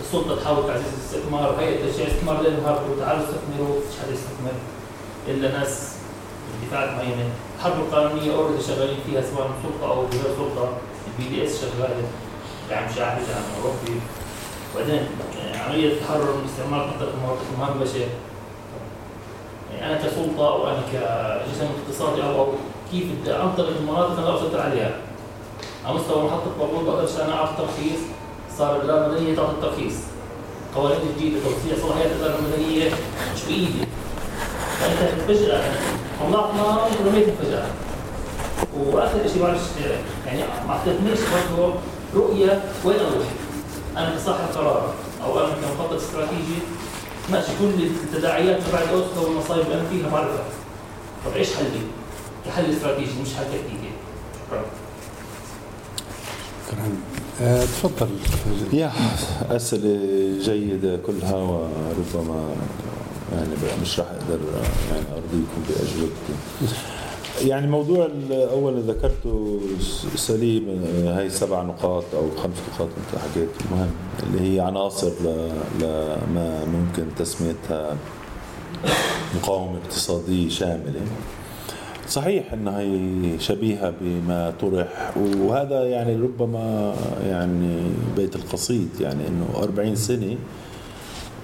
السلطة 0.00 0.36
تحاول 0.42 0.66
تعزيز 0.66 0.86
الاستثمار 0.94 1.56
هيئه 1.60 1.86
تشجيع 1.90 2.06
الاستثمار 2.06 2.40
لأنه 2.42 2.58
هاربوا 2.68 2.96
تعالوا 3.00 3.22
استثمروا 3.24 3.80
فيش 3.80 4.00
حدا 4.02 4.12
يستثمر 4.12 4.52
إلا 5.28 5.58
ناس 5.58 5.92
بدفاعات 6.62 6.90
معينه 6.90 7.30
الحرب 7.62 7.80
القانونية 7.80 8.34
already 8.34 8.62
شغالين 8.62 8.96
فيها 9.06 9.20
سواء 9.22 9.50
سلطة 9.62 9.90
أو 9.92 10.00
غير 10.00 10.22
سلطة. 10.38 10.68
ال 11.08 11.28
BDS 11.30 11.60
شغالة 11.60 12.02
دعم 12.70 12.84
شعبي 12.96 13.20
دعم 13.20 13.42
اوروبي 13.56 14.00
وبعدين 14.74 15.06
آه، 15.40 15.58
عملية 15.58 15.92
التحرر 15.92 16.34
من 16.36 16.44
استعمار 16.50 16.86
منطقه 16.86 17.14
المواقف 17.14 17.42
المهمشه 17.54 18.06
يعني 19.72 19.86
أنا 19.86 20.06
كسلطة 20.06 20.48
أو 20.48 20.66
أنا 20.68 20.82
كجسم 20.92 21.66
اقتصادي 21.82 22.22
أو 22.22 22.46
كيف 22.92 23.04
بدي 23.20 23.36
انطلق 23.36 23.68
المناطق 23.68 24.18
اللي 24.18 24.34
اسيطر 24.34 24.60
عليها. 24.60 24.94
على 25.84 25.94
مستوى 25.94 26.24
محطة 26.24 26.50
بابور 26.58 26.82
بقدرش 26.84 27.16
أنا 27.20 27.34
أعطي 27.34 27.52
ترخيص. 27.56 28.00
صار 28.58 28.76
الاداره 28.76 29.06
المدنية 29.06 29.36
تعطي 29.36 29.52
الترخيص. 29.52 29.94
قوانين 30.76 30.98
جديدة 31.16 31.36
توسيع 31.40 31.86
صلاحيات 31.86 32.10
الاداره 32.12 32.38
المدنية 32.38 32.90
مش 33.34 33.44
بإيدي. 33.44 33.86
فأنت 34.80 35.20
فجاه 35.28 35.62
طلعتنا 36.20 36.62
ورميتنا 37.04 37.34
فجأة. 37.42 37.66
واخر 38.76 39.28
شيء 39.32 39.42
بعرفش 39.42 39.60
يعني 40.26 40.40
ما 40.68 40.72
اعطيتنيش 40.72 41.18
برضه 41.20 41.74
رؤية 42.14 42.62
وين 42.84 42.96
أروح؟ 43.00 43.26
أنا 43.96 44.16
كصاحب 44.16 44.44
قرار 44.54 44.94
أو 45.24 45.38
أنا 45.40 45.48
كمخطط 45.54 45.92
استراتيجي. 45.92 46.58
ماشي 47.32 47.52
كل 47.60 47.84
التداعيات 47.84 48.60
تبع 48.62 48.78
اوسلو 48.80 49.24
والمصايب 49.28 49.64
اللي 49.64 49.74
أنا 49.74 49.88
فيها 49.88 50.08
بعرفها. 50.08 50.44
طب 51.26 51.36
إيش 51.36 51.54
حلي؟ 51.54 51.80
كحل 52.46 52.70
استراتيجي 52.70 53.10
مش 53.22 53.28
حل 53.34 53.44
تكتيكي 53.44 53.90
شكرا. 54.46 54.62
شكرا. 56.68 56.92
آه، 57.42 57.62
تفضل. 57.64 58.08
يا 58.72 58.92
أسئلة 59.50 59.98
جيدة 60.42 60.96
كلها 60.96 61.34
وربما 61.36 62.54
يعني 63.36 63.54
بقى 63.62 63.80
مش 63.82 63.98
راح 64.00 64.08
أقدر 64.10 64.38
يعني 64.92 65.06
أرضيكم 65.12 65.62
بأجوبتي 65.68 66.32
يعني 67.48 67.66
موضوع 67.66 68.06
الأول 68.06 68.72
اللي 68.78 68.92
ذكرته 68.92 69.60
سليم 70.16 70.84
هاي 71.06 71.30
سبع 71.30 71.62
نقاط 71.62 72.04
أو 72.14 72.30
خمس 72.42 72.56
نقاط 72.74 72.88
انت 72.88 73.22
حكيت 73.22 73.48
المهم 73.64 73.90
اللي 74.22 74.54
هي 74.56 74.60
عناصر 74.60 75.10
لما 75.80 76.64
ممكن 76.64 77.04
تسميتها 77.18 77.96
مقاومة 79.36 79.78
اقتصادية 79.84 80.48
شاملة. 80.48 81.00
صحيح 82.08 82.52
انها 82.52 82.80
هي 82.80 83.38
شبيهة 83.38 83.92
بما 84.00 84.52
طرح 84.60 85.12
وهذا 85.16 85.84
يعني 85.84 86.14
ربما 86.16 86.94
يعني 87.26 87.80
بيت 88.16 88.36
القصيد 88.36 88.88
يعني 89.00 89.28
إنه 89.28 89.46
40 89.62 89.96
سنة 89.96 90.36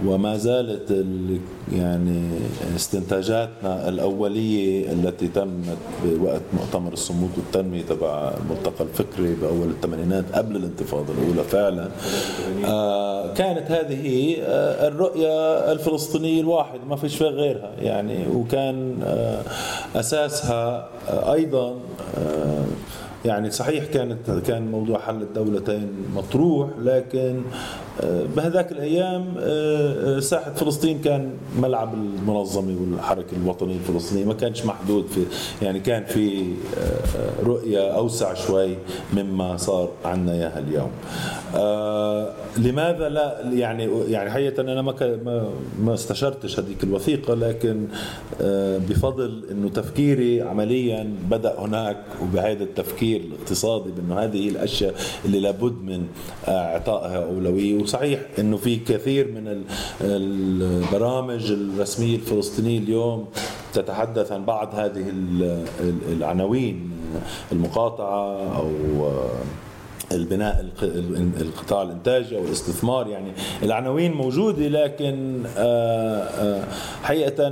وما 0.06 0.36
زالت 0.36 0.90
ال- 0.90 1.38
يعني 1.72 2.22
استنتاجاتنا 2.76 3.88
الأولية 3.88 4.92
التي 4.92 5.28
تمت 5.28 5.76
بوقت 6.04 6.40
مؤتمر 6.52 6.92
الصمود 6.92 7.30
والتنمية 7.36 7.82
تبع 7.82 8.32
الملتقى 8.40 8.84
الفكري 8.84 9.34
بأول 9.34 9.68
الثمانينات 9.70 10.24
قبل 10.32 10.56
الانتفاضة 10.56 11.12
الأولى 11.12 11.42
فعلا. 11.48 11.88
آه 12.66 13.34
كانت 13.34 13.70
هذه 13.70 14.36
آه 14.40 14.88
الرؤية 14.88 15.28
الفلسطينية 15.72 16.40
الواحد 16.40 16.78
ما 16.88 16.96
فيش 16.96 17.16
فيها 17.16 17.28
غيرها. 17.30 17.70
يعني 17.82 18.26
وكان 18.34 18.96
آه 19.02 19.42
أساسها 19.96 20.88
أيضا 21.32 21.74
يعني 23.24 23.50
صحيح 23.50 23.84
كانت 23.84 24.30
كان 24.46 24.70
موضوع 24.70 24.98
حل 24.98 25.22
الدولتين 25.22 25.88
مطروح 26.16 26.68
لكن 26.82 27.40
بهذاك 28.36 28.72
الأيام 28.72 29.34
آه، 29.38 30.16
آه، 30.16 30.20
ساحة 30.20 30.54
فلسطين 30.54 31.00
كان 31.00 31.30
ملعب 31.62 31.94
المنظمة 31.94 32.76
والحركة 32.80 33.36
الوطنية 33.42 33.74
الفلسطينيه 33.76 34.24
ما 34.24 34.34
كانش 34.34 34.64
محدود 34.64 35.06
في 35.06 35.24
يعني 35.62 35.80
كان 35.80 36.04
في 36.04 36.42
آه، 36.42 36.80
آه، 37.18 37.44
رؤية 37.44 37.80
أوسع 37.96 38.34
شوي 38.34 38.76
مما 39.12 39.56
صار 39.56 39.88
عندنا 40.04 40.32
إياها 40.32 40.58
اليوم. 40.58 40.90
آه، 41.54 42.32
لماذا 42.58 43.08
لا 43.08 43.40
يعني 43.52 43.88
يعني 44.08 44.30
حقيقة 44.30 44.60
أنا 44.60 44.82
ما 44.82 45.48
ما 45.80 45.94
استشرتش 45.94 46.60
هذيك 46.60 46.84
الوثيقة 46.84 47.34
لكن 47.34 47.86
آه، 48.40 48.78
بفضل 48.78 49.44
إنه 49.50 49.68
تفكيري 49.68 50.42
عمليا 50.42 51.12
بدأ 51.30 51.54
هناك 51.58 51.96
وبهذا 52.22 52.64
التفكير 52.64 53.20
الاقتصادي 53.20 53.90
بأنه 53.90 54.20
هذه 54.24 54.48
الأشياء 54.48 54.94
اللي 55.24 55.40
لابد 55.40 55.82
من 55.82 56.06
إعطائها 56.48 57.24
أولوية 57.24 57.74
وصحيح 57.88 58.20
إنه 58.38 58.56
في 58.56 58.76
كثير 58.76 59.28
من 59.32 59.48
ال- 59.48 59.62
البرامج 60.00 61.50
الرسمية 61.50 62.16
الفلسطينية 62.16 62.78
اليوم 62.78 63.26
تتحدث 63.72 64.32
عن 64.32 64.44
بعض 64.44 64.74
هذه 64.74 65.04
ال- 65.08 65.64
ال- 65.80 66.12
العناوين 66.12 66.90
المقاطعة 67.52 68.56
أو 68.56 68.70
البناء 70.12 70.60
الق- 70.60 71.40
القطاع 71.40 71.82
الإنتاجي 71.82 72.36
أو 72.38 72.44
الاستثمار. 72.44 73.06
يعني 73.08 73.32
العناوين 73.62 74.12
موجودة 74.12 74.68
لكن 74.68 75.42
آه، 75.56 76.22
آه، 76.22 76.64
حقيقة 77.02 77.48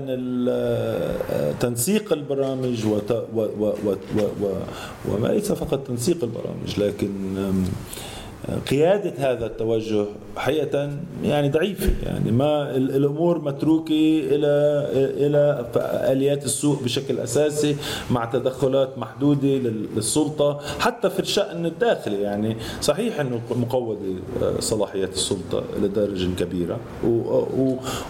تنسيق 1.61 2.13
البرامج 2.13 2.87
وت- 2.87 3.11
و- 3.35 3.41
و- 3.41 3.75
و- 3.87 3.97
و- 4.19 4.47
و- 4.47 5.15
وليس 5.15 5.53
فقط 5.53 5.79
تنسيق 5.87 6.17
البرامج 6.25 6.81
لكن 6.81 7.11
قيادة 8.71 9.13
هذا 9.33 9.47
التوجه 9.47 10.05
حقيقة 10.37 10.91
يعني 11.25 11.49
ضعيفة 11.51 11.91
يعني 12.07 12.31
ما 12.33 12.77
ال- 12.77 12.97
الأمور 12.97 13.41
متروكة 13.41 14.21
إلى 14.31 14.47
إلى 15.27 15.67
آليات 16.13 16.45
السوق 16.45 16.83
بشكل 16.83 17.19
أساسي 17.19 17.77
مع 18.11 18.25
تدخلات 18.25 18.99
محدودة 18.99 19.49
لل- 19.49 19.87
للسلطة 19.97 20.61
حتى 20.79 21.11
في 21.11 21.21
الشأن 21.21 21.67
الداخلي. 21.67 22.23
يعني 22.23 22.57
صحيح 22.81 23.21
أنه 23.21 23.41
مقوضة 23.51 23.99
آه، 24.43 24.61
صلاحيات 24.61 25.13
السلطة 25.13 25.63
لدرجة 25.83 26.29
كبيرة. 26.39 26.79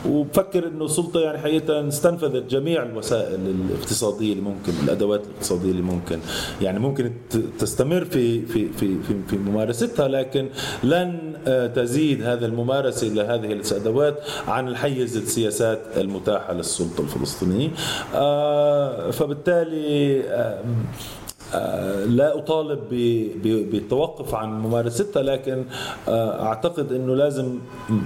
وبفكر 0.08 0.68
أنه 0.68 0.84
السلطة 0.84 1.20
يعني 1.20 1.38
حقيقة 1.38 1.88
استنفذت 1.88 2.50
جميع 2.50 2.82
الوسائل 2.82 3.40
الاقتصادية 3.70 4.32
اللي 4.32 4.42
ممكن 4.44 4.72
الأدوات 4.84 5.20
الاقتصادية 5.26 5.70
اللي 5.70 5.82
ممكن. 5.82 6.18
يعني 6.62 6.78
ممكن 6.78 7.12
تستمر 7.58 8.04
في 8.04 8.46
في 8.46 8.68
في 8.68 9.02
في, 9.02 9.14
في 9.28 9.36
ممارستها 9.36 10.08
لكن 10.08 10.25
لن 10.84 11.32
آه، 11.46 11.66
تزيد 11.66 12.22
هذه 12.22 12.44
الممارسة 12.44 13.06
لهذه 13.06 13.52
الأدوات 13.52 14.18
عن 14.48 14.68
الحيز 14.68 15.16
السياسات 15.16 15.80
المتاحة 15.96 16.52
للسلطة 16.52 17.00
الفلسطينية. 17.00 17.68
آه، 18.14 19.10
فبالتالي 19.10 20.20
آه، 20.28 20.60
لا 22.06 22.38
أطالب 22.38 22.80
بالتوقف 23.70 24.34
عن 24.34 24.62
ممارستها 24.62 25.22
لكن 25.22 25.64
آه، 26.08 26.42
أعتقد 26.46 26.92
إنه 26.92 27.14
لازم 27.14 27.58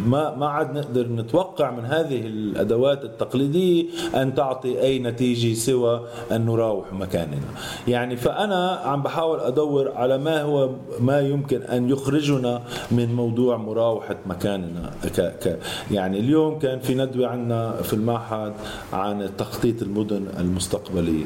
ما 0.06 0.34
ما 0.36 0.48
عاد 0.48 0.74
نقدر 0.74 1.08
نتوقع 1.08 1.70
من 1.70 1.84
هذه 1.84 2.26
الأدوات 2.26 3.04
التقليدية 3.04 3.84
أن 4.14 4.34
تعطي 4.34 4.80
أي 4.80 4.98
نتيجة 4.98 5.54
سوى 5.54 6.00
أن 6.32 6.46
نراوح 6.46 6.92
مكاننا. 6.92 7.48
يعني 7.88 8.16
فأنا 8.16 8.70
عم 8.70 9.02
بحاول 9.02 9.40
أدور 9.40 9.92
على 9.92 10.18
ما 10.18 10.42
هو 10.42 10.70
ما 11.00 11.20
يمكن 11.20 11.62
أن 11.62 11.90
يخرجنا 11.90 12.62
من 12.90 13.14
موضوع 13.14 13.56
مراوحة 13.56 14.16
مكاننا. 14.26 14.90
ك 15.16 15.20
ك 15.20 15.58
يعني 15.90 16.20
اليوم 16.20 16.58
كان 16.58 16.80
في 16.80 16.94
ندوة 16.94 17.26
عندنا 17.28 17.82
في 17.82 17.92
المعهد 17.92 18.52
عن 18.92 19.30
تخطيط 19.38 19.82
المدن 19.82 20.26
المستقبلية. 20.38 21.24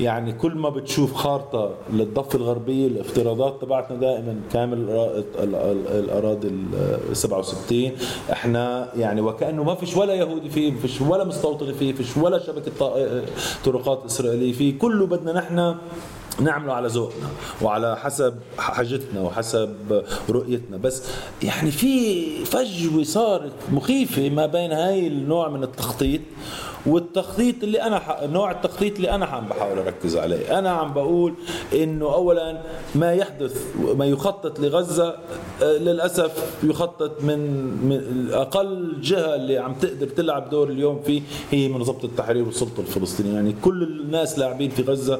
يعني 0.00 0.32
كل 0.32 0.54
ما 0.54 0.68
بتشوف 0.68 1.14
خارطة 1.14 1.70
للضفة 1.92 2.36
الغربية 2.38 2.86
الافتراضات 2.86 3.62
تبعتنا 3.62 3.96
دائما 3.96 4.40
كامل 4.52 4.76
الأرا- 4.86 5.38
ال- 5.42 5.54
ال- 5.54 5.88
الأراضي 6.04 6.48
ال 6.48 7.16
67 7.16 7.90
إحنا 8.32 8.88
يعني 8.96 9.20
وكأنه 9.20 9.64
ما 9.64 9.74
فيش 9.74 9.96
ولا 9.96 10.14
يهودي 10.14 10.50
فيه 10.50 10.70
ما 10.70 10.78
فيش 10.80 11.00
ولا 11.00 11.24
مستوطن 11.24 11.72
فيه 11.72 11.90
ما 11.92 11.96
فيش 11.98 12.16
ولا 12.16 12.38
شبكة 12.38 12.72
طا- 12.80 13.28
طرقات 13.64 14.04
إسرائيلية 14.04 14.52
فيه. 14.52 14.78
كله 14.78 15.06
بدنا 15.06 15.32
نحن 15.32 15.74
نعمله 16.40 16.72
على 16.72 16.88
ذوقنا 16.88 17.28
وعلى 17.62 17.96
حسب 17.96 18.34
حاجتنا 18.58 19.20
وحسب 19.20 20.02
رؤيتنا. 20.30 20.76
بس 20.76 21.02
يعني 21.42 21.70
في 21.70 22.24
فجوة 22.44 23.02
صارت 23.02 23.52
مخيفة 23.72 24.28
ما 24.30 24.46
بين 24.46 24.72
هاي 24.72 25.06
النوع 25.06 25.48
من 25.48 25.62
التخطيط 25.64 26.20
والتخطيط 26.86 27.62
اللي 27.62 27.82
أنا 27.82 27.98
ح... 27.98 28.22
نوع 28.22 28.50
التخطيط 28.50 28.96
اللي 28.96 29.10
أنا 29.10 29.26
عم 29.26 29.48
بحاول 29.48 29.78
أركز 29.78 30.16
عليه. 30.16 30.58
أنا 30.58 30.70
عم 30.70 30.94
بقول 30.94 31.34
إنه 31.74 32.14
اولا 32.14 32.60
ما 32.94 33.12
يحدث 33.12 33.62
ما 33.96 34.06
يخطط 34.06 34.60
لغزة 34.60 35.14
آه، 35.62 35.78
للأسف 35.78 36.54
يخطط 36.62 37.22
من 37.22 37.38
من 37.88 38.28
أقل 38.32 39.00
جهة 39.00 39.34
اللي 39.34 39.58
عم 39.58 39.74
تقدر 39.74 40.06
تلعب 40.08 40.50
دور 40.50 40.68
اليوم 40.68 41.02
فيه 41.02 41.22
هي 41.50 41.68
منظمه 41.68 42.04
التحرير 42.04 42.44
والسلطة 42.44 42.80
الفلسطينية. 42.80 43.34
يعني 43.34 43.54
كل 43.62 43.82
الناس 43.82 44.38
لاعبين 44.38 44.70
في 44.70 44.82
غزة 44.82 45.18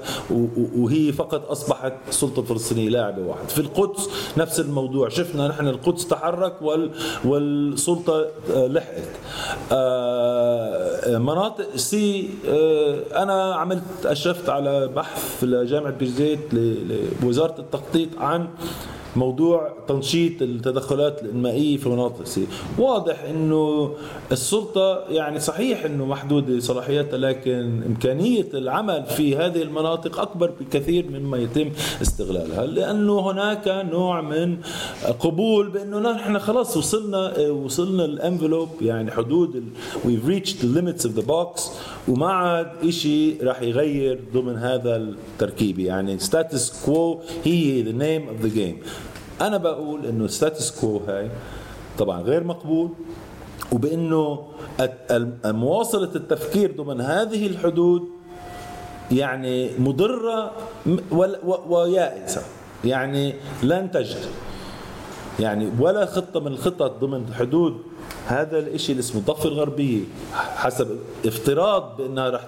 وهي 0.77 1.12
فقط 1.12 1.51
أصبحت 1.51 1.93
السلطه 2.09 2.41
الفلسطينيه 2.41 2.89
لاعبة 2.89 3.23
واحد. 3.23 3.49
في 3.49 3.59
القدس 3.59 4.09
نفس 4.37 4.61
الموضوع. 4.61 5.09
شفنا 5.09 5.49
نحن 5.49 5.69
القدس 5.69 6.09
تحرك 6.09 6.62
وال 6.62 6.91
والسلطة 7.25 8.27
آه، 8.55 8.67
لحقت. 8.67 9.09
آه، 9.73 11.19
مناطق 11.59 11.77
سي 11.77 12.31
آه، 12.49 13.23
أنا 13.23 13.55
عملت 13.55 14.07
أشرفت 14.07 14.49
على 14.49 14.89
بحث 14.89 15.45
لجامعه 15.45 15.91
بيرزيت 15.93 16.55
ل- 16.55 17.09
لوزاره 17.23 17.55
التخطيط 17.61 18.09
عن 18.19 18.49
موضوع 19.17 19.73
تنشيط 19.89 20.43
التدخلات 20.43 21.23
الإنمائية 21.23 21.77
في 21.77 21.89
مناطق 21.89 22.25
سي. 22.25 22.47
واضح 22.79 23.23
إنه 23.23 23.91
السلطة 24.33 25.05
يعني 25.09 25.41
صحيح 25.41 25.85
إنه 25.85 26.07
محدودة 26.07 26.61
صلاحياتها 26.61 27.17
لكن 27.19 27.83
إمكانية 27.87 28.47
العمل 28.55 29.05
في 29.05 29.37
هذه 29.37 29.62
المناطق 29.62 30.21
أكبر 30.21 30.51
بكثير 30.61 31.07
مما 31.11 31.39
يتم 31.39 31.71
استغلالها 32.03 32.67
لأنه 32.67 33.31
هناك 33.31 33.87
نوع 33.93 34.21
من 34.21 34.57
قبول 35.21 35.69
بإنه 35.71 35.99
نحن 35.99 36.39
خلاص 36.39 36.77
وصلنا 36.77 37.39
وصلنا 37.49 38.05
الأنفلوب 38.05 38.69
يعني 38.83 39.11
حدود 39.11 39.62
we've 40.05 40.29
reached 40.29 40.61
the 40.61 40.67
limits 40.67 41.05
of 41.05 41.15
the 41.21 41.27
box. 41.27 41.71
وما 42.09 42.33
عاد 42.33 42.91
شيء 42.91 43.45
راح 43.45 43.63
يغير 43.63 44.21
ضمن 44.35 44.57
هذا 44.57 44.97
التركيب. 44.97 45.79
يعني 45.79 46.19
status 46.19 46.87
quo 46.87 47.19
هي 47.45 47.85
the 47.85 47.95
name 47.97 48.29
of 48.31 48.47
the 48.47 48.57
game. 48.57 48.87
أنا 49.41 49.57
بقول 49.57 50.07
إنه 50.07 50.29
status 50.29 50.81
quo 50.81 51.09
هاي 51.09 51.31
طبعا 51.99 52.23
غير 52.23 52.45
مقبول 52.45 52.91
وبإنه 53.73 54.45
مواصلة 55.45 56.11
التفكير 56.17 56.77
ضمن 56.77 57.01
هذه 57.01 57.47
الحدود 57.47 58.03
يعني 59.13 59.71
مضرة 59.79 60.53
ويائسة. 61.69 62.43
يعني 62.85 63.35
لن 63.63 63.91
تجد. 63.91 64.17
يعني 65.41 65.71
ولا 65.81 66.07
خطة 66.07 66.41
من 66.41 66.47
الخطط 66.47 67.01
ضمن 67.01 67.35
حدود 67.35 67.77
هذا 68.27 68.59
الإشي 68.59 68.93
اللي 68.93 69.01
اسمه 69.01 69.21
الضفه 69.21 69.49
الغربية 69.49 70.01
حسب 70.35 70.99
افتراض 71.27 71.97
بأنها 71.97 72.31
رح 72.31 72.45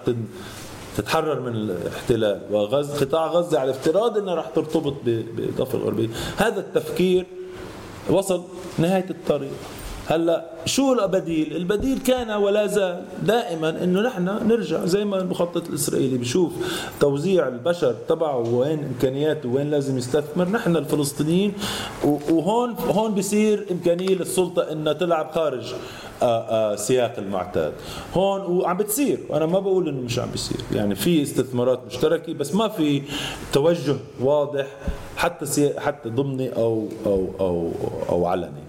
تتحرر 0.97 1.41
من 1.41 1.57
الاحتلال 1.57 2.41
وغز 2.51 2.91
قطاع 3.05 3.27
غزة 3.27 3.59
على 3.61 3.71
افتراض 3.71 4.19
إنها 4.19 4.35
راح 4.35 4.47
ترتبط 4.47 4.93
ب- 5.05 5.37
بالضفه 5.37 5.79
الغربية. 5.79 6.09
هذا 6.37 6.61
التفكير 6.61 7.27
وصل 8.11 8.43
نهاية 8.79 9.07
الطريق. 9.11 9.53
هلا 10.09 10.45
شو 10.65 10.93
البديل؟ 10.93 11.57
البديل 11.57 11.99
كان 11.99 12.31
ولا 12.31 12.67
زال 12.67 13.05
دائما 13.23 13.85
إنه 13.85 14.01
نحن 14.01 14.25
نرجع 14.25 14.85
زي 14.85 15.05
ما 15.05 15.21
المخطط 15.21 15.69
الإسرائيلي. 15.69 16.19
بشوف 16.19 16.53
توزيع 17.01 17.49
البشر 17.49 17.95
تبعه 18.09 18.55
وين 18.55 18.85
إمكانياته 18.85 19.49
وين 19.49 19.71
لازم 19.71 19.99
يستثمر. 19.99 20.49
نحن 20.49 20.77
الفلسطينيين 20.77 21.53
وهون 22.05 22.73
هون 22.73 23.15
بصير 23.15 23.67
إمكانية 23.71 24.15
للسلطة 24.15 24.73
إنها 24.73 24.93
تلعب 24.93 25.31
خارج 25.31 25.75
آه، 26.23 26.25
آه، 26.27 26.77
سياق 26.77 27.15
المعتاد. 27.19 27.73
هون 28.15 28.41
وعم 28.41 28.77
بتصير. 28.77 29.19
وأنا 29.29 29.47
ما 29.47 29.61
بقول 29.61 29.89
إنه 29.89 30.01
مش 30.01 30.19
عم 30.19 30.31
بيصير. 30.31 30.61
يعني 30.73 30.95
في 30.95 31.23
استثمارات 31.23 31.81
مشتركة 31.87 32.35
بس 32.35 32.55
ما 32.55 32.69
في 32.69 33.03
توجه 33.53 33.97
واضح 34.21 34.67
حتى. 35.17 35.47
حتى 35.79 36.09
ضمني 36.09 36.57
أو 36.57 36.89
أو 37.07 37.31
أو 37.41 37.71
أو 38.09 38.27
علني 38.27 38.67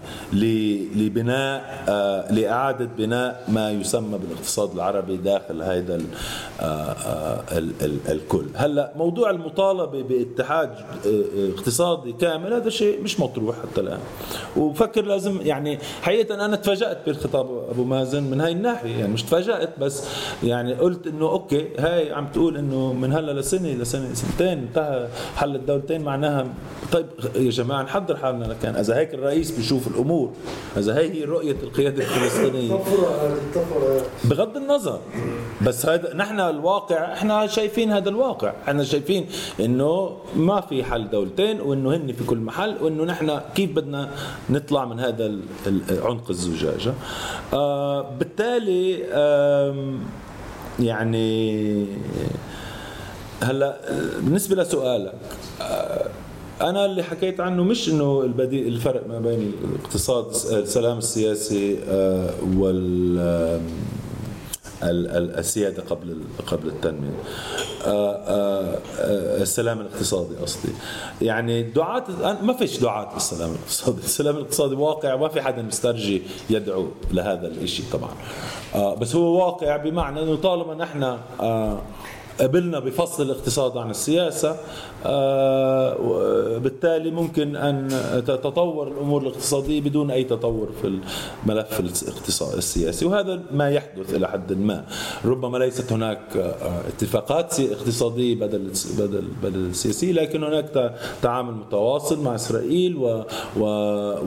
لبناء 0.96 1.84
آه 1.88 2.32
لإعادة 2.32 2.88
بناء 2.98 3.44
ما 3.48 3.70
يسمى 3.70 4.18
بالاقتصاد 4.18 4.74
العربي 4.74 5.16
داخل 5.16 5.62
هذا 5.62 6.00
آه 6.60 6.64
آه 6.64 7.58
ال 7.58 7.72
ال 7.82 7.98
الكل 8.08 8.46
هلأ 8.54 8.92
موضوع 8.96 9.30
المطالبة 9.30 10.02
باتحاد 10.02 10.70
اقتصادي 11.36 12.12
كامل 12.12 12.52
هذا 12.52 12.70
شيء 12.70 13.02
مش 13.02 13.20
مطروح 13.20 13.56
حتى 13.56 13.80
الآن 13.80 14.00
وفكر 14.56 15.04
لازم 15.04 15.40
يعني 15.42 15.78
حقيقة 16.02 16.34
أنا 16.34 16.56
تفاجأت 16.56 16.98
بالخطاب 17.06 17.46
أبو 17.70 17.84
مازن 17.84 18.22
من 18.22 18.40
هاي 18.40 18.52
الناحية 18.52 18.98
يعني 18.98 19.12
مش 19.12 19.22
تفاجأت 19.22 19.78
بس 19.78 20.04
يعني 20.44 20.74
قلت 20.74 21.06
إنه 21.06 21.28
أوكي 21.28 21.68
هاي 21.78 22.12
عم 22.12 22.26
تقول 22.26 22.56
إنه 22.56 22.92
من 22.92 23.12
هلأ 23.12 23.32
لسنة 23.40 23.68
لسنة 23.68 24.14
سنتين 24.14 24.58
انتهى 24.58 25.08
حل 25.36 25.56
الدولتين 25.56 26.00
معناها 26.00 26.37
طيب 26.92 27.06
يا 27.36 27.50
جماعة 27.50 27.82
نحضر 27.82 28.16
حالنا 28.16 28.44
لكان 28.44 28.76
إذا 28.76 28.96
هيك 28.96 29.14
الرئيس 29.14 29.50
بيشوف 29.50 29.86
الأمور 29.88 30.32
إذا 30.76 30.98
هي 30.98 31.12
هي 31.12 31.24
رؤية 31.24 31.56
القيادة 31.62 32.02
الفلسطينية. 32.04 32.78
بغض 34.24 34.56
النظر. 34.56 35.00
بس 35.66 35.86
هذا 35.86 36.14
نحن 36.14 36.40
الواقع 36.40 37.12
إحنا 37.12 37.46
شايفين 37.46 37.92
هذا 37.92 38.08
الواقع. 38.08 38.52
إحنا 38.68 38.84
شايفين 38.84 39.26
إنه 39.60 40.16
ما 40.36 40.60
في 40.60 40.84
حل 40.84 41.10
دولتين 41.10 41.60
وإنه 41.60 41.96
هن 41.96 42.12
في 42.12 42.24
كل 42.24 42.38
محل 42.38 42.76
وإنه 42.82 43.04
نحن 43.04 43.40
كيف 43.54 43.72
بدنا 43.72 44.10
نطلع 44.50 44.84
من 44.84 45.00
هذا 45.00 45.32
عنق 45.90 46.30
الزجاجه 46.30 46.94
آه 47.52 48.10
بالتالي 48.18 48.98
يعني 50.80 51.86
هلا 53.42 53.76
بالنسبة 54.20 54.62
لسؤالك 54.62 55.14
آه، 55.62 56.06
أنا 56.60 56.84
اللي 56.84 57.02
حكيت 57.02 57.40
عنه 57.40 57.64
مش 57.64 57.88
إنه 57.88 58.20
البديل 58.22 58.66
الفرق 58.66 59.08
ما 59.08 59.20
بين 59.20 59.52
الاقتصاد 59.64 60.26
السلام 60.52 60.98
السياسي 60.98 61.78
آه، 61.88 62.30
وال 62.56 63.18
السيادة 64.82 65.82
قبل 65.82 66.22
قبل 66.46 66.68
التنمية. 66.68 67.22
آه، 67.86 68.14
آه، 68.26 69.42
السلام 69.42 69.80
الاقتصادي 69.80 70.36
قصدي. 70.36 70.72
يعني 71.22 71.62
دعاة 71.62 72.04
ما 72.42 72.52
فيش 72.52 72.78
دعاة 72.78 73.14
للسلام 73.14 73.50
الاقتصادي. 73.50 73.98
السلام 74.12 74.36
الاقتصادي 74.36 74.74
واقع 74.74 75.16
ما 75.16 75.28
في 75.28 75.42
حدا 75.42 75.62
مسترجي 75.62 76.22
يدعو 76.50 76.86
لهذا 77.12 77.46
الشيء 77.46 77.86
طبعا. 77.92 78.10
بس 78.94 79.16
هو 79.16 79.46
واقع 79.46 79.76
بمعنى 79.76 80.22
إنه 80.22 80.36
طالما 80.36 80.74
نحن 80.74 81.18
قبلنا 82.40 82.78
بفصل 82.78 83.22
الاقتصاد 83.22 83.76
عن 83.76 83.90
السياسة 83.90 84.56
آه، 85.06 86.58
بالتالي 86.58 87.10
ممكن 87.10 87.56
أن 87.56 87.88
تتطور 88.26 88.88
الأمور 88.88 89.22
الاقتصادية 89.22 89.80
بدون 89.80 90.10
أي 90.10 90.24
تطور 90.24 90.68
في 90.82 90.86
الملف 91.46 91.80
الاقتصاد 91.80 92.56
السياسي 92.56 93.06
وهذا 93.06 93.40
ما 93.52 93.70
يحدث 93.70 94.14
إلى 94.14 94.28
حد 94.28 94.52
ما. 94.52 94.84
ربما 95.24 95.58
ليست 95.58 95.92
هناك 95.92 96.20
آه، 96.36 96.80
اتفاقات 96.88 97.60
اقتصادية 97.60 98.34
بدل 98.34 98.70
بدل 98.98 99.24
بدل 99.42 99.58
السياسية 99.60 100.12
لكن 100.12 100.44
هناك 100.44 100.94
تعامل 101.22 101.54
متواصل 101.54 102.22
مع 102.22 102.34
إسرائيل 102.34 102.96
و 102.96 103.22
و 103.60 103.64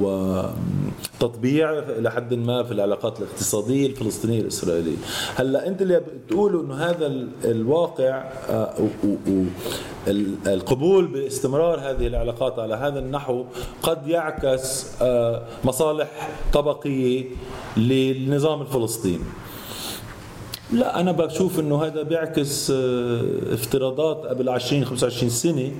وتطبيع 0.01 1.79
إلى 1.79 2.11
حد 2.11 2.33
ما 2.33 2.63
في 2.63 2.71
العلاقات 2.71 3.19
الاقتصادية 3.19 3.87
الفلسطينية 3.87 4.41
الإسرائيلية. 4.41 4.97
هلأ 5.35 5.67
أنت 5.67 5.81
اللي 5.81 6.01
بتقولوا 6.25 6.63
أنه 6.63 6.75
هذا 6.75 7.07
ال- 7.07 7.29
آه، 8.01 8.73
القبول 10.47 11.07
باستمرار 11.07 11.79
هذه 11.79 12.07
العلاقات 12.07 12.59
على 12.59 12.75
هذا 12.75 12.99
النحو 12.99 13.45
قد 13.83 14.07
يعكس 14.07 14.87
آه، 15.01 15.43
مصالح 15.63 16.29
طبقية 16.53 17.25
للنظام 17.77 18.61
الفلسطيني 18.61 19.23
لا 20.71 20.99
أنا 20.99 21.11
بشوف 21.11 21.59
إنه 21.59 21.83
هذا 21.83 22.03
بيعكس 22.03 22.71
آه، 22.71 23.53
افتراضات 23.53 24.25
قبل 24.25 24.49
20 24.49 24.85
25 24.85 25.29
سنة 25.29 25.71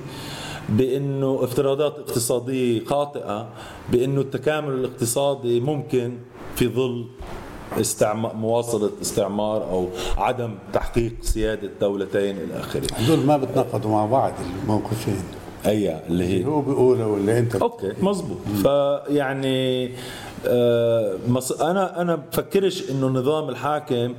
بإنه 0.68 1.40
افتراضات 1.42 1.98
اقتصادية 1.98 2.84
خاطئه 2.84 3.48
بإنه 3.92 4.20
التكامل 4.20 4.74
الاقتصادي 4.74 5.60
ممكن 5.60 6.18
في 6.56 6.68
ظل 6.68 7.06
استعمار 7.80 8.36
مواصلة 8.36 8.90
استعمار 9.02 9.62
أو 9.62 9.88
عدم 10.16 10.54
تحقيق 10.72 11.12
سيادة 11.22 11.70
دولتين 11.80 12.36
إلى 12.36 12.60
آخره. 12.60 12.86
هذول 12.94 13.18
ما 13.26 13.36
بتناقضوا 13.36 13.90
مع 13.90 14.06
بعض 14.06 14.32
الموقفين. 14.62 15.22
أي 15.66 16.06
اللي 16.06 16.24
هي 16.24 16.44
هو 16.44 16.60
بيقولها 16.60 17.06
ولا 17.06 17.38
أنت 17.38 17.56
أوكي 17.56 17.92
مزبوط 18.02 18.38
فيعني 18.62 19.90
آه 20.46 21.16
مص... 21.28 21.52
أنا 21.52 22.00
أنا 22.00 22.16
بفكرش 22.16 22.90
إنه 22.90 23.06
النظام 23.06 23.48
الحاكم 23.48 24.14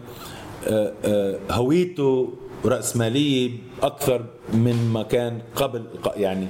آه 0.68 0.94
آه 1.06 1.40
هويته 1.52 2.30
رأسمالية 2.66 3.52
أكثر 3.82 4.26
من 4.54 4.90
ما 4.94 5.04
كان 5.04 5.40
قبل 5.56 5.84
يعني 6.16 6.48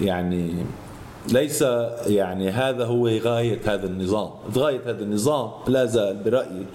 يعني 0.00 0.54
ليس 1.28 1.62
يعني 2.06 2.50
هذا 2.50 2.84
هو 2.84 3.08
غاية 3.08 3.60
هذا 3.64 3.86
النظام. 3.86 4.30
غاية 4.56 4.80
هذا 4.86 5.02
النظام 5.04 5.50
لا 5.68 5.84
زال 5.84 6.16
برأيي 6.16 6.66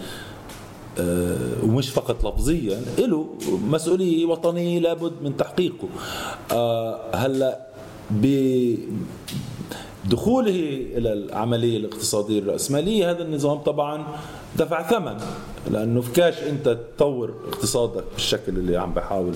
آه، 1.00 1.38
ومش 1.64 1.89
فقط 1.89 2.26
لفظيا 2.26 2.82
له 3.00 3.28
مسؤولية 3.70 4.26
وطنية 4.26 4.80
لابد 4.80 5.14
من 5.22 5.38
تحقيقه. 5.38 5.88
آه، 6.52 7.16
هلأ 7.16 7.68
بدخوله 10.06 10.88
إلى 10.98 11.14
العملية 11.14 11.78
الاقتصادية 11.78 12.39
الرأسمالية 12.39 13.12
هذا 13.12 13.24
النظام 13.24 13.58
طبعا 13.58 14.06
دفع 14.56 14.82
ثمن 14.89 15.18
لأنه 15.72 16.02
فكاش 16.02 16.43
أنت 16.43 16.78
تطور 16.98 17.34
اقتصادك 17.48 18.04
بالشكل 18.14 18.52
اللي 18.58 18.78
عم 18.78 18.93
بحاول 18.93 19.34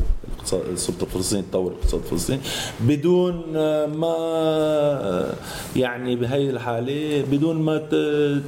السلطة 0.54 1.04
الفلسطينية 1.04 1.44
تطور 1.52 1.72
الاقتصاد 1.72 2.02
الفلسطيني 2.02 2.40
بدون 2.80 3.44
ما 3.88 5.36
يعني 5.76 6.16
بهي 6.16 6.50
الحالة 6.50 7.24
بدون 7.32 7.56
ما 7.62 7.78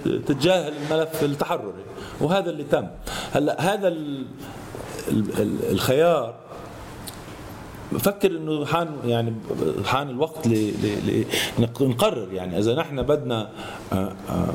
تتجاهل 0.06 0.74
الملف 0.92 1.24
التحرري. 1.24 1.84
وهذا 2.22 2.50
اللي 2.50 2.64
تم. 2.64 2.88
هلأ 3.32 3.62
هذا 3.74 3.88
ال- 3.88 4.26
ال- 5.08 5.42
ال- 5.42 5.72
الخيار 5.72 6.34
بفكر 7.92 8.32
إنه 8.32 8.66
حان 8.66 8.88
يعني 9.06 9.34
حان 9.86 10.10
الوقت 10.10 10.48
ل 10.48 10.52
ل- 10.54 11.08
ل- 11.08 11.26
نق- 11.60 11.82
نقرر. 11.82 12.34
يعني 12.34 12.60
إذا 12.60 12.76
نحن 12.76 13.02
بدنا 13.02 13.50
آه، 13.94 14.14
آه، 14.30 14.54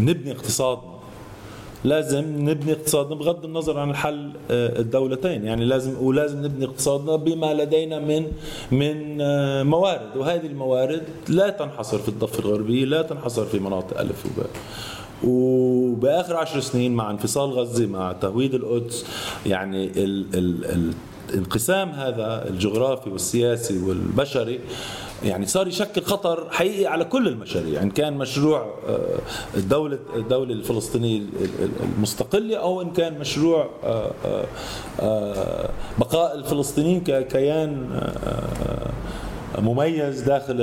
نبني 0.00 0.32
اقتصادنا 0.32 0.96
لازم 1.84 2.24
نبني 2.50 2.72
اقتصادنا 2.72 3.14
بغض 3.14 3.44
النظر 3.44 3.78
عن 3.78 3.90
الحل 3.90 4.32
آه، 4.50 4.78
الدولتين. 4.78 5.44
يعني 5.44 5.64
لازم 5.64 5.94
ولازم 6.00 6.44
نبني 6.44 6.64
اقتصادنا 6.64 7.16
بما 7.16 7.54
لدينا 7.54 7.98
من 7.98 8.26
من 8.70 9.20
آه، 9.20 9.62
موارد. 9.62 10.16
وهذه 10.16 10.46
الموارد 10.46 11.02
لا 11.28 11.50
تنحصر 11.50 11.98
في 11.98 12.08
الضفة 12.08 12.38
الغربية 12.38 12.84
لا 12.84 13.02
تنحصر 13.02 13.44
في 13.44 13.58
مناطق 13.58 14.00
ألف 14.00 14.26
وباء 14.26 14.50
وبآخر 15.24 16.36
عشر 16.36 16.60
سنين 16.60 16.94
مع 16.94 17.10
انفصال 17.10 17.50
غزة 17.50 17.86
مع 17.86 18.12
تهويد 18.12 18.54
القدس 18.54 19.06
يعني 19.46 19.84
ال 19.86 20.26
ال 20.34 20.64
ال 20.64 20.92
انقسام 21.34 21.90
هذا 21.90 22.48
الجغرافي 22.48 23.10
والسياسي 23.10 23.78
والبشري 23.78 24.60
يعني 25.26 25.46
صار 25.46 25.68
يشكل 25.68 26.02
خطر 26.02 26.46
حقيقي 26.50 26.86
على 26.86 27.04
كل 27.04 27.28
المشاريع 27.28 27.82
إن 27.82 27.90
كان 27.90 28.14
مشروع 28.18 28.74
آه، 28.88 29.18
الدولة 29.56 29.98
الدولة 30.16 30.52
الفلسطينية 30.52 31.18
ال- 31.18 31.24
ال- 31.60 31.70
المستقلة 31.96 32.56
أو 32.56 32.82
إن 32.82 32.90
كان 32.92 33.18
مشروع 33.18 33.70
آه، 33.84 34.10
آه، 35.00 35.70
بقاء 35.98 36.34
الفلسطينيين 36.38 37.00
ككيان 37.00 38.00
مميز 39.58 40.20
داخل 40.20 40.54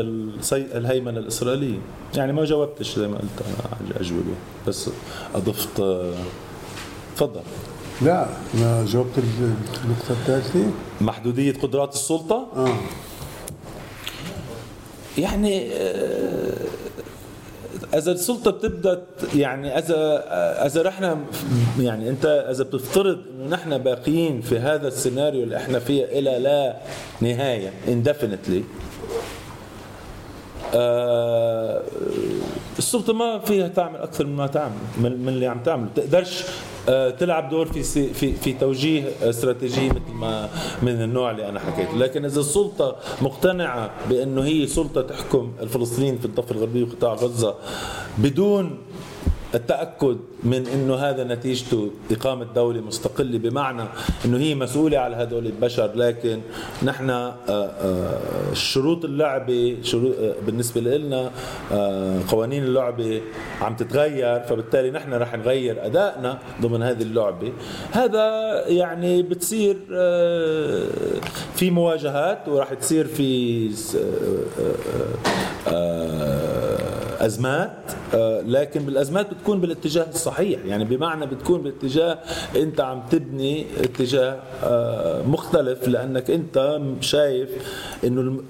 الهيمنة 0.54 1.20
الإسرائيلية. 1.20 1.78
يعني 2.16 2.34
ما 2.34 2.46
جاوبتش 2.46 2.96
زي 3.00 3.08
ما 3.08 3.18
قلت 3.18 3.42
أنا 3.48 3.70
على 3.80 3.90
الأجوبة 3.92 4.34
بس 4.68 4.90
أضفت 5.36 5.84
تفضل. 7.16 7.42
لا 8.02 8.28
ما 8.54 8.86
جاوبت 8.88 9.18
ال- 9.18 9.24
النقطة 9.84 10.12
الثالثة. 10.12 10.66
محدودية 11.02 11.54
قدرات 11.54 11.94
السلطة؟ 11.94 12.48
آه. 12.56 12.76
يعني 15.18 15.72
آه، 15.74 16.54
إذا 17.94 18.12
السلطة 18.12 18.52
بتبدأ 18.52 19.02
يعني 19.36 19.78
إذا 19.78 20.24
إذا 20.66 20.82
رحنا 20.82 21.20
يعني 21.80 22.10
أنت 22.10 22.26
إذا 22.26 22.64
بتفترض 22.64 23.20
إنه 23.36 23.50
نحن 23.50 23.78
باقيين 23.78 24.42
في 24.42 24.60
هذا 24.60 24.88
السيناريو 24.88 25.44
اللي 25.44 25.58
إحنا 25.58 25.80
فيه 25.80 26.06
إلى 26.06 26.40
لا 26.40 26.76
نهاية 27.22 27.72
indefinitely 27.88 28.62
آه، 30.74 31.82
السلطة 32.78 33.14
ما 33.14 33.40
فيها 33.40 33.68
تعمل 33.68 33.96
أكثر 33.96 34.26
مما 34.26 34.48
تعمل 34.48 34.74
من 34.98 35.30
اللي 35.30 35.48
عم 35.48 35.60
تعمل. 35.60 35.86
بتقدرش 35.86 36.44
آه، 36.90 37.10
تلعب 37.10 37.50
دور 37.50 37.66
في 37.66 37.84
في 38.14 38.34
في 38.34 38.54
توجيه 38.54 39.04
استراتيجي 39.22 39.90
مثل 39.90 40.12
ما 40.14 40.50
من 40.82 41.02
النوع 41.02 41.32
اللي 41.32 41.50
أنا 41.50 41.60
حكيته، 41.60 41.98
لكن 41.98 42.26
إذا 42.26 42.40
السلطة 42.40 42.96
مقتنعة 43.22 43.92
بأنه 44.10 44.44
هي 44.44 44.68
سلطة 44.68 45.02
تحكم 45.02 45.52
الفلسطينيين 45.62 46.18
في 46.18 46.26
الضفة 46.26 46.52
الغربية 46.56 46.84
وقطاع 46.84 47.14
غزة 47.14 47.56
بدون 48.18 48.78
التأكد 49.56 50.18
من 50.44 50.68
أنه 50.68 50.96
هذا 50.96 51.24
نتيجته 51.24 51.92
إقامة 52.12 52.46
دولة 52.56 52.82
مستقلة 52.82 53.38
بمعنى 53.38 53.84
أنه 54.26 54.38
هي 54.38 54.56
مسؤولة 54.56 54.98
على 54.98 55.16
هدول 55.16 55.46
البشر. 55.46 55.92
لكن 55.96 56.42
نحن 56.84 57.10
آه، 57.10 57.36
آه، 57.50 58.54
شروط 58.54 59.06
اللعبة 59.06 59.78
شروط 59.82 60.16
آه، 60.20 60.34
بالنسبة 60.46 60.82
لنا 60.82 61.32
قوانين 62.32 62.64
اللعبة 62.64 63.22
عم 63.62 63.76
تتغير 63.76 64.40
فبالتالي 64.40 64.92
نحن 64.92 65.14
رح 65.14 65.36
نغير 65.36 65.86
أدائنا 65.86 66.40
ضمن 66.62 66.84
هذه 66.84 67.02
اللعبة. 67.02 67.54
هذا 67.92 68.24
يعني 68.68 69.22
بتصير 69.24 69.78
في 71.56 71.72
مواجهات 71.72 72.48
ورح 72.48 72.74
تصير 72.74 73.08
في 73.08 73.70
ازمات 77.26 77.72
آه، 78.14 78.42
لكن 78.42 78.86
بالأزمات 78.86 79.34
بتكون 79.34 79.62
بالاتجاه 79.62 80.10
الصحيح. 80.10 80.60
يعني 80.66 80.86
بمعنى 80.86 81.26
بتكون 81.26 81.62
باتجاه 81.62 82.20
أنت 82.56 82.82
عم 82.82 83.04
تبني 83.12 83.66
اتجاه 83.80 84.40
آه، 84.64 85.22
مختلف 85.28 85.88
لأنك 85.88 86.32
أنت 86.32 86.82
شايف 87.02 87.50
إنه 88.04 88.42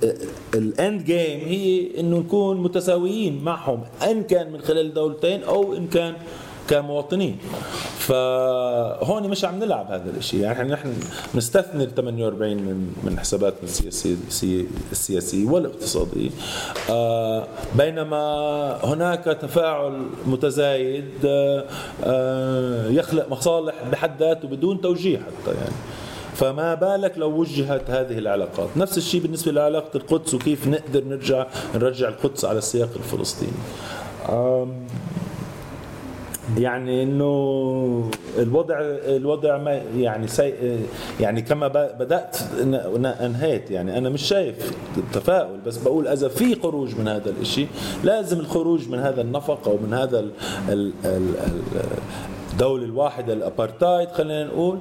ال 0.53 0.66
end 0.66 1.03
game 1.03 1.39
هي 1.39 1.99
إنه 1.99 2.17
نكون 2.17 2.61
متساويين 2.63 3.43
معهم 3.43 3.83
إن 4.11 4.23
كان 4.23 4.51
من 4.51 4.61
خلال 4.61 4.93
دولتين 4.93 5.43
أو 5.43 5.73
إن 5.73 5.87
كان 5.87 6.13
كمواطنين. 6.69 7.37
فهون 7.97 9.29
مش 9.29 9.45
عم 9.45 9.59
نلعب 9.59 9.91
هذا 9.91 10.09
الشيء 10.17 10.39
يعني 10.39 10.71
نحن 10.71 10.93
نستثني 11.35 11.83
ال 11.83 11.95
48 11.95 12.57
من 12.57 12.93
من 13.03 13.19
حساباتنا 13.19 13.63
السياسيه 13.63 14.15
السي- 14.27 14.67
السياسية 14.91 15.45
والاقتصادية. 15.45 16.29
آه 16.89 17.47
بينما 17.77 18.23
هناك 18.83 19.23
تفاعل 19.23 20.05
متزايد 20.25 21.09
آه 21.25 21.65
آه 22.03 22.87
يخلق 22.89 23.29
مصالح 23.29 23.75
بحد 23.91 24.19
ذاته 24.19 24.47
بدون 24.47 24.81
توجيه 24.81 25.17
حتى 25.17 25.51
يعني. 25.57 25.75
فما 26.35 26.73
بالك 26.75 27.17
لو 27.17 27.29
وجهت 27.39 27.89
هذه 27.89 28.17
العلاقات؟ 28.17 28.69
نفس 28.77 28.97
الشيء 28.97 29.21
بالنسبة 29.21 29.51
لعلاقة 29.51 29.97
القدس 29.97 30.33
وكيف 30.33 30.67
نقدر 30.67 31.03
نرجع 31.03 31.45
نرجع 31.75 32.07
القدس 32.09 32.45
على 32.45 32.57
السياق 32.57 32.89
الفلسطيني. 32.95 33.51
يعني 36.57 37.03
إنه 37.03 38.11
الوضع 38.37 38.75
الوضع 39.05 39.57
ما 39.57 39.81
يعني 39.97 40.27
سي 40.27 40.53
يعني 41.19 41.41
كما 41.41 41.67
بدأت 41.67 42.37
انهيت. 43.21 43.71
يعني 43.71 43.97
أنا 43.97 44.09
مش 44.09 44.21
شايف 44.21 44.71
تفاؤل 45.13 45.59
بس 45.65 45.77
بقول 45.77 46.07
إذا 46.07 46.27
في 46.27 46.55
خروج 46.55 46.99
من 46.99 47.07
هذا 47.07 47.33
الشيء 47.41 47.67
لازم 48.03 48.39
الخروج 48.39 48.89
من 48.89 48.99
هذا 48.99 49.21
النفق 49.21 49.67
أو 49.67 49.77
من 49.87 49.93
هذا 49.93 50.19
ال 50.19 50.31
ال 50.69 50.91
ال 51.05 51.35
ال 51.39 51.81
الدولة 52.53 52.85
الواحدة 52.85 53.33
الأبارتايد 53.33 54.09
خلينا 54.09 54.43
نقول 54.43 54.77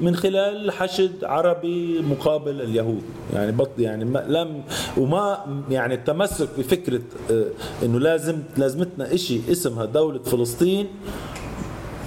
من 0.00 0.16
خلال 0.16 0.70
حشد 0.72 1.24
عربي 1.24 2.00
مقابل 2.02 2.60
اليهود. 2.62 3.02
يعني 3.34 3.52
بط 3.52 3.70
يعني 3.78 4.04
ما 4.04 4.24
لم 4.28 4.62
وما 4.96 5.38
يعني 5.70 5.94
التمسك 5.94 6.48
بفكرة 6.58 7.00
آه، 7.30 7.44
إنه 7.82 7.98
لازم 8.00 8.38
لازمتنا 8.56 9.14
إشي 9.14 9.40
اسمها 9.52 9.84
دولة 9.84 10.18
فلسطين 10.22 10.86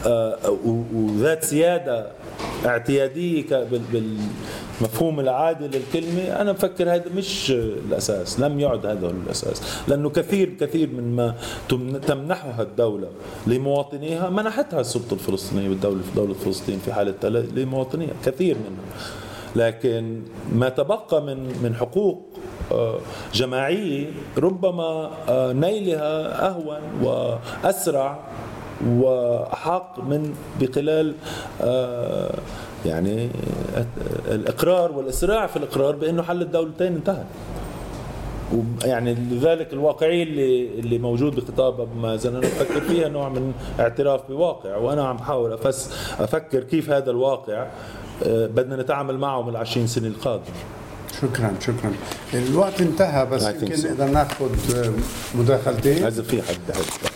آه، 0.05 0.37
وذات 0.93 1.43
سيادة 1.43 2.07
اعتيادية 2.65 3.49
بال- 3.93 4.17
بالمفهوم 4.81 5.19
العادي 5.19 5.67
للكلمة 5.67 6.41
أنا 6.41 6.51
بفكر 6.51 6.95
هذا 6.95 7.05
مش 7.15 7.51
الأساس 7.51 8.39
لم 8.39 8.59
يعد 8.59 8.85
هذا 8.85 9.07
هو 9.07 9.11
الأساس 9.25 9.61
لأنه 9.87 10.09
كثير 10.09 10.53
كثير 10.59 10.89
من 10.89 11.15
ما 11.15 11.35
تمن- 11.69 12.01
تمنحها 12.01 12.61
الدولة 12.61 13.07
لمواطنيها 13.47 14.29
منحتها 14.29 14.79
السلطة 14.81 15.13
الفلسطينية 15.13 15.69
بالدولة 15.69 16.01
في 16.01 16.15
دولة 16.15 16.33
فلسطين 16.33 16.79
في 16.85 16.93
حالة 16.93 17.13
لمواطنيها 17.55 18.13
كثير 18.25 18.55
منها. 18.55 18.85
لكن 19.55 20.21
ما 20.53 20.69
تبقى 20.69 21.21
من 21.21 21.37
من 21.63 21.75
حقوق 21.75 22.21
آه، 22.71 22.97
جماعية 23.33 24.05
ربما 24.37 25.09
آه، 25.29 25.53
نيلها 25.53 26.47
أهون 26.47 26.81
وأسرع 27.03 28.19
وأحق 28.87 29.99
من 29.99 30.33
بخلال 30.61 31.13
آه، 31.61 32.35
يعني 32.85 33.29
الإقرار 34.27 34.91
والإسراع 34.91 35.47
في 35.47 35.57
الإقرار 35.57 35.95
بأنه 35.95 36.23
حل 36.23 36.41
الدولتين 36.41 36.95
انتهى. 36.95 37.23
وب- 38.53 38.83
يعني 38.85 39.13
لذلك 39.13 39.73
الواقعية 39.73 40.23
اللي 40.23 40.69
اللي 40.79 40.97
موجود 40.97 41.35
بخطاب 41.35 41.81
أبو 41.81 41.99
مازن 41.99 42.29
أنا 42.29 42.39
بفكر 42.39 42.81
فيها 42.81 43.09
نوع 43.09 43.29
من 43.29 43.53
اعتراف 43.79 44.21
بواقع 44.29 44.75
وأنا 44.77 45.07
عم 45.07 45.17
بحاول 45.17 45.53
أفس 45.53 45.91
أفكر 46.19 46.63
كيف 46.63 46.89
هذا 46.89 47.11
الواقع 47.11 47.67
آه، 48.25 48.47
بدنا 48.47 48.75
نتعامل 48.75 49.17
معه 49.17 49.41
من 49.41 49.49
العشرين 49.49 49.87
سنة 49.87 50.07
القادمة. 50.07 50.55
شكرا 51.21 51.53
شكرا. 51.61 51.91
الوقت 52.33 52.81
انتهى 52.81 53.25
بس 53.25 53.43
يمكن 53.47 53.75
so. 53.75 53.85
نقدر 53.85 54.05
ناخذ 54.05 54.45
مداخلتين. 55.35 56.05
إذا 56.05 56.23
في 56.23 56.41
حد 56.41 56.71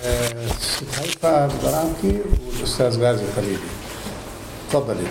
آه، 0.05 0.27
هيفا 1.01 1.47
برامكي 1.63 2.19
والأستاذ 2.55 3.03
غازي 3.03 3.23
خليلي 3.35 3.57
تفضلي. 4.69 5.07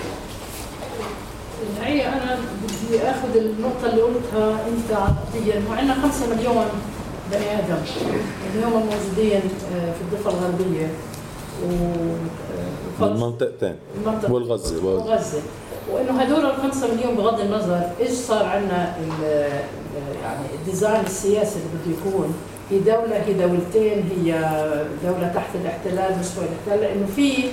الحقيقة 1.83 2.09
أنا 2.13 2.39
بدي 2.65 3.03
آخذ 3.03 3.37
النقطة 3.37 3.87
اللي 3.91 4.03
قلتها 4.03 4.51
أنت 4.69 4.91
عقديا 4.93 5.63
هو 5.69 5.73
عندنا 5.73 5.95
5 6.03 6.27
مليون 6.35 6.65
بني 7.33 7.59
آدم. 7.59 7.77
اللي 8.55 8.67
هم 8.67 8.73
موجودين 8.73 9.41
آه، 9.75 9.93
في 9.93 10.01
الضفة 10.03 10.31
الغربية. 10.31 10.87
و 11.65 11.67
من 13.01 13.09
آه، 13.09 13.27
منطقتين. 13.27 13.75
المنطقة- 14.05 14.31
والغزة 14.31 14.77
وال- 14.87 14.97
وغزة 14.97 15.43
وإنه 15.93 16.23
هدول 16.23 16.47
ال 16.47 16.57
5 16.63 16.95
مليون 16.95 17.15
بغض 17.15 17.41
النظر 17.41 17.81
إيش 18.01 18.11
صار 18.11 18.45
عندنا 18.45 18.97
ال- 18.99 19.61
يعني 20.23 20.47
الديزاين 20.61 21.05
السياسي 21.05 21.57
اللي 21.57 21.69
بده 21.95 21.99
يكون. 22.11 22.35
هي 22.71 22.79
دولة 22.79 23.17
هي 23.27 23.33
دولتين 23.33 24.09
هي 24.25 24.33
دولة 25.05 25.33
تحت 25.35 25.51
الاحتلال 25.55 26.19
مش 26.21 26.27
فوق 26.27 26.45
الاحتلال. 26.45 26.81
لأنه 26.95 27.07
في 27.17 27.45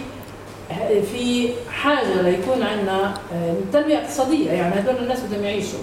في 1.11 1.49
حاجة 1.71 2.21
ليكون 2.21 2.63
عندنا 2.63 3.13
آه، 3.33 3.53
تنمية 3.73 3.97
اقتصادية 3.97 4.51
يعني 4.51 4.79
هدول 4.79 4.95
الناس 4.95 5.19
بدهم 5.19 5.43
يعيشوا. 5.43 5.79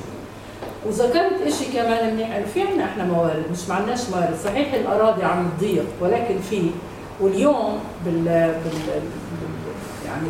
وذكرت 0.86 1.48
شيء 1.58 1.72
كمان 1.74 2.14
منيح 2.14 2.40
في 2.54 2.62
عندنا 2.62 2.84
إحنا 2.84 3.04
موارد 3.04 3.42
مش 3.52 3.68
معناش 3.68 4.00
موارد. 4.10 4.36
صحيح 4.44 4.74
الأراضي 4.74 5.22
عم 5.24 5.50
تضيق 5.58 5.84
ولكن 6.00 6.38
في. 6.50 6.70
واليوم 7.20 7.78
بال, 8.04 8.24
بال... 8.24 9.02
يعني. 10.06 10.28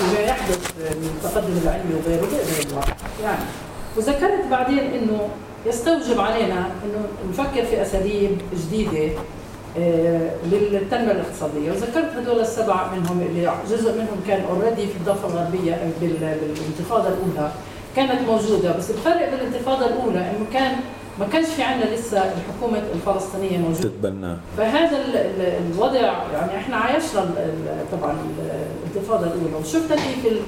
بما 0.00 0.20
يحدث 0.20 0.72
من 0.78 1.10
التقدم 1.16 1.58
العلمي 1.62 1.94
وغيره 1.94 2.20
بيقدر 2.20 2.84
يعني 3.22 3.44
وذكرت 3.96 4.46
بعدين 4.50 4.78
إنه 4.78 5.28
يستوجب 5.66 6.20
علينا 6.20 6.70
إنه 6.84 7.06
نفكر 7.30 7.64
في 7.64 7.82
أساليب 7.82 8.38
جديدة 8.54 9.12
للتنمية 10.52 11.12
الاقتصادية. 11.12 11.70
وذكرت 11.70 12.16
هدول 12.16 12.40
السبع 12.40 12.92
منهم 12.92 13.20
اللي 13.22 13.52
جزء 13.70 13.92
منهم 13.92 14.20
كان 14.28 14.44
اوريدي 14.50 14.86
في 14.86 14.96
الضفة 14.96 15.28
الغربية 15.28 15.74
آه، 15.74 15.90
بال- 16.00 16.16
بالانتفاضة 16.40 17.08
الأولى. 17.08 17.50
كانت 17.96 18.20
موجودة 18.28 18.76
بس 18.76 18.90
الفرق 18.90 19.30
بالانتفاضه 19.30 19.86
الأولى 19.86 20.18
إنه 20.18 20.46
كان 20.52 20.72
ما 21.20 21.26
كانش 21.32 21.46
في 21.48 21.62
عندنا 21.62 21.90
لسه 21.94 22.18
الحكومة 22.18 22.82
الفلسطينية 22.94 23.58
موجودة. 23.58 23.80
تتبناه 23.88 24.36
فهذا 24.58 24.96
ال- 24.96 25.16
ال- 25.16 25.72
الوضع 25.74 26.00
يعني 26.32 26.56
إحنا 26.56 26.76
عايشنا 26.76 27.30
طبعا 27.92 28.12
ال- 28.12 28.50
الانتفاضة 28.92 29.26
الأولى. 29.26 29.54
وشفنا 29.60 29.96
كيف 29.96 30.26
ال- 30.32 30.40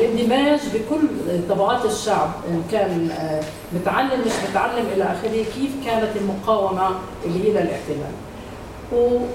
الاندماج 0.00 0.60
بكل 0.74 1.06
طبقات 1.48 1.84
الشعب 1.84 2.30
إن 2.48 2.62
كان 2.72 3.10
آه، 3.10 3.40
متعلم 3.72 4.20
مش 4.26 4.50
متعلم 4.50 4.86
إلى 4.96 5.04
آخره 5.04 5.30
كيف 5.54 5.70
كانت 5.86 6.10
المقاومة 6.16 6.88
اللي 7.24 7.44
هي 7.44 7.50
للاحتلال. 7.50 8.12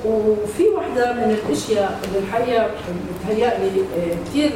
وفي 0.06 0.64
واحدة 0.76 1.14
من 1.14 1.38
الأشياء 1.46 2.00
اللي 2.08 2.20
الحقيقة 2.20 2.68
بتهيألي 3.24 3.72
كثير 4.26 4.52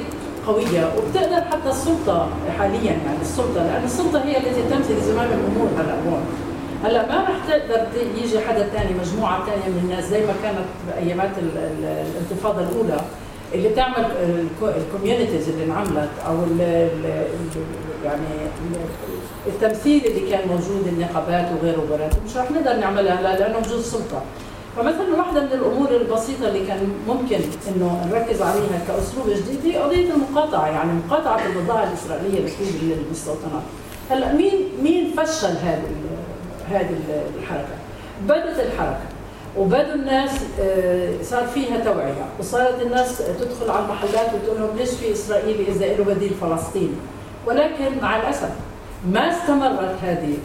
قوية 0.48 0.92
وبتقدر 0.98 1.42
حتى 1.52 1.70
السلطة 1.70 2.28
حاليا 2.60 2.92
يعني 2.92 3.22
السلطة 3.22 3.64
لأن 3.64 3.84
السلطة 3.84 4.24
هي 4.24 4.38
التي 4.38 4.62
تمسك 4.72 5.04
زمام 5.04 5.28
الأمور 5.28 5.68
هلا 5.78 5.94
هون. 6.12 6.22
هلا 6.84 7.08
ما 7.08 7.22
رح 7.30 7.38
تقدر 7.50 7.88
يجي 8.24 8.40
حدا 8.40 8.64
ثاني 8.68 8.90
مجموعة 9.02 9.46
ثانية 9.46 9.66
من 9.78 9.82
الناس 9.84 10.04
زي 10.06 10.20
ما 10.26 10.34
كانت 10.44 10.66
بأيامات 10.88 11.30
ال- 11.38 11.58
ال- 11.58 12.06
الانتفاضة 12.16 12.62
الأولى 12.62 13.02
اللي 13.54 13.70
تعمل 13.70 14.06
الكوميونيتيز 14.64 15.50
اللي 15.50 15.66
انعملت 15.66 16.10
أو 16.28 16.34
ال 16.44 16.62
ال 16.62 17.26
يعني 18.06 18.22
ال- 18.72 18.82
التمثيل 19.48 20.06
اللي 20.06 20.30
كان 20.32 20.48
موجود 20.48 20.88
النقابات 20.88 21.46
وغيره 21.60 21.80
وغيره. 21.90 22.10
مش 22.26 22.38
رح 22.38 22.52
نقدر 22.52 22.74
نعملها 22.80 23.20
هلا 23.20 23.40
لأنه 23.40 23.58
وجود 23.58 23.82
سلطة. 23.82 24.22
فمثلا 24.78 25.18
واحدة 25.18 25.42
من 25.42 25.52
الأمور 25.54 25.92
البسيطة 25.92 26.48
اللي 26.48 26.66
كان 26.68 26.92
ممكن 27.08 27.40
إنه 27.68 28.08
نركز 28.12 28.42
عليها 28.42 28.80
كأسلوب 28.88 29.30
جديد 29.30 29.60
هي 29.66 29.78
قضية 29.78 30.14
المقاطعة، 30.14 30.68
يعني 30.68 30.92
مقاطعة 31.08 31.40
البضائع 31.46 31.84
الإسرائيلية 31.84 32.38
اللي 32.40 32.52
تيجي 32.52 32.94
للمستوطنات. 32.96 33.62
هلأ 34.10 34.34
مين 34.34 34.52
مين 34.84 35.12
فشل 35.18 35.48
هذه 35.48 35.92
هذه 36.70 36.90
ال- 36.90 37.40
الحركة؟ 37.40 37.76
بدت 38.28 38.60
الحركة 38.60 39.00
وبدوا 39.58 39.94
الناس 39.96 40.32
آه، 40.62 41.10
صار 41.24 41.48
فيها 41.48 41.80
توعية 41.86 42.26
وصارت 42.40 42.82
الناس 42.82 43.18
تدخل 43.18 43.72
على 43.72 43.86
المحلات 43.86 44.28
وتقول 44.34 44.60
لهم 44.62 44.78
ليش 44.78 44.90
في 44.90 45.12
إسرائيلي 45.14 45.68
إذا 45.68 45.86
له 45.86 46.04
بديل 46.04 46.32
فلسطيني 46.42 46.94
ولكن 47.48 47.86
مع 48.02 48.18
الأسف 48.20 48.50
ما 49.12 49.30
استمرت 49.32 49.96
هذه 50.04 50.38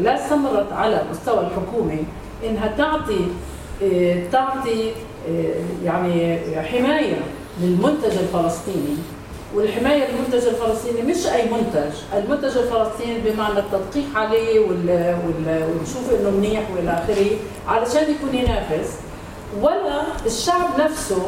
لا 0.00 0.14
استمرت 0.24 0.72
على 0.72 1.02
مستوى 1.10 1.40
الحكومة 1.40 1.96
إنها 2.44 2.74
تعطي 2.78 3.20
آه، 3.82 4.22
تعطي 4.32 4.90
آه، 5.30 5.54
يعني 5.84 6.38
حماية 6.62 7.20
للمنتج 7.62 8.18
الفلسطيني. 8.18 8.96
والحماية 9.54 10.04
للمنتج 10.10 10.48
الفلسطيني 10.48 11.02
مش 11.02 11.26
أي 11.26 11.42
منتج، 11.44 11.92
المنتج 12.16 12.58
الفلسطيني 12.58 13.18
بمعنى 13.24 13.58
التدقيق 13.58 14.06
عليه 14.16 14.60
وال 14.60 15.16
ونشوف 15.46 16.10
إنه 16.20 16.30
منيح 16.30 16.62
وإلى 16.74 16.90
آخره 16.90 17.26
علشان 17.68 18.02
يكون 18.14 18.34
ينافس. 18.34 18.94
ولا 19.60 20.02
الشعب 20.26 20.80
نفسه 20.80 21.22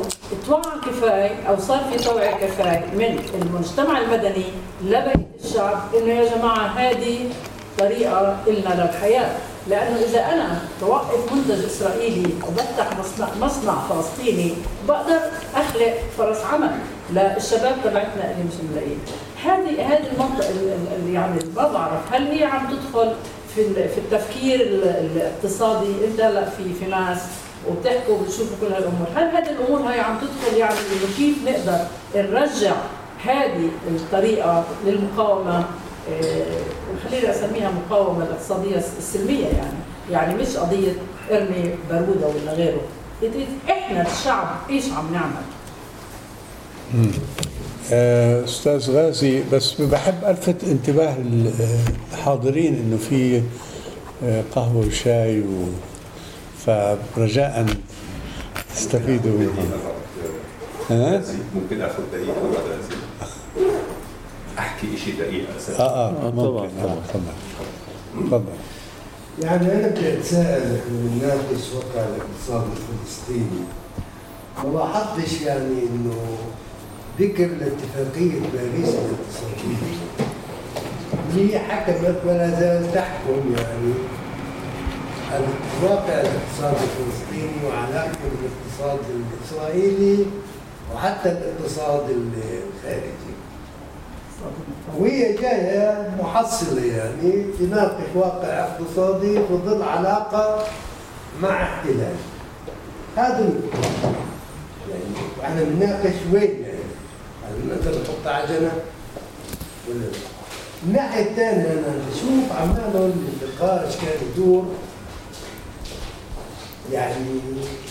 توعى 0.47 0.79
كفاية 0.87 1.49
أو 1.49 1.59
صار 1.59 1.81
في 1.93 2.05
توعية 2.05 2.31
كفاية 2.35 2.85
من 2.95 3.19
المجتمع 3.43 3.99
المدني 4.01 4.45
لبقيه 4.85 5.27
الشعب 5.45 5.79
إنه 5.95 6.13
يا 6.13 6.37
جماعة 6.37 6.67
هذه 6.67 7.19
طريقة 7.79 8.37
لنا 8.47 8.83
للحياة. 8.83 9.31
لأنه 9.71 9.97
إذا 9.99 10.21
أنا 10.33 10.59
بوقف 10.83 11.33
منتج 11.33 11.65
إسرائيلي 11.65 12.31
وبفتح 12.49 12.99
مصنع 12.99 13.29
مصنع 13.41 13.75
فلسطيني 13.89 14.53
بقدر 14.89 15.19
أخلق 15.55 15.95
فرص 16.19 16.39
عمل 16.53 16.71
للشباب 17.11 17.77
تبعتنا 17.85 18.31
اللي 18.31 18.45
مش 18.49 18.55
ملاقيين. 18.73 18.99
هذه 19.45 19.87
هذه 19.95 20.07
المنطقة 20.13 20.49
ال- 20.51 20.87
ال- 21.09 21.15
يعني 21.15 21.39
ما 21.57 21.73
بعرف 21.73 22.01
هل 22.13 22.27
هي 22.27 22.45
عم 22.45 22.67
تدخل 22.71 23.13
في 23.55 23.75
في 23.75 23.99
التفكير 23.99 24.61
ال- 24.61 24.85
الاقتصادي؟ 24.85 25.93
إنت 26.07 26.21
هلا 26.21 26.45
في 26.45 26.75
في 26.81 26.87
ناس 26.87 27.19
وبتحكوا 27.69 28.15
وبتشوفوا 28.15 28.57
كل 28.61 28.73
هالأمور، 28.75 29.07
هل 29.17 29.25
هذه 29.37 29.51
الأمور 29.51 29.81
هاي 29.91 30.01
عم 30.01 30.17
تدخل 30.19 30.57
يعني 30.59 30.75
انه 30.75 31.17
كيف 31.17 31.37
نقدر 31.49 31.79
نرجع 32.15 32.73
هذه 33.25 33.69
الطريقة 33.89 34.65
للمقاومة 34.87 35.65
آه، 36.13 37.09
خليني 37.09 37.31
أسميها 37.31 37.71
مقاومة 37.71 38.25
الاقتصادية 38.25 38.77
السلمية 38.99 39.47
يعني، 39.47 39.79
يعني 40.11 40.43
مش 40.43 40.57
قضية 40.57 40.93
إرمي 41.31 41.75
باروده 41.91 42.27
ولا 42.27 42.53
غيره. 42.53 42.81
إحنا 43.71 44.07
الشعب 44.07 44.57
إيش 44.71 44.85
عم 44.93 45.13
نعمل؟ 45.13 45.43
آه، 47.93 48.45
أستاذ 48.45 48.91
غازي 48.91 49.43
بس 49.53 49.81
بحب 49.81 50.25
ألفت 50.25 50.65
انتباه 50.65 51.15
الحاضرين 52.13 52.75
إنه 52.75 52.97
في 52.97 53.43
آه، 54.25 54.43
قهوة 54.55 54.87
وشاي 54.87 55.41
و 55.41 55.67
فرجاء 56.67 57.67
تستفيدوا 58.75 59.39
منها 59.39 59.67
ها؟ 60.91 61.23
ممكن 61.55 61.83
آخذ 61.83 62.03
دقيقة 62.13 62.35
أحكي 64.61 64.97
شيء 65.05 65.15
دقيقه 65.19 65.57
أساسا 65.57 65.83
آه 65.83 65.87
آه 65.89 66.09
آه، 66.09 66.13
ممكن 66.31 66.37
طبعاً، 66.37 66.65
آه، 66.67 66.71
طبعاً. 66.83 66.97
تفضل. 67.09 68.27
تفضل. 68.27 68.45
يعني 69.43 69.73
أنا 69.73 69.89
بدي 69.89 70.13
اتساءل 70.19 70.63
إحنا 70.63 70.81
بنناقش 70.91 71.65
وقع 71.77 72.05
الاقتصاد 72.07 72.65
الفلسطيني 72.77 73.61
ما 74.65 74.79
لاحظتش 74.79 75.41
يعني 75.43 75.83
إنه 75.83 76.15
ذكر 77.21 77.47
لاتفاقيه 77.47 78.41
باريس 78.53 78.89
الاقتصادية؟ 78.95 79.77
اللي 81.37 81.59
حكمت 81.59 82.17
ولا 82.27 82.51
زالت 82.61 82.95
تحكم 82.95 83.53
يعني 83.57 83.93
الواقع 85.83 86.21
الاقتصادي 86.21 86.85
الفلسطيني 86.85 87.67
وعلاقته 87.67 88.19
بالاقتصاد 88.33 88.99
الإسرائيلي 89.11 90.25
وحتى 90.95 91.29
الاقتصاد 91.29 92.11
الخارجي. 92.11 93.30
وهي 94.99 95.33
جاية 95.33 96.11
محصلة 96.21 96.85
يعني 96.85 97.45
تناقش 97.59 98.05
واقع 98.15 98.47
اقتصادي 98.49 99.35
في 99.35 99.55
ظل 99.67 99.83
علاقة 99.83 100.65
مع 101.43 101.63
احتلال 101.63 102.15
هذا. 103.17 103.51
يعني 104.91 105.05
إحنا 105.45 105.63
بنناقش 105.65 106.15
وين 106.33 106.63
يعني 106.63 106.81
هل 107.45 107.69
نقدر 107.69 107.91
نحط 108.03 108.27
عجله 108.27 108.73
ولا 109.89 109.99
لا؟ 109.99 110.11
الناحية 110.87 111.23
الثانية 111.23 111.73
أنا 111.73 111.95
بشوف 112.11 112.53
عمال 112.61 113.13
النقاش 113.43 113.97
كان 113.97 114.29
يدور 114.33 114.65
يعني 116.93 117.15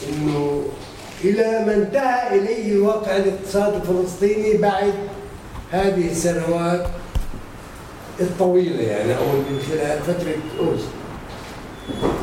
إنه 0.10 0.64
إلى 1.24 1.66
ما 1.66 1.76
انتهى 1.76 2.40
إليه 2.40 2.80
واقع 2.82 3.16
الاقتصاد 3.18 3.74
الفلسطيني 3.76 4.58
بعد 4.58 4.94
هذه 5.72 6.12
السنوات 6.12 6.88
الطويلة 8.22 8.82
يعني 8.84 9.18
أو 9.18 9.26
من 9.26 9.62
خلال 9.70 10.00
فترة 10.00 10.36
اوسلو 10.60 11.00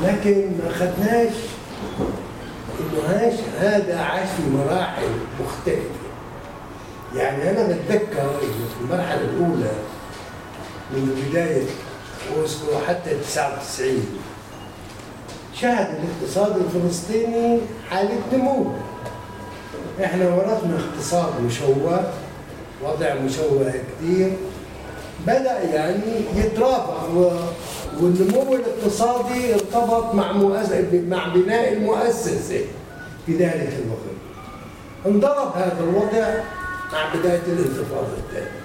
لكن 0.04 0.52
ما 0.64 0.70
أخذناش 0.70 1.32
إنه 2.80 3.02
هاش 3.08 3.34
هذا 3.60 4.00
عاش 4.00 4.28
في 4.28 4.50
مراحل 4.50 5.08
مختلفة. 5.44 6.06
يعني 7.16 7.50
أنا 7.50 7.62
بتذكر 7.66 8.22
إنه 8.22 8.66
في 8.68 8.80
المرحلة 8.84 9.20
الأولى 9.20 9.72
من 10.90 11.24
بداية 11.30 11.66
اوسلو 12.36 12.78
حتى 12.88 13.10
99 13.20 14.18
شهد 15.54 15.88
الاقتصاد 15.94 16.56
الفلسطيني 16.56 17.58
حالة 17.90 18.18
نمو. 18.32 18.66
إحنا 20.04 20.28
ورثنا 20.28 20.78
اقتصاد 20.78 21.40
مشوه. 21.40 22.12
وضع 22.86 23.14
مشوه 23.14 23.72
كثير. 24.00 24.32
بدأ 25.26 25.62
يعني 25.62 26.02
يترافق 26.36 27.10
و... 27.16 27.30
والنمو 28.00 28.54
الاقتصادي 28.54 29.54
ارتبط 29.54 30.14
مع 30.14 30.32
مؤسسة 30.32 31.04
مع 31.08 31.28
بناء 31.28 31.72
المؤسسة 31.72 32.60
في 33.26 33.32
ذلك 33.32 33.72
الوقت. 33.84 34.16
انضرب 35.06 35.56
هذا 35.56 35.80
الوضع 35.80 36.34
مع 36.92 37.14
بداية 37.14 37.42
الانتفاضة 37.46 38.16
الثانية. 38.18 38.60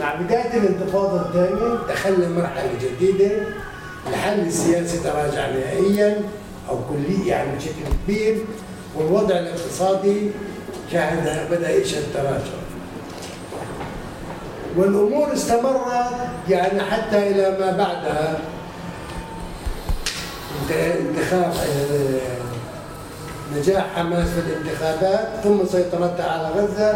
مع 0.00 0.14
بداية 0.14 0.56
الانتفاضة 0.56 1.20
الثانية 1.20 1.78
دخلنا 1.88 2.28
مرحلة 2.28 2.70
جديدة 2.82 3.30
الحل 4.10 4.40
السياسي 4.40 4.98
تراجع 4.98 5.48
نهائيا 5.50 6.22
أو 6.68 6.78
كلي 6.88 7.28
يعني 7.28 7.56
بشكل 7.56 7.72
كبير 8.04 8.38
والوضع 8.96 9.38
الاقتصادي 9.38 10.30
شهد 10.92 11.50
بدأ 11.50 11.70
يشهد 11.70 12.02
تراجع. 12.14 12.59
والأمور 14.76 15.32
استمرت 15.32 16.10
يعني 16.48 16.80
حتى 16.82 17.30
إلى 17.30 17.50
ما 17.60 17.70
بعدها. 17.76 18.38
انت- 20.62 20.96
انتخاب 21.06 21.52
آه، 21.52 22.40
نجاح 23.58 23.86
حماس 23.96 24.28
في 24.28 24.40
الانتخابات 24.40 25.28
ثم 25.44 25.66
سيطرتها 25.66 26.30
على 26.32 26.48
غزة 26.62 26.94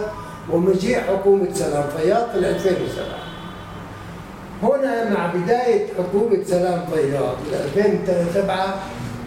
ومجيء 0.51 1.01
حكومة 1.01 1.49
سلام 1.55 1.85
فياض 1.97 2.31
في 2.33 2.39
2007 2.39 3.07
هنا 4.63 5.11
مع 5.11 5.27
بداية 5.27 5.87
حكومة 5.99 6.45
سلام 6.47 6.85
طيار 6.95 7.37
في 7.51 7.81
2007 7.81 8.75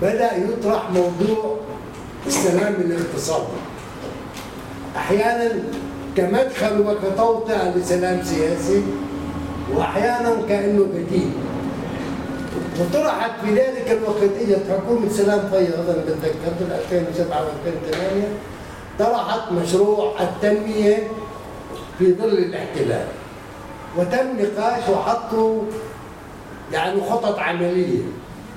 بدأ 0.01 0.29
يطرح 0.37 0.89
موضوع 0.91 1.57
السلام 2.27 2.73
الاقتصادي 2.73 3.57
أحيانا 4.97 5.51
كمدخل 6.17 6.81
وكتوطئة 6.81 7.73
لسلام 7.75 8.23
سياسي 8.23 8.83
وأحيانا 9.75 10.35
كأنه 10.49 10.83
بديل. 10.83 11.31
وطرحت 12.79 13.31
في 13.43 13.49
ذلك 13.55 13.91
الوقت 13.91 14.31
إجت 14.41 14.63
حكومة 14.71 15.09
سلام 15.09 15.49
فياض 15.49 15.89
أنا 15.89 16.03
بتذكر 16.03 16.51
بال 16.59 16.71
2007 16.71 17.41
و 17.41 17.47
2008 17.67 18.27
طرحت 18.99 19.51
مشروع 19.51 20.13
التنمية 20.21 21.07
في 21.99 22.13
ظل 22.13 22.37
الاحتلال. 22.37 23.05
وتم 23.97 24.27
نقاش 24.39 24.89
وحطوا 24.89 25.61
يعني 26.73 27.01
خطط 27.09 27.39
عملية. 27.39 28.01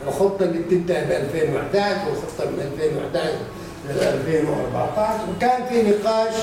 الخطه 0.08 0.44
اللي 0.44 0.58
بتنتهي 0.58 1.04
ب 1.04 1.10
2011 1.10 1.96
والخطه 2.08 2.50
من 2.50 2.70
2011 2.72 3.34
ل 3.88 3.90
2014 3.90 5.18
وكان 5.36 5.64
في 5.68 5.82
نقاش 5.90 6.34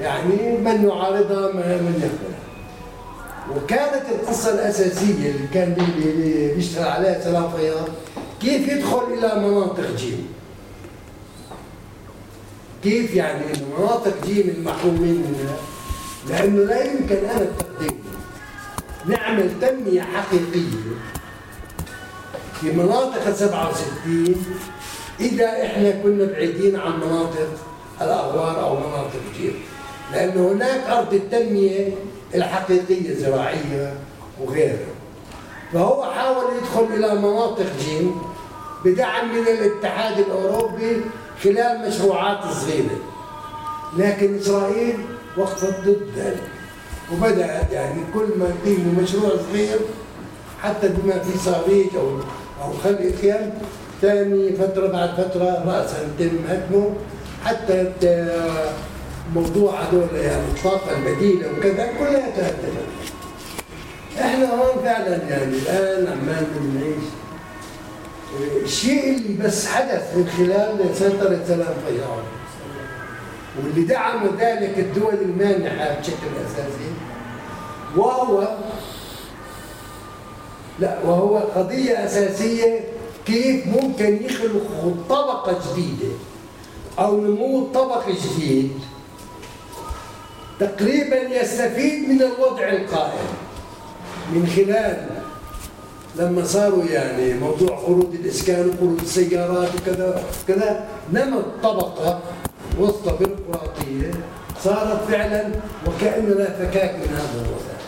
يعني 0.00 0.58
من 0.58 0.88
يعارضها 0.88 1.52
من 1.52 1.94
يقبلها 2.02 2.38
وكانت 3.56 4.02
القصة 4.08 4.54
الأساسية 4.54 5.30
اللي 5.30 5.46
كان 5.54 5.74
بي- 5.74 6.00
بي- 6.12 6.54
بيشتغل 6.54 6.88
عليها 6.88 7.20
سلام 7.20 7.50
فياض 7.56 7.88
كيف 8.40 8.68
يدخل 8.68 9.02
إلى 9.12 9.48
مناطق 9.48 9.96
جيم؟ 9.96 10.28
كيف 12.84 13.14
يعني 13.14 13.44
مناطق 13.78 14.14
جيم 14.26 14.54
المحرومين 14.58 15.14
منها؟ 15.28 15.56
لأنه 16.28 16.64
لا 16.64 16.84
يمكن 16.84 17.16
أنا 17.16 17.42
التقديم 17.42 17.98
نعمل 19.06 19.50
تنمية 19.60 20.02
حقيقية 20.02 20.78
في 22.60 22.72
مناطق 22.72 23.34
67 23.34 24.36
إذا 25.20 25.46
إحنا 25.66 25.90
كنا 25.90 26.24
بعيدين 26.24 26.76
عن 26.76 27.00
مناطق 27.00 27.48
الأغوار 28.02 28.60
أو 28.64 28.76
مناطق 28.76 29.20
جيم. 29.38 29.54
لأنه 30.12 30.52
هناك 30.52 30.80
أرض 30.90 31.14
التنمية 31.14 31.88
الحقيقية 32.34 33.14
زراعية 33.14 33.94
وغيرها. 34.40 34.92
فهو 35.72 36.04
حاول 36.04 36.44
يدخل 36.58 36.94
إلى 36.94 37.20
مناطق 37.20 37.66
جيم 37.84 38.16
بدعم 38.84 39.34
من 39.34 39.42
الاتحاد 39.42 40.18
الأوروبي 40.18 41.00
خلال 41.44 41.88
مشروعات 41.88 42.38
صغيرة. 42.52 42.98
لكن 43.98 44.38
إسرائيل 44.38 44.96
وقفت 45.36 45.80
ضد 45.80 46.08
ذلك 46.16 46.42
وبدأت 47.12 47.72
يعني 47.72 48.00
كل 48.14 48.26
ما 48.36 48.46
يقيموا 48.48 49.02
مشروع 49.02 49.30
صغير 49.50 49.78
حتى 50.62 50.88
بما 50.88 51.18
في 51.18 51.38
صاريج 51.38 51.86
أو 51.96 52.08
أو 52.64 52.72
خلق 52.84 53.00
خيام 53.20 53.52
ثاني 54.02 54.52
فترة 54.52 54.86
بعد 54.86 55.10
فترة 55.10 55.64
رأسا 55.66 56.08
يتم 56.18 56.36
هدمه. 56.48 56.94
حتى 57.44 57.92
موضوع 59.34 59.80
هذول 59.80 60.08
يعني 60.14 60.42
الطاقة 60.56 60.96
البديلة 60.98 61.52
وكذا 61.52 61.86
كلها 61.98 62.30
تهدمت. 62.36 62.88
إحنا 64.20 64.54
هون 64.54 64.82
فعلا 64.84 65.16
يعني 65.28 65.56
الآن 65.56 66.06
عمال 66.06 66.46
بنعيش. 66.60 67.04
الشيء 68.64 69.16
اللي 69.16 69.44
بس 69.44 69.66
حدث 69.66 70.16
من 70.16 70.28
خلال 70.36 70.96
سيطرة 70.96 71.44
سلام 71.48 71.74
فياض 71.86 72.22
واللي 73.58 73.84
دعم 73.84 74.26
ذلك 74.38 74.78
الدول 74.78 75.14
المانحة 75.14 76.00
بشكل 76.00 76.28
أساسي. 76.46 76.90
وهو 77.96 78.56
لا 80.80 80.98
وهو 81.04 81.38
قضية 81.38 82.04
أساسية 82.04 82.80
كيف 83.26 83.66
ممكن 83.66 84.24
يخلقوا 84.24 84.92
طبقة 85.08 85.58
جديدة 85.72 86.14
أو 86.98 87.20
نمو 87.20 87.66
طبقي 87.72 88.12
جديد 88.12 88.72
تقريبا 90.60 91.16
يستفيد 91.16 92.08
من 92.08 92.22
الوضع 92.22 92.68
القائم. 92.68 93.28
من 94.32 94.46
خلال 94.56 95.06
لما 96.16 96.44
صاروا 96.44 96.84
يعني 96.84 97.34
موضوع 97.34 97.78
قروض 97.78 98.14
الإسكان 98.14 98.68
وقروض 98.68 99.00
السيارات 99.00 99.68
وكذا 99.74 100.24
كذا 100.48 100.88
نمت 101.12 101.44
طبقه 101.62 102.20
وسطى 102.78 103.16
بيروقراطيه 103.18 104.10
صارت 104.64 105.04
فعلا 105.08 105.44
وكأنه 105.86 106.34
لا 106.34 106.50
فكاك 106.52 106.94
من 106.94 107.16
هذا 107.16 107.44
الوضع. 107.46 107.78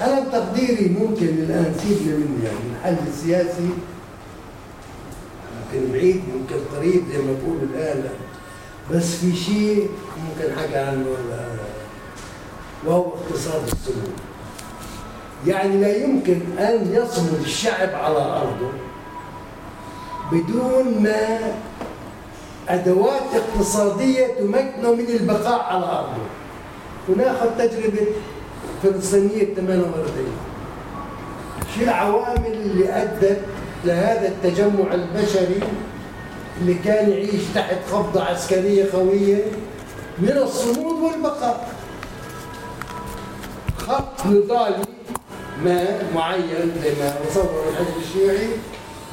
أنا 0.00 0.28
بتقديري 0.28 0.88
ممكن 0.88 1.26
الآن 1.26 1.74
سيبنا 1.82 2.16
منه 2.16 2.44
يعني 2.44 2.94
الحل 2.96 3.08
السياسي؟ 3.08 3.70
ممكن 5.58 5.92
بعيد 5.92 6.22
ممكن 6.34 6.56
قريب 6.76 7.02
زي 7.12 7.18
ما 7.18 7.32
بقولوا 7.42 7.68
الآن. 7.74 8.04
بس 8.94 9.14
في 9.14 9.36
شيء 9.36 9.88
ممكن 10.38 10.60
حكى 10.60 10.78
عنه 10.78 11.06
وهو 12.86 13.06
اقتصاد 13.06 13.62
السمو 13.66 14.08
يعني 15.46 15.76
لا 15.76 15.96
يمكن 15.96 16.40
أن 16.58 16.92
يصمد 16.94 17.40
الشعب 17.40 17.88
على 17.94 18.18
أرضه 18.18 18.70
بدون 20.32 21.02
ما 21.02 21.38
أدوات 22.68 23.22
اقتصادية 23.34 24.26
تمكنه 24.26 24.94
من 24.94 25.06
البقاء 25.08 25.60
على 25.60 25.84
أرضه. 25.84 26.22
وناخذ 27.08 27.58
تجربة 27.58 28.06
فلسطينية 28.82 29.54
48 29.54 30.26
شو 31.74 31.82
العوامل 31.82 32.52
اللي 32.52 33.02
أدت 33.02 33.40
لهذا 33.84 34.28
التجمع 34.28 34.94
البشري 34.94 35.60
اللي 36.60 36.74
كان 36.74 37.10
يعيش 37.10 37.42
تحت 37.54 37.76
قبضة 37.92 38.24
عسكرية 38.24 38.92
قوية. 38.92 39.44
من 40.20 40.36
الصمود 40.42 41.02
والبقاء. 41.02 41.68
خط 43.78 44.26
نضالي 44.26 44.82
ما 45.64 45.84
معين 46.14 46.72
زي 46.82 46.90
ما 47.00 47.14
تصور 47.30 47.62
الحزب 47.70 47.96
الشيوعي 48.02 48.48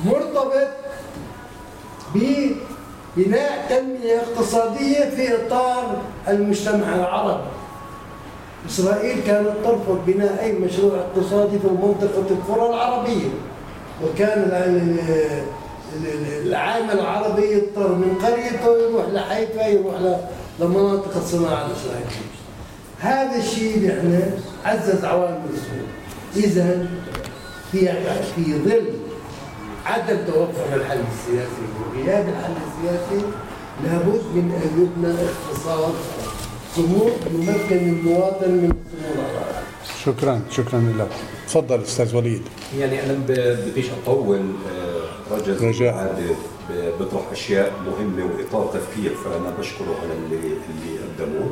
مرتبط 0.05 0.67
ببناء 2.15 3.65
تنمية 3.69 4.19
اقتصادية 4.21 5.09
في 5.09 5.35
إطار 5.35 5.97
المجتمع 6.27 6.95
العربي. 6.95 7.43
إسرائيل 8.69 9.21
كانت 9.27 9.51
ترفض 9.63 10.01
بناء 10.07 10.43
أي 10.43 10.51
مشروع 10.51 10.93
اقتصادي 10.99 11.59
في 11.59 11.67
منطقة 11.67 12.25
القرى 12.31 12.69
العربية 12.69 13.29
وكان 14.03 14.39
ال- 14.39 14.99
ال- 15.95 16.07
ال- 16.07 16.47
العامل 16.47 16.91
العربي 16.99 17.41
يضطر 17.51 17.87
من 17.95 18.15
قريته 18.23 18.77
يروح 18.77 19.05
لحيفا 19.11 19.67
يروح 19.67 19.95
لمناطق 20.59 21.17
الصناعة 21.17 21.65
الإسرائيلية 21.65 22.25
هذا 22.99 23.37
الشيء 23.37 23.77
اللي 23.77 23.99
إحنا 23.99 24.31
عزز 24.65 25.05
عوامل 25.05 25.45
السوق 25.53 25.87
إذا 26.45 26.87
في 27.71 27.79
في 28.35 28.53
ظل 28.65 28.85
عدم 29.85 30.17
توفر 30.27 30.75
الحل 30.75 30.99
السياسي 31.13 31.65
وغياب 31.93 32.25
الحل 32.29 32.53
السياسي 32.67 33.25
لابد 33.83 34.21
من 34.35 34.51
أن 34.63 34.81
يبنى 34.81 35.13
اقتصاد 35.13 35.93
صمود 36.75 37.11
يمكن 37.31 37.77
المواطن 37.89 38.51
من 38.51 38.71
الصمود. 38.71 39.45
شكرا 40.05 40.41
شكرا 40.51 40.93
لك. 40.97 41.07
تفضل 41.47 41.81
أستاذ 41.81 42.15
وليد. 42.15 42.41
يعني 42.79 43.03
أنا 43.03 43.13
ب- 43.13 43.57
بديش 43.71 43.85
أطول 44.03 44.41
عادة 45.95 46.35
ب- 46.69 46.99
بيطرح 46.99 47.31
أشياء 47.31 47.73
مهمة 47.85 48.25
وإطار 48.33 48.65
تفكير 48.73 49.15
فأنا 49.15 49.53
بشكره 49.59 49.95
على 50.01 50.13
اللي 50.13 50.35
اللي 50.47 50.99
قدموه. 51.19 51.49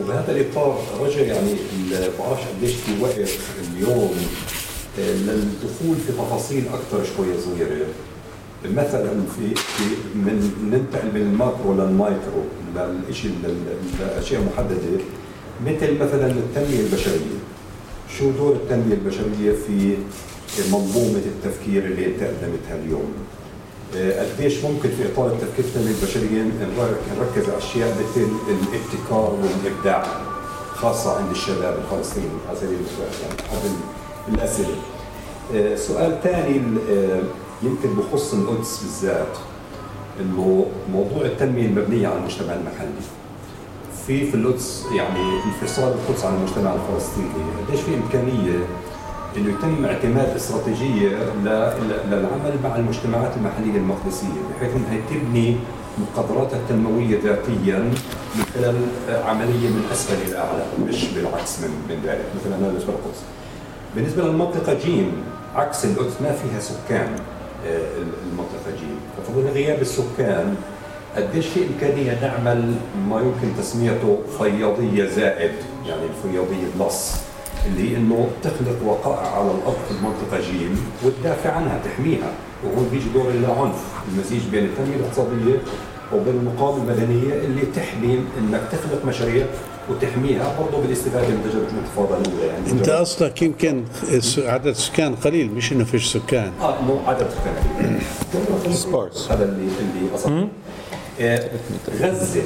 وبهذا 0.00 0.32
الإطار 0.32 0.78
رجاء 1.00 1.26
يعني 1.26 1.52
ال- 1.52 2.10
بعرفش 2.18 2.42
قديش 2.56 2.74
في 2.74 3.02
وقت 3.02 3.28
اليوم 3.76 4.10
آه، 5.00 5.12
للدخول 5.12 5.96
في 6.06 6.12
تفاصيل 6.12 6.64
أكثر 6.68 7.04
شوية 7.16 7.36
صغيرة. 7.44 7.86
مثلا 8.64 9.10
في 9.36 9.54
في 9.54 9.84
من 10.14 10.52
ننتقل 10.72 11.08
من 11.14 11.20
ال 11.20 11.29
macro 11.29 11.72
لل 11.74 11.93
micro 11.93 12.42
للشيء 13.08 13.32
لأشياء 14.00 14.42
محددة. 14.52 15.02
مثل 15.66 15.94
مثلا 15.94 16.26
التنمية 16.30 16.80
البشرية. 16.80 17.38
شو 18.18 18.30
دور 18.30 18.52
التنمية 18.52 18.94
البشرية 18.94 19.52
في 19.66 19.96
منظومة 20.72 21.22
التفكير 21.26 21.84
اللي 21.84 22.06
انت 22.06 22.20
قدمتها 22.22 22.76
اليوم. 22.84 23.12
آه، 23.96 24.26
قديش 24.34 24.64
ممكن 24.64 24.88
في 24.88 25.12
إطار 25.12 25.26
التفكير 25.26 25.64
التنميه 25.64 25.90
البشرية 25.90 26.42
نر- 26.42 26.96
نركز 27.18 27.48
على 27.48 27.58
أشياء 27.58 27.88
مثل 28.00 28.26
الابتكار 28.48 29.34
والإبداع 29.42 30.04
خاصة 30.74 31.16
عند 31.18 31.30
الشباب 31.30 31.78
الفلسطيني 31.78 32.26
على 32.48 32.58
سبيل 32.58 32.74
المثال 32.78 33.22
يعني 33.22 33.40
احد 33.40 33.70
الأسئلة. 34.34 34.76
آه، 35.54 35.76
سؤال 35.76 36.18
ثاني 36.22 36.60
آه، 36.90 37.22
يمكن 37.62 37.88
بخص 37.94 38.34
القدس 38.34 38.78
بالذات 38.82 39.36
إنه 40.20 40.66
موضوع 40.92 41.22
التنمية 41.24 41.66
المبنية 41.66 42.08
على 42.08 42.18
المجتمع 42.18 42.52
المحلي. 42.54 42.90
في 44.06 44.30
في 44.30 44.34
القدس 44.36 44.84
يعني 44.96 45.20
انفصال 45.44 45.92
القدس 45.92 46.24
عن 46.24 46.34
المجتمع 46.34 46.74
الفلسطيني 46.74 47.28
قديش 47.68 47.80
في 47.80 47.94
إمكانية 47.94 48.58
إنه 49.36 49.48
يتم 49.50 49.84
اعتماد 49.84 50.36
استراتيجية 50.36 51.08
للعمل 52.10 52.54
مع 52.64 52.76
المجتمعات 52.76 53.30
المحلية 53.36 53.78
المقدسية 53.78 54.40
بحيث 54.56 54.70
إنها 54.76 55.00
تبني 55.10 55.56
مقدراتها 55.98 56.56
التنمويه 56.56 57.18
ذاتيا 57.24 57.78
من 57.78 58.44
خلال 58.54 58.76
عملية 59.24 59.68
من 59.68 59.88
أسفل 59.92 60.28
إلى 60.28 60.38
أعلى 60.38 60.62
مش 60.88 61.04
بالعكس 61.04 61.60
من 61.60 61.70
من 61.88 61.96
ذلك. 62.06 62.24
مثلا 62.40 62.56
هذا 62.56 62.66
بالنسبة 62.68 62.92
للقدس. 62.92 63.20
بالنسبة 63.96 64.22
للمنطقة 64.22 64.74
جيم 64.84 65.12
عكس 65.54 65.84
القدس 65.84 66.12
ما 66.20 66.32
فيها 66.32 66.60
سكان 66.60 67.08
آه، 67.66 67.78
المنطقة 68.32 68.70
جيم 68.80 68.96
ففضل 69.16 69.48
غياب 69.54 69.80
السكان 69.80 70.54
قديش 71.16 71.46
في 71.46 71.60
إمكانية 71.66 72.18
نعمل 72.22 72.74
ما 73.08 73.20
يمكن 73.20 73.56
تسميته 73.58 74.18
فياضيه 74.38 75.04
زائد؟ 75.04 75.52
يعني 75.86 76.02
الفياضيه 76.02 76.66
plus. 76.80 77.29
اللي 77.66 77.90
هي 77.90 77.96
انه 77.96 78.28
تخلق 78.42 78.76
وقائع 78.84 79.30
على 79.36 79.50
الأرض 79.50 79.76
في 79.88 79.94
المنطقة 79.94 80.50
جيم 80.52 80.80
وتدافع 81.04 81.52
عنها 81.52 81.80
تحميها. 81.84 82.32
وهون 82.64 82.88
بيجي 82.92 83.08
دور 83.14 83.30
العنف 83.30 83.76
المزيج 84.08 84.42
بين 84.52 84.64
التنمية 84.64 84.96
الاقتصادية 84.96 85.56
وبين 86.14 86.34
المقاومة 86.34 86.82
المدنية 86.82 87.34
اللي 87.34 87.62
تحمي 87.76 88.24
انك 88.38 88.60
تخلق 88.72 89.04
مشاريع 89.06 89.46
وتحميها 89.90 90.56
برضه 90.60 90.82
بالاستفادة 90.82 91.28
من 91.28 91.42
تجربه 91.50 91.66
الانتفاضه 91.72 92.16
الاولى 92.20 92.46
يعني. 92.46 92.70
انت 92.70 92.90
قصدك 92.90 93.42
يمكن 93.42 93.84
عدد 94.38 94.66
السكان 94.66 95.14
قليل 95.14 95.50
مش 95.52 95.72
انه 95.72 95.84
فيش 95.84 96.12
سكان. 96.12 96.52
آه 96.60 96.80
مو 96.82 96.98
عدد 97.06 97.26
سكان. 97.30 97.98
Sparse. 98.72 99.30
هذا 99.32 99.44
اللي 99.44 99.68
اللي 99.80 100.10
قصدي 100.14 100.48
آه، 101.20 101.50
غزة. 102.00 102.42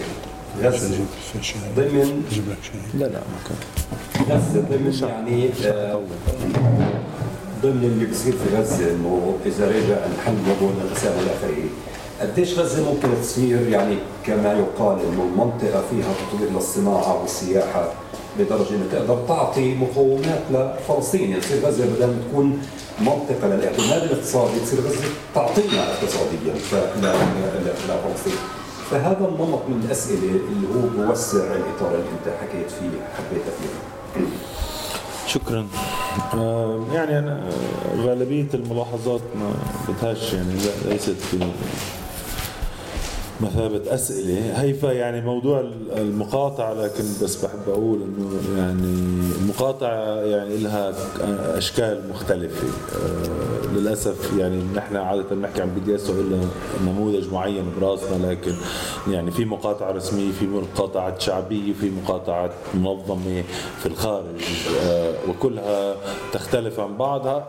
ضمن 1.77 2.25
أجيب 2.31 2.45
لك 2.51 2.59
شيء؟ 2.63 3.01
لا 3.01 3.05
لا 3.05 3.19
ما 3.19 3.39
كان. 3.49 3.59
غزه 4.37 4.61
ضمن 4.61 5.09
يعني 5.09 5.51
آه، 5.67 6.01
ضمن 7.63 7.85
اللي 7.85 8.07
بصير 8.07 8.33
في 8.33 8.57
غزة 8.57 8.91
إنه 8.91 9.37
إذا 9.47 9.69
رجع 9.69 9.97
نحل 10.19 10.33
موضوع 10.49 10.71
الانقسام 10.77 11.13
والى 11.19 11.31
اخره 11.31 11.65
قديش 12.21 12.59
غزة 12.59 12.93
ممكن 12.93 13.09
تصير 13.23 13.69
يعني 13.69 13.97
كما 14.27 14.53
يقال 14.53 14.99
إنه 15.01 15.23
المنطقة 15.33 15.83
فيها 15.91 16.13
تطوير 16.33 16.51
للصناعة 16.53 17.21
والسياحة 17.21 17.93
لدرجة 18.39 18.69
إنها 18.71 18.87
تقدر 18.93 19.19
تعطي 19.29 19.75
مقومات 19.75 20.43
لفلسطين؟ 20.51 21.31
يعني 21.31 21.41
تصير 21.41 21.67
غزة 21.67 21.85
بدل 21.87 22.07
ما 22.07 22.17
تكون 22.31 22.63
منطقة 23.01 23.47
للاعتماد 23.49 24.03
الاقتصادي 24.03 24.61
تصير 24.61 24.81
غزة 24.81 25.05
تعطينا 25.35 25.93
اقتصاديا 25.93 26.55
لفلسطين 27.03 28.39
فهذا 28.91 29.29
النمط 29.29 29.63
من 29.69 29.83
الأسئلة 29.85 30.31
اللي 30.31 30.67
هو 30.75 31.07
بوسع 31.07 31.39
الإطار 31.39 31.95
اللي 31.95 32.11
أنت 32.21 32.35
حكيت 32.41 32.71
فيه 32.71 32.91
حبيت 33.17 33.43
فيه. 33.43 34.25
شكرا. 35.27 35.67
آه، 36.35 36.85
يعني 36.93 37.19
أنا 37.19 37.33
آه، 37.43 37.97
غالبية 38.07 38.47
الملاحظات 38.55 39.21
ما 39.37 39.53
بدهاش 39.89 40.33
يعني 40.33 40.55
ليست 40.85 41.11
في 41.31 41.39
مثابة 43.45 43.95
أسئلة. 43.95 44.61
هيفا 44.63 44.93
يعني 44.93 45.21
موضوع 45.21 45.65
المقاطعة 45.97 46.75
لكن 46.75 47.05
بس 47.23 47.45
بحب 47.45 47.69
أقول 47.69 47.99
إنه 48.03 48.59
يعني 48.59 48.95
المقاطعة 49.41 50.21
يعني 50.21 50.57
لها 50.57 50.93
أشكال 51.59 52.01
مختلفة. 52.11 52.67
آه، 52.67 53.67
للأسف 53.77 54.39
يعني 54.39 54.63
نحن 54.75 54.97
عادة 54.97 55.35
نحكي 55.37 55.63
عن 55.63 55.75
بي 55.75 55.81
دي 55.81 55.95
إس 55.95 56.11
إلا 56.11 56.41
نموذج 56.87 57.33
معين 57.33 57.65
براسنا 57.81 58.27
لكن 58.31 58.53
يعني 59.11 59.31
في 59.31 59.45
مقاطعة 59.45 59.93
رسمية 59.93 60.33
في 60.33 60.47
مقاطعة 60.47 61.19
شعبية 61.19 61.73
في 61.73 61.91
مقاطعة 61.91 62.51
منظمة 62.75 63.45
في 63.81 63.87
الخارج. 63.87 64.25
آه، 64.87 65.13
وكلها 65.29 65.97
تختلف 66.33 66.81
عن 66.81 66.97
بعضها. 66.97 67.49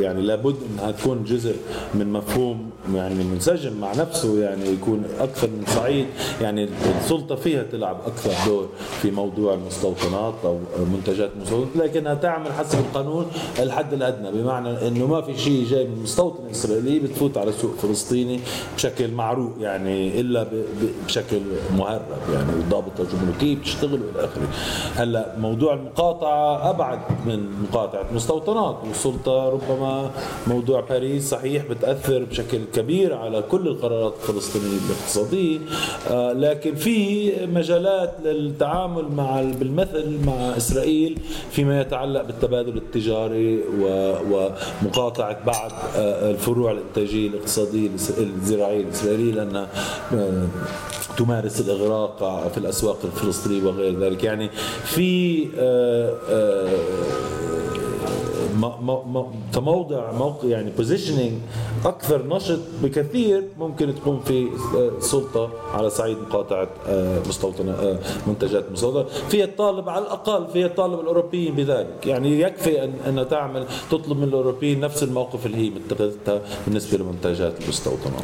يعني 0.00 0.22
لابد 0.22 0.56
إنها 0.72 0.90
تكون 0.90 1.24
جزء 1.24 1.56
من 1.94 2.12
مفهوم 2.12 2.70
يعني 2.94 3.24
منسجم 3.24 3.80
مع 3.80 3.92
نفسه 3.94 4.38
يعني 4.38 4.76
يكون 4.84 5.04
أكثر 5.20 5.46
من 5.46 5.64
صعيد 5.66 6.06
يعني 6.40 6.68
السلطة 7.00 7.34
فيها 7.34 7.62
تلعب 7.62 7.96
أكثر 8.06 8.30
دور 8.46 8.68
في 9.02 9.10
موضوع 9.10 9.54
المستوطنات 9.54 10.34
أو 10.44 10.58
منتجات 10.92 11.30
المستوطنات. 11.36 11.76
لكنها 11.76 12.14
تعمل 12.14 12.52
حسب 12.52 12.78
القانون 12.78 13.26
الحد 13.58 13.92
الأدنى 13.92 14.30
بمعنى 14.32 14.88
إنه 14.88 15.06
ما 15.06 15.20
في 15.20 15.38
شيء 15.38 15.66
جاي 15.70 15.84
من 15.86 16.02
مستوطن 16.02 16.46
إسرائيلي 16.50 16.98
بتفوت 16.98 17.38
على 17.38 17.52
سوق 17.52 17.74
فلسطيني 17.74 18.40
بشكل 18.76 19.10
معروف 19.10 19.58
يعني 19.60 20.20
إلا 20.20 20.46
بشكل 21.06 21.40
مهرب 21.78 22.02
يعني 22.32 22.50
الضابطه 22.52 23.02
الجمركيه 23.02 23.56
بتشتغل 23.56 24.00
وإلى 24.02 24.24
آخره. 24.24 24.48
هلأ 24.96 25.34
موضوع 25.38 25.74
المقاطعة 25.74 26.70
أبعد 26.70 26.98
من 27.26 27.62
مقاطعة 27.62 28.04
مستوطنات 28.14 28.76
والسلطة 28.88 29.48
ربما 29.48 30.10
موضوع 30.46 30.80
باريس 30.80 31.30
صحيح 31.30 31.64
بتأثر 31.66 32.24
بشكل 32.24 32.58
كبير 32.74 33.14
على 33.14 33.42
كل 33.50 33.68
القرارات 33.68 34.14
الفلسطينية. 34.22 34.73
الاقتصاديه 34.86 35.58
آه، 36.10 36.32
لكن 36.32 36.74
في 36.74 37.30
مجالات 37.46 38.12
للتعامل 38.24 39.04
مع 39.16 39.42
بالمثل 39.42 40.18
مع 40.26 40.56
إسرائيل 40.56 41.18
فيما 41.50 41.80
يتعلق 41.80 42.22
بالتبادل 42.22 42.76
التجاري 42.76 43.56
و- 43.80 44.14
ومقاطعة 44.82 45.44
بعض 45.46 45.70
آه، 45.96 46.30
الفروع 46.30 46.72
الإنتاجية 46.72 47.28
الاقتصادية 47.28 47.88
الإس- 47.88 48.18
الزراعية 48.18 48.80
الإسرائيلية 48.82 49.32
لأنها 49.32 49.68
آه، 50.14 50.46
تمارس 51.18 51.60
الإغراق 51.60 52.48
في 52.52 52.58
الأسواق 52.58 52.98
الفلسطينية 53.04 53.62
وغير 53.66 54.00
ذلك. 54.00 54.24
يعني 54.24 54.50
في 54.84 55.44
كموضع 59.54 60.12
موقع 60.12 60.48
يعني 60.48 60.70
بوزيشننج 60.76 61.32
أكثر 61.84 62.26
نشط 62.26 62.58
بكثير 62.82 63.42
ممكن 63.58 63.94
تكون 63.94 64.20
في 64.24 64.48
آه، 64.76 65.00
سلطة 65.00 65.50
على 65.74 65.90
صعيد 65.90 66.16
مقاطعة 66.28 66.68
آه، 66.88 67.18
مستوطنة 67.28 67.72
آه، 67.72 67.98
منتجات 68.26 68.72
مستوطنة. 68.72 69.04
فيها 69.28 69.44
الطالب 69.44 69.88
على 69.88 70.02
الأقل 70.04 70.46
فيها 70.52 70.66
الطالب 70.66 71.00
الأوروبيين 71.00 71.54
بذلك. 71.54 72.06
يعني 72.06 72.40
يكفي 72.40 72.84
أن 72.84 72.92
انها 73.08 73.24
تعمل 73.24 73.64
تطلب 73.90 74.16
من 74.18 74.24
الأوروبيين 74.24 74.80
نفس 74.80 75.02
الموقف 75.02 75.46
اللي 75.46 75.56
هي 75.56 75.70
متخذتها 75.70 76.40
بالنسبة 76.66 76.98
لمنتجات 76.98 77.52
المستوطنات 77.64 78.22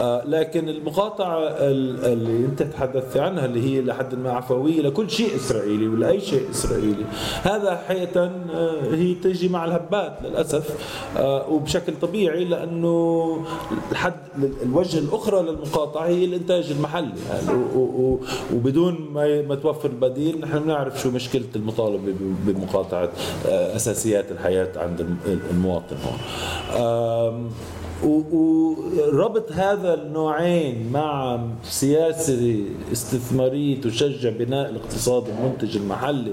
آه، 0.00 0.24
لكن 0.26 0.68
المقاطعة 0.68 1.38
ال- 1.48 2.04
اللي 2.04 2.46
أنت 2.46 2.62
تحدثت 2.62 3.16
عنها 3.16 3.44
اللي 3.46 3.62
هي 3.76 3.80
لحد 3.82 4.14
ما 4.14 4.30
عفوية 4.32 4.80
لكل 4.82 5.10
شيء 5.10 5.36
إسرائيلي 5.36 5.88
ولا 5.88 6.08
أي 6.08 6.20
شيء 6.20 6.50
إسرائيلي 6.50 7.04
هذا 7.42 7.76
حقيقة 7.88 8.30
هي 8.92 9.14
تجي 9.14 9.48
مع 9.48 9.64
الهبات 9.64 10.18
للأسف 10.24 10.76
وبشكل 11.50 11.92
طبيعي 12.02 12.44
لأنه 12.44 12.99
الحد 13.92 14.14
الوجه 14.62 14.98
الأخرى 14.98 15.42
للمقاطعة 15.42 16.06
هي 16.06 16.24
الإنتاج 16.24 16.70
المحلي. 16.70 17.12
يعني 17.30 17.60
وبدون 18.54 19.08
ما 19.12 19.42
ما 19.42 19.54
توفر 19.54 19.88
البديل 19.90 20.40
نحن 20.40 20.58
بنعرف 20.58 21.00
شو 21.02 21.10
مشكلة 21.10 21.44
المطالبه 21.56 22.14
بمقاطعة 22.46 23.08
آه، 23.46 23.76
أساسيات 23.76 24.30
الحياة 24.32 24.68
عند 24.76 25.00
الم- 25.00 25.40
المواطن 25.50 25.96
هون. 26.06 26.18
وربط 28.04 29.52
هذا 29.52 29.94
النوعين 29.94 30.92
مع 30.92 31.40
سياسة 31.64 32.64
استثمارية 32.92 33.80
تشجع 33.80 34.30
بناء 34.30 34.70
الاقتصاد 34.70 35.24
المنتج 35.28 35.76
المحلي. 35.76 36.32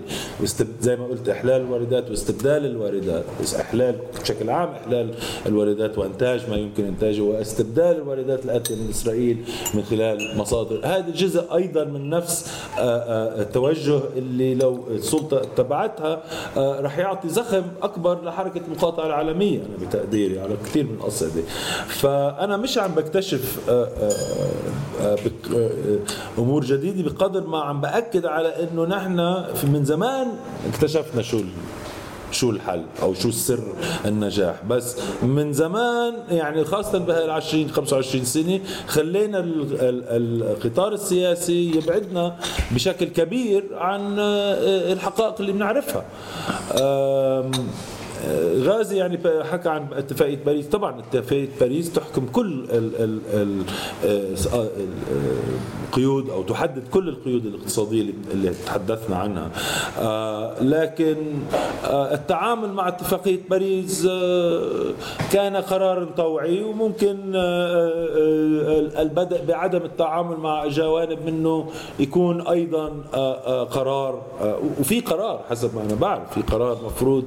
زي 0.81 0.95
ما 0.95 1.06
قلت 1.06 1.30
إحلال 1.30 1.61
الواردات 1.61 2.10
واستبدال 2.10 2.65
الواردات. 2.65 3.23
إحلال 3.60 3.95
بشكل 4.22 4.49
عام 4.49 4.69
إحلال 4.69 5.14
الواردات 5.45 5.98
وإنتاج 5.98 6.49
ما 6.49 6.56
يمكن 6.56 6.85
إنتاجه 6.85 7.22
واستبدال 7.22 7.95
الواردات 7.95 8.45
الآتية 8.45 8.76
من 8.76 8.89
إسرائيل 8.89 9.38
من 9.73 9.84
خلال 9.84 10.38
مصادر. 10.38 10.81
هذا 10.84 11.10
جزء 11.10 11.56
أيضا 11.56 11.84
من 11.84 12.10
نفس 12.10 12.52
آه، 12.77 12.81
آه، 12.81 13.41
التوجه 13.41 13.99
اللي 14.18 14.56
لو 14.56 14.84
السلطة 14.91 15.41
اتبعتها 15.41 16.23
آه، 16.57 16.81
رح 16.81 16.98
يعطي 16.98 17.30
زخم 17.30 17.64
أكبر 17.81 18.23
لحركة 18.26 18.61
المقاطعة 18.68 19.06
العالمية. 19.06 19.57
أنا 19.57 19.88
بتقديري 19.88 20.39
على 20.39 20.56
كثير 20.65 20.84
من 20.84 20.98
الأصعدة 21.02 21.41
فأنا 21.88 22.57
مش 22.57 22.77
عم 22.77 22.91
بكتشف 22.95 23.57
آه، 23.69 23.89
آه، 24.01 25.15
آه، 25.55 25.99
أمور 26.38 26.65
جديدة 26.65 27.09
بقدر 27.11 27.47
ما 27.47 27.61
عم 27.61 27.81
بأكد 27.81 28.25
على 28.25 28.47
أنه 28.47 28.85
نحن 28.85 29.15
من 29.73 29.85
زمان 29.85 30.27
اكتشفنا 30.73 31.21
شو 31.21 31.39
شو 32.31 32.49
الحل 32.49 32.84
أو 33.01 33.13
شو 33.13 33.29
السر 33.29 33.59
النجاح. 34.05 34.55
بس 34.69 34.95
من 35.23 35.53
زمان 35.53 36.13
يعني 36.29 36.63
خاصة 36.65 36.97
بهال 36.99 37.29
20 37.29 37.69
25 37.71 38.25
سنة 38.25 38.59
خلينا 38.88 39.39
ال- 39.39 39.81
ال- 39.81 40.43
القطار 40.43 40.93
السياسي 40.93 41.71
يبعدنا 41.77 42.35
بشكل 42.71 43.05
كبير 43.05 43.63
عن 43.77 44.15
الحقائق 44.19 45.35
اللي 45.39 45.51
بنعرفها. 45.51 46.05
غازي 48.57 48.98
يعني 48.98 49.19
حكى 49.44 49.69
عن 49.69 49.88
اتفاقية 49.94 50.38
باريس. 50.45 50.68
طبعا 50.68 50.99
اتفاقية 50.99 51.48
باريس 51.60 51.94
تحكم 51.94 52.26
كل 52.26 52.65
آه، 52.72 53.48
آه، 54.53 54.68
القيود 55.88 56.30
أو 56.30 56.44
تحدد 56.44 56.84
كل 56.94 57.10
القيود 57.10 57.45
الاقتصادية 57.45 58.14
اللي- 58.34 58.53
تحدثنا 58.65 59.15
عنها. 59.15 59.52
آه، 59.99 60.64
لكن 60.64 61.15
التعامل 61.85 62.73
مع 62.73 62.88
اتفاقية 62.88 63.39
باريس 63.49 64.03
كان 65.31 65.56
قرارا 65.56 66.06
طوعي 66.18 66.64
وممكن 66.64 67.18
البدء 68.99 69.45
بعدم 69.45 69.81
التعامل 69.85 70.38
مع 70.38 70.68
جوانب 70.68 71.19
منه 71.26 71.69
يكون 71.99 72.48
أيضا 72.48 72.89
قرار 73.72 74.22
وفي 74.80 74.99
قرار 74.99 75.41
حسب 75.49 75.76
ما 75.76 75.81
أنا 75.84 75.95
بعرف 75.95 76.34
في 76.34 76.41
قرار 76.41 76.77
مفروض 76.85 77.23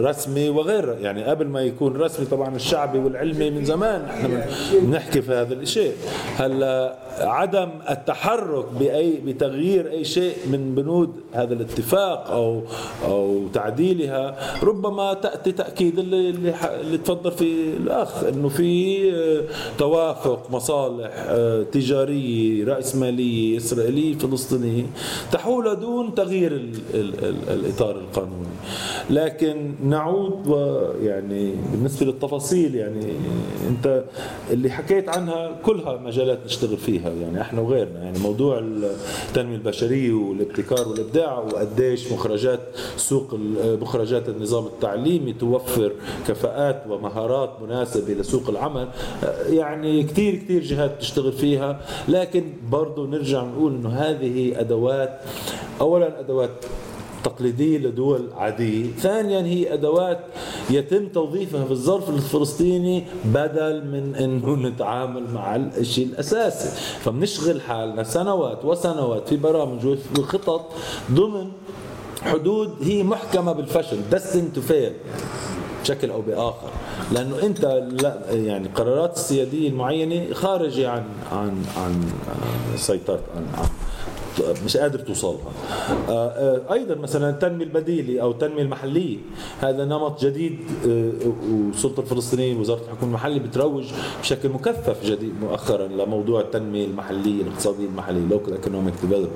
رسمي 0.00 0.48
وغير 0.48 0.96
يعني 1.00 1.24
قبل 1.24 1.46
ما 1.46 1.60
يكون 1.60 1.96
رسمي 1.96 2.26
طبعا 2.26 2.56
الشعبي 2.56 2.98
والعلمي 2.98 3.50
من 3.50 3.64
زمان 3.64 4.04
إحنا 4.04 4.46
بنحكي 4.82 5.22
في 5.22 5.32
هذا 5.32 5.54
الشيء 5.54 5.92
هلأ 6.36 6.98
عدم 7.20 7.68
التحرك 7.90 8.64
بأي 8.80 9.20
بتغيير 9.26 9.90
أي 9.90 10.04
شيء 10.04 10.34
من 10.46 10.74
بنود 10.74 11.12
هذا 11.32 11.54
الاتفاق 11.54 12.30
أو 12.30 12.62
أو 13.04 13.48
تعديلها 13.54 14.36
ربما 14.62 15.14
تأتي 15.14 15.52
تأكيد 15.52 15.98
اللي 15.98 16.30
اللي, 16.30 16.98
تفضل 16.98 17.32
فيه 17.32 17.76
الأخ 17.76 18.24
إنه 18.24 18.48
في 18.48 18.98
آه، 19.14 19.42
توافق 19.78 20.50
مصالح 20.50 21.10
آه، 21.28 21.62
تجاريه 21.62 22.64
راسماليه 22.64 23.56
اسرائيليه 23.56 24.18
فلسطينيه 24.18 24.86
تحول 25.32 25.80
دون 25.80 26.14
تغيير 26.14 26.52
ال 26.52 26.72
ال 26.94 27.24
ال 27.24 27.36
الإطار 27.50 27.96
القانوني. 27.96 28.48
لكن 29.10 29.74
نعود 29.88 30.46
ويعني 30.46 31.54
بالنسبة 31.72 32.06
للتفاصيل 32.06 32.74
يعني 32.74 33.12
أنت 33.68 34.04
اللي 34.50 34.70
حكيت 34.70 35.08
عنها 35.08 35.50
كلها 35.62 35.96
مجالات 35.96 36.38
نشتغل 36.46 36.76
فيها 36.76 37.10
يعني 37.10 37.40
إحنا 37.40 37.60
وغيرنا 37.60 38.02
يعني 38.02 38.18
موضوع 38.18 38.58
التنمية 39.28 39.56
البشرية 39.56 40.12
والابتكار 40.12 40.88
والإبداع 40.88 41.38
وقديش 41.38 42.12
مخرجات 42.12 42.60
سوق 42.96 43.34
مخرجات 43.80 44.28
النظام 44.28 44.66
التعليمي 44.66 45.32
توفر 45.32 45.92
كفاءات 46.28 46.82
ومهارات 46.88 47.50
مناسبة 47.62 48.14
لسوق 48.14 48.48
العمل. 48.48 48.88
يعني 49.48 50.02
كثير 50.02 50.34
كثير 50.36 50.62
جهات 50.62 51.00
تشتغل 51.00 51.32
فيها 51.32 51.80
لكن 52.08 52.44
برضه 52.70 53.06
نرجع 53.06 53.42
نقول 53.44 53.74
إنه 53.74 53.88
هذه 53.88 54.60
أدوات 54.60 55.20
اولا 55.80 56.20
أدوات 56.20 56.50
تقليدية 57.24 57.78
لدول 57.78 58.28
عادية. 58.36 58.90
ثانيا 58.98 59.40
هي 59.40 59.74
أدوات 59.74 60.20
يتم 60.70 61.08
توظيفها 61.08 61.64
في 61.64 61.70
الظرف 61.70 62.10
الفلسطيني 62.10 63.04
بدل 63.24 63.84
من 63.84 64.14
أنه 64.14 64.68
نتعامل 64.68 65.30
مع 65.34 65.56
الشيء 65.56 66.06
الأساسي. 66.06 66.68
فبنشغل 67.00 67.60
حالنا 67.60 68.02
سنوات 68.02 68.64
وسنوات 68.64 69.28
في 69.28 69.36
برامج 69.36 69.86
وفي 69.86 70.22
خطط 70.22 70.64
ضمن 71.12 71.48
حدود 72.22 72.70
هي 72.82 73.02
محكمة 73.02 73.52
بالفشل 73.52 74.00
destined 74.10 74.58
to 74.58 74.70
fail 74.70 74.92
بشكل 75.82 76.10
أو 76.10 76.20
بآخر. 76.20 76.70
لأنه 77.12 77.42
أنت 77.42 77.64
لا 78.02 78.20
يعني 78.30 78.68
قرارات 78.68 79.16
السيادية 79.16 79.68
المعينة 79.68 80.34
خارجة 80.34 80.90
عن 80.90 81.04
عن 81.32 81.64
عن 81.76 82.04
آه، 82.28 82.76
سيطره 82.76 83.20
عن, 83.36 83.46
عن 83.58 83.68
مش 84.64 84.76
قادر 84.76 84.98
توصلها. 84.98 85.52
آه، 86.08 86.28
آه، 86.28 86.72
أيضا 86.72 86.94
مثلا 86.94 87.30
التنمية 87.30 87.64
البديلة 87.64 88.22
أو 88.22 88.30
التنمية 88.30 88.62
المحلية 88.62 89.18
هذا 89.60 89.84
نمط 89.84 90.24
جديد 90.24 90.58
والسلطه 91.42 92.00
الفلسطينيه 92.00 92.56
وزاره 92.56 92.80
الحكومة 92.84 93.10
المحلي 93.10 93.38
بتروج 93.38 93.84
بشكل 94.20 94.48
مكثف 94.48 95.04
جديد 95.04 95.32
مؤخرا 95.40 95.86
لموضوع 95.86 96.40
التنمية 96.40 96.86
المحلية 96.86 97.42
الاقتصادية 97.42 97.86
المحلية 97.86 98.28
local 98.30 98.52
economic 98.52 98.94
development 98.94 99.30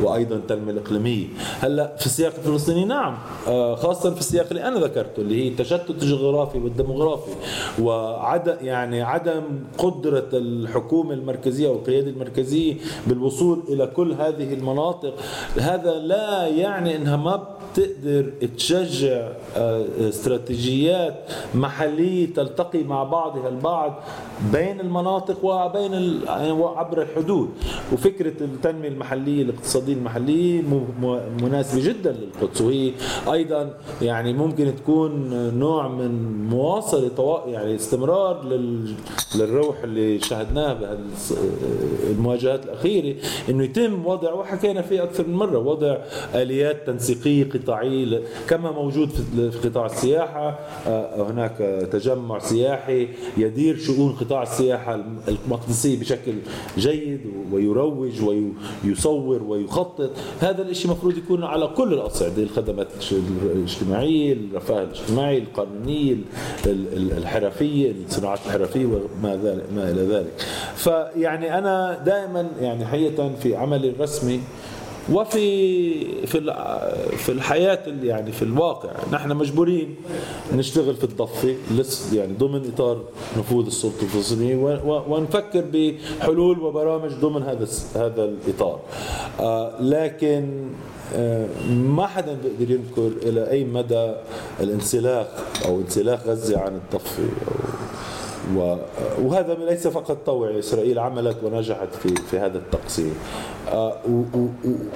وأيضا 0.00 0.36
التنمية 0.36 0.72
الإقليمية. 0.72 1.26
هلأ 1.60 1.96
في 1.98 2.06
السياق 2.06 2.32
الفلسطيني 2.38 2.84
نعم 2.84 3.18
خاصه 3.76 4.14
في 4.14 4.20
السياق 4.20 4.46
اللي 4.50 4.68
أنا 4.68 4.80
ذكرته 4.80 5.20
اللي 5.20 5.44
هي 5.44 5.48
التشتت 5.48 5.90
الجغرافي 5.90 6.58
والديموغرافي. 6.58 7.17
وعدم 7.82 8.54
يعني 8.60 9.02
عدم 9.02 9.42
قدرة 9.78 10.28
الحكومة 10.32 11.14
المركزية 11.14 11.68
أو 11.68 11.74
القياده 11.74 12.10
المركزية 12.10 12.74
بالوصول 13.06 13.62
إلى 13.68 13.86
كل 13.86 14.12
هذه 14.12 14.54
المناطق. 14.54 15.14
هذا 15.60 15.94
لا 15.94 16.46
يعني 16.46 16.96
إنها 16.96 17.16
ما 17.16 17.36
بتقدر 17.72 18.32
تشجع 18.56 19.28
آه، 19.56 19.84
استراتيجيات 20.08 21.14
محلية 21.54 22.34
تلتقي 22.34 22.82
مع 22.82 23.04
بعضها 23.04 23.48
البعض. 23.48 23.94
بين 24.52 24.80
المناطق 24.80 25.44
وبين 25.44 25.92
يعني 26.26 26.50
وعبر 26.52 27.02
الحدود. 27.02 27.48
وفكرة 27.92 28.32
التنمية 28.44 28.88
المحلية 28.88 29.42
الاقتصادية 29.42 29.92
المحلية 29.94 30.60
م- 30.62 30.84
م- 31.02 31.44
مناسبة 31.44 31.82
جدا 31.88 32.12
للقدس 32.12 32.60
وهي 32.60 32.92
أيضا 33.32 33.74
يعني 34.02 34.32
ممكن 34.32 34.72
تكون 34.76 35.30
نوع 35.58 35.88
من 35.88 36.38
مواصلة 36.48 37.08
طوا- 37.16 37.48
يعني 37.48 37.74
استمرار 37.74 38.44
لل- 38.44 38.94
للروح 39.34 39.76
اللي 39.84 40.20
شاهدناه 40.20 40.76
بالمواجهات 42.08 42.64
الأخيرة. 42.64 43.16
إنه 43.48 43.64
يتم 43.64 44.06
وضع 44.06 44.32
وحكينا 44.32 44.82
فيه 44.82 45.02
أكثر 45.02 45.26
من 45.26 45.34
مرة 45.34 45.58
وضع 45.58 45.96
آليات 46.34 46.86
تنسيقية 46.86 47.50
قطاعية 47.50 48.04
ل- 48.04 48.22
كما 48.48 48.70
موجود 48.70 49.08
في 49.10 49.68
قطاع 49.68 49.86
السياحة. 49.86 50.58
آه، 50.86 51.30
هناك 51.30 51.56
تجمع 51.92 52.38
سياحي 52.38 53.08
يدير 53.36 53.76
شؤون 53.76 54.16
قطاع 54.28 54.42
السياحة 54.42 55.00
المقدسية 55.28 56.00
بشكل 56.00 56.32
جيد 56.78 57.20
ويروج 57.52 58.12
ويصور 58.84 59.42
ويخطط. 59.42 60.10
هذا 60.40 60.62
الشيء 60.62 60.86
المفروض 60.90 61.18
يكون 61.18 61.44
على 61.44 61.66
كل 61.66 61.92
الأصعدة 61.92 62.42
الخدمات 62.42 62.88
الاجتماعية 63.42 64.32
الرفاه 64.32 64.82
الاجتماعي 64.82 65.38
القانونية 65.38 66.12
ال- 66.66 66.92
ال- 66.96 67.12
الحرفية 67.18 67.92
الصناعات 68.08 68.38
الحرفية 68.46 68.86
وما 68.86 69.36
ذلك 69.44 69.64
ما 69.74 69.90
إلى 69.90 70.02
ذلك. 70.02 70.32
فيعني 70.76 71.58
أنا 71.58 72.02
دائما 72.06 72.48
يعني 72.60 72.86
حقيقه 72.86 73.30
في 73.42 73.56
عملي 73.56 73.88
الرسمي 73.90 74.40
وفي 75.12 76.26
في 76.26 76.40
في 77.16 77.28
الحياة 77.32 77.78
ال- 77.86 78.04
يعني 78.04 78.32
في 78.32 78.42
الواقع 78.42 78.90
نحن 79.12 79.32
مجبورين 79.32 79.94
نشتغل 80.54 80.96
في 80.96 81.04
الضفة 81.04 81.54
يعني 82.12 82.32
ضمن 82.38 82.70
إطار 82.74 83.00
نفوذ 83.38 83.66
السلطة 83.66 84.02
الفلسطينية 84.02 84.56
ونفكر 85.08 85.64
بحلول 85.72 86.58
وبرامج 86.58 87.12
ضمن 87.12 87.42
هذا 87.42 87.66
هذا 87.94 88.24
الإطار. 88.24 88.80
آه، 89.40 89.82
لكن 89.82 90.68
آه، 91.14 91.46
ما 91.70 92.06
حدا 92.06 92.36
بيقدر 92.58 92.74
ينكر 92.74 93.10
إلى 93.28 93.50
أي 93.50 93.64
مدى 93.64 94.12
الانسلاخ 94.60 95.26
أو 95.66 95.80
انسلاخ 95.80 96.20
غزة 96.26 96.58
عن 96.60 96.74
الضفة 96.74 97.22
وهذا 99.22 99.54
ليس 99.54 99.86
فقط 99.88 100.18
طوعي 100.26 100.58
إسرائيل 100.58 100.98
عملت 100.98 101.36
ونجحت 101.44 101.88
في 102.02 102.14
في 102.30 102.38
هذا 102.38 102.58
التقسيم. 102.58 103.14
آه، 103.72 103.96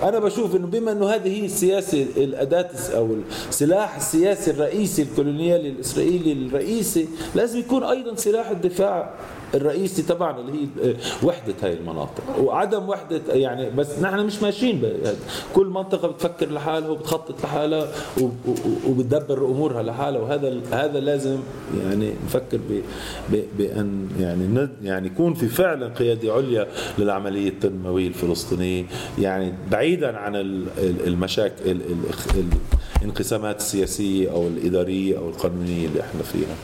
وأنا 0.03 0.19
بشوف 0.19 0.57
إنه 0.57 0.67
بما 0.67 0.93
إنه 0.93 1.09
هذه 1.09 1.41
هي 1.41 1.45
السياسة 1.45 2.07
الأداة 2.17 2.71
أو 2.97 3.09
السلاح 3.49 3.97
السياسي 3.97 4.51
الرئيسي 4.51 5.03
الكولونيالي 5.03 5.69
الإسرائيلي 5.69 6.33
الرئيسي 6.33 7.09
لازم 7.35 7.59
يكون 7.59 7.85
أيضا 7.85 8.15
سلاح 8.15 8.51
الدفاع 8.51 9.11
الرئيسي 9.55 10.03
تبعنا 10.03 10.39
اللي 10.41 10.53
هي 10.53 10.91
آه، 10.91 10.97
وحدة 11.27 11.55
هاي 11.63 11.73
المناطق. 11.73 12.39
وعدم 12.41 12.89
وحدة 12.89 13.21
يعني 13.29 13.71
بس 13.71 13.99
نحن 13.99 14.27
مش 14.27 14.43
ماشيين. 14.43 14.83
كل 15.55 15.67
منطقة 15.67 16.09
بتفكر 16.09 16.51
لحالها 16.53 16.89
وبتخطط 16.89 17.45
لحالها 17.45 17.89
وبتدبر 18.87 19.47
أمورها 19.47 19.83
لحالها. 19.83 20.21
وهذا 20.21 20.61
هذا 20.73 21.01
لازم 21.01 21.39
يعني 21.89 22.13
نفكر 22.27 22.57
ب 23.31 23.43
بأن 23.59 24.09
يعني 24.21 24.69
يعني 24.83 25.07
يكون 25.07 25.35
في 25.35 25.49
فعلا 25.49 25.89
قيادة 25.89 26.33
عليا 26.33 26.67
للعملية 26.99 27.49
التنموية 27.49 28.09
الفلسطينية. 28.09 28.85
يعني 29.19 29.53
بعيدا 29.71 30.17
عن 30.19 30.37
ال- 30.37 30.67
ال- 30.79 31.07
المشاكل 31.07 31.71
ال- 31.71 31.81
ال- 32.35 32.45
الانقسامات 33.03 33.57
السياسية 33.57 34.31
أو 34.33 34.47
الإدارية 34.47 35.19
أو 35.19 35.29
القانونية 35.29 35.87
اللي 35.87 36.01
إحنا 36.01 36.23
فيها. 36.23 36.55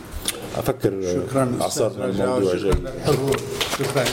أفكر 0.58 0.90
شكرا 1.02 1.56
الموضوع 2.04 2.54
جيد. 2.54 2.74
للحضور 2.74 3.36
شكرا. 3.78 4.04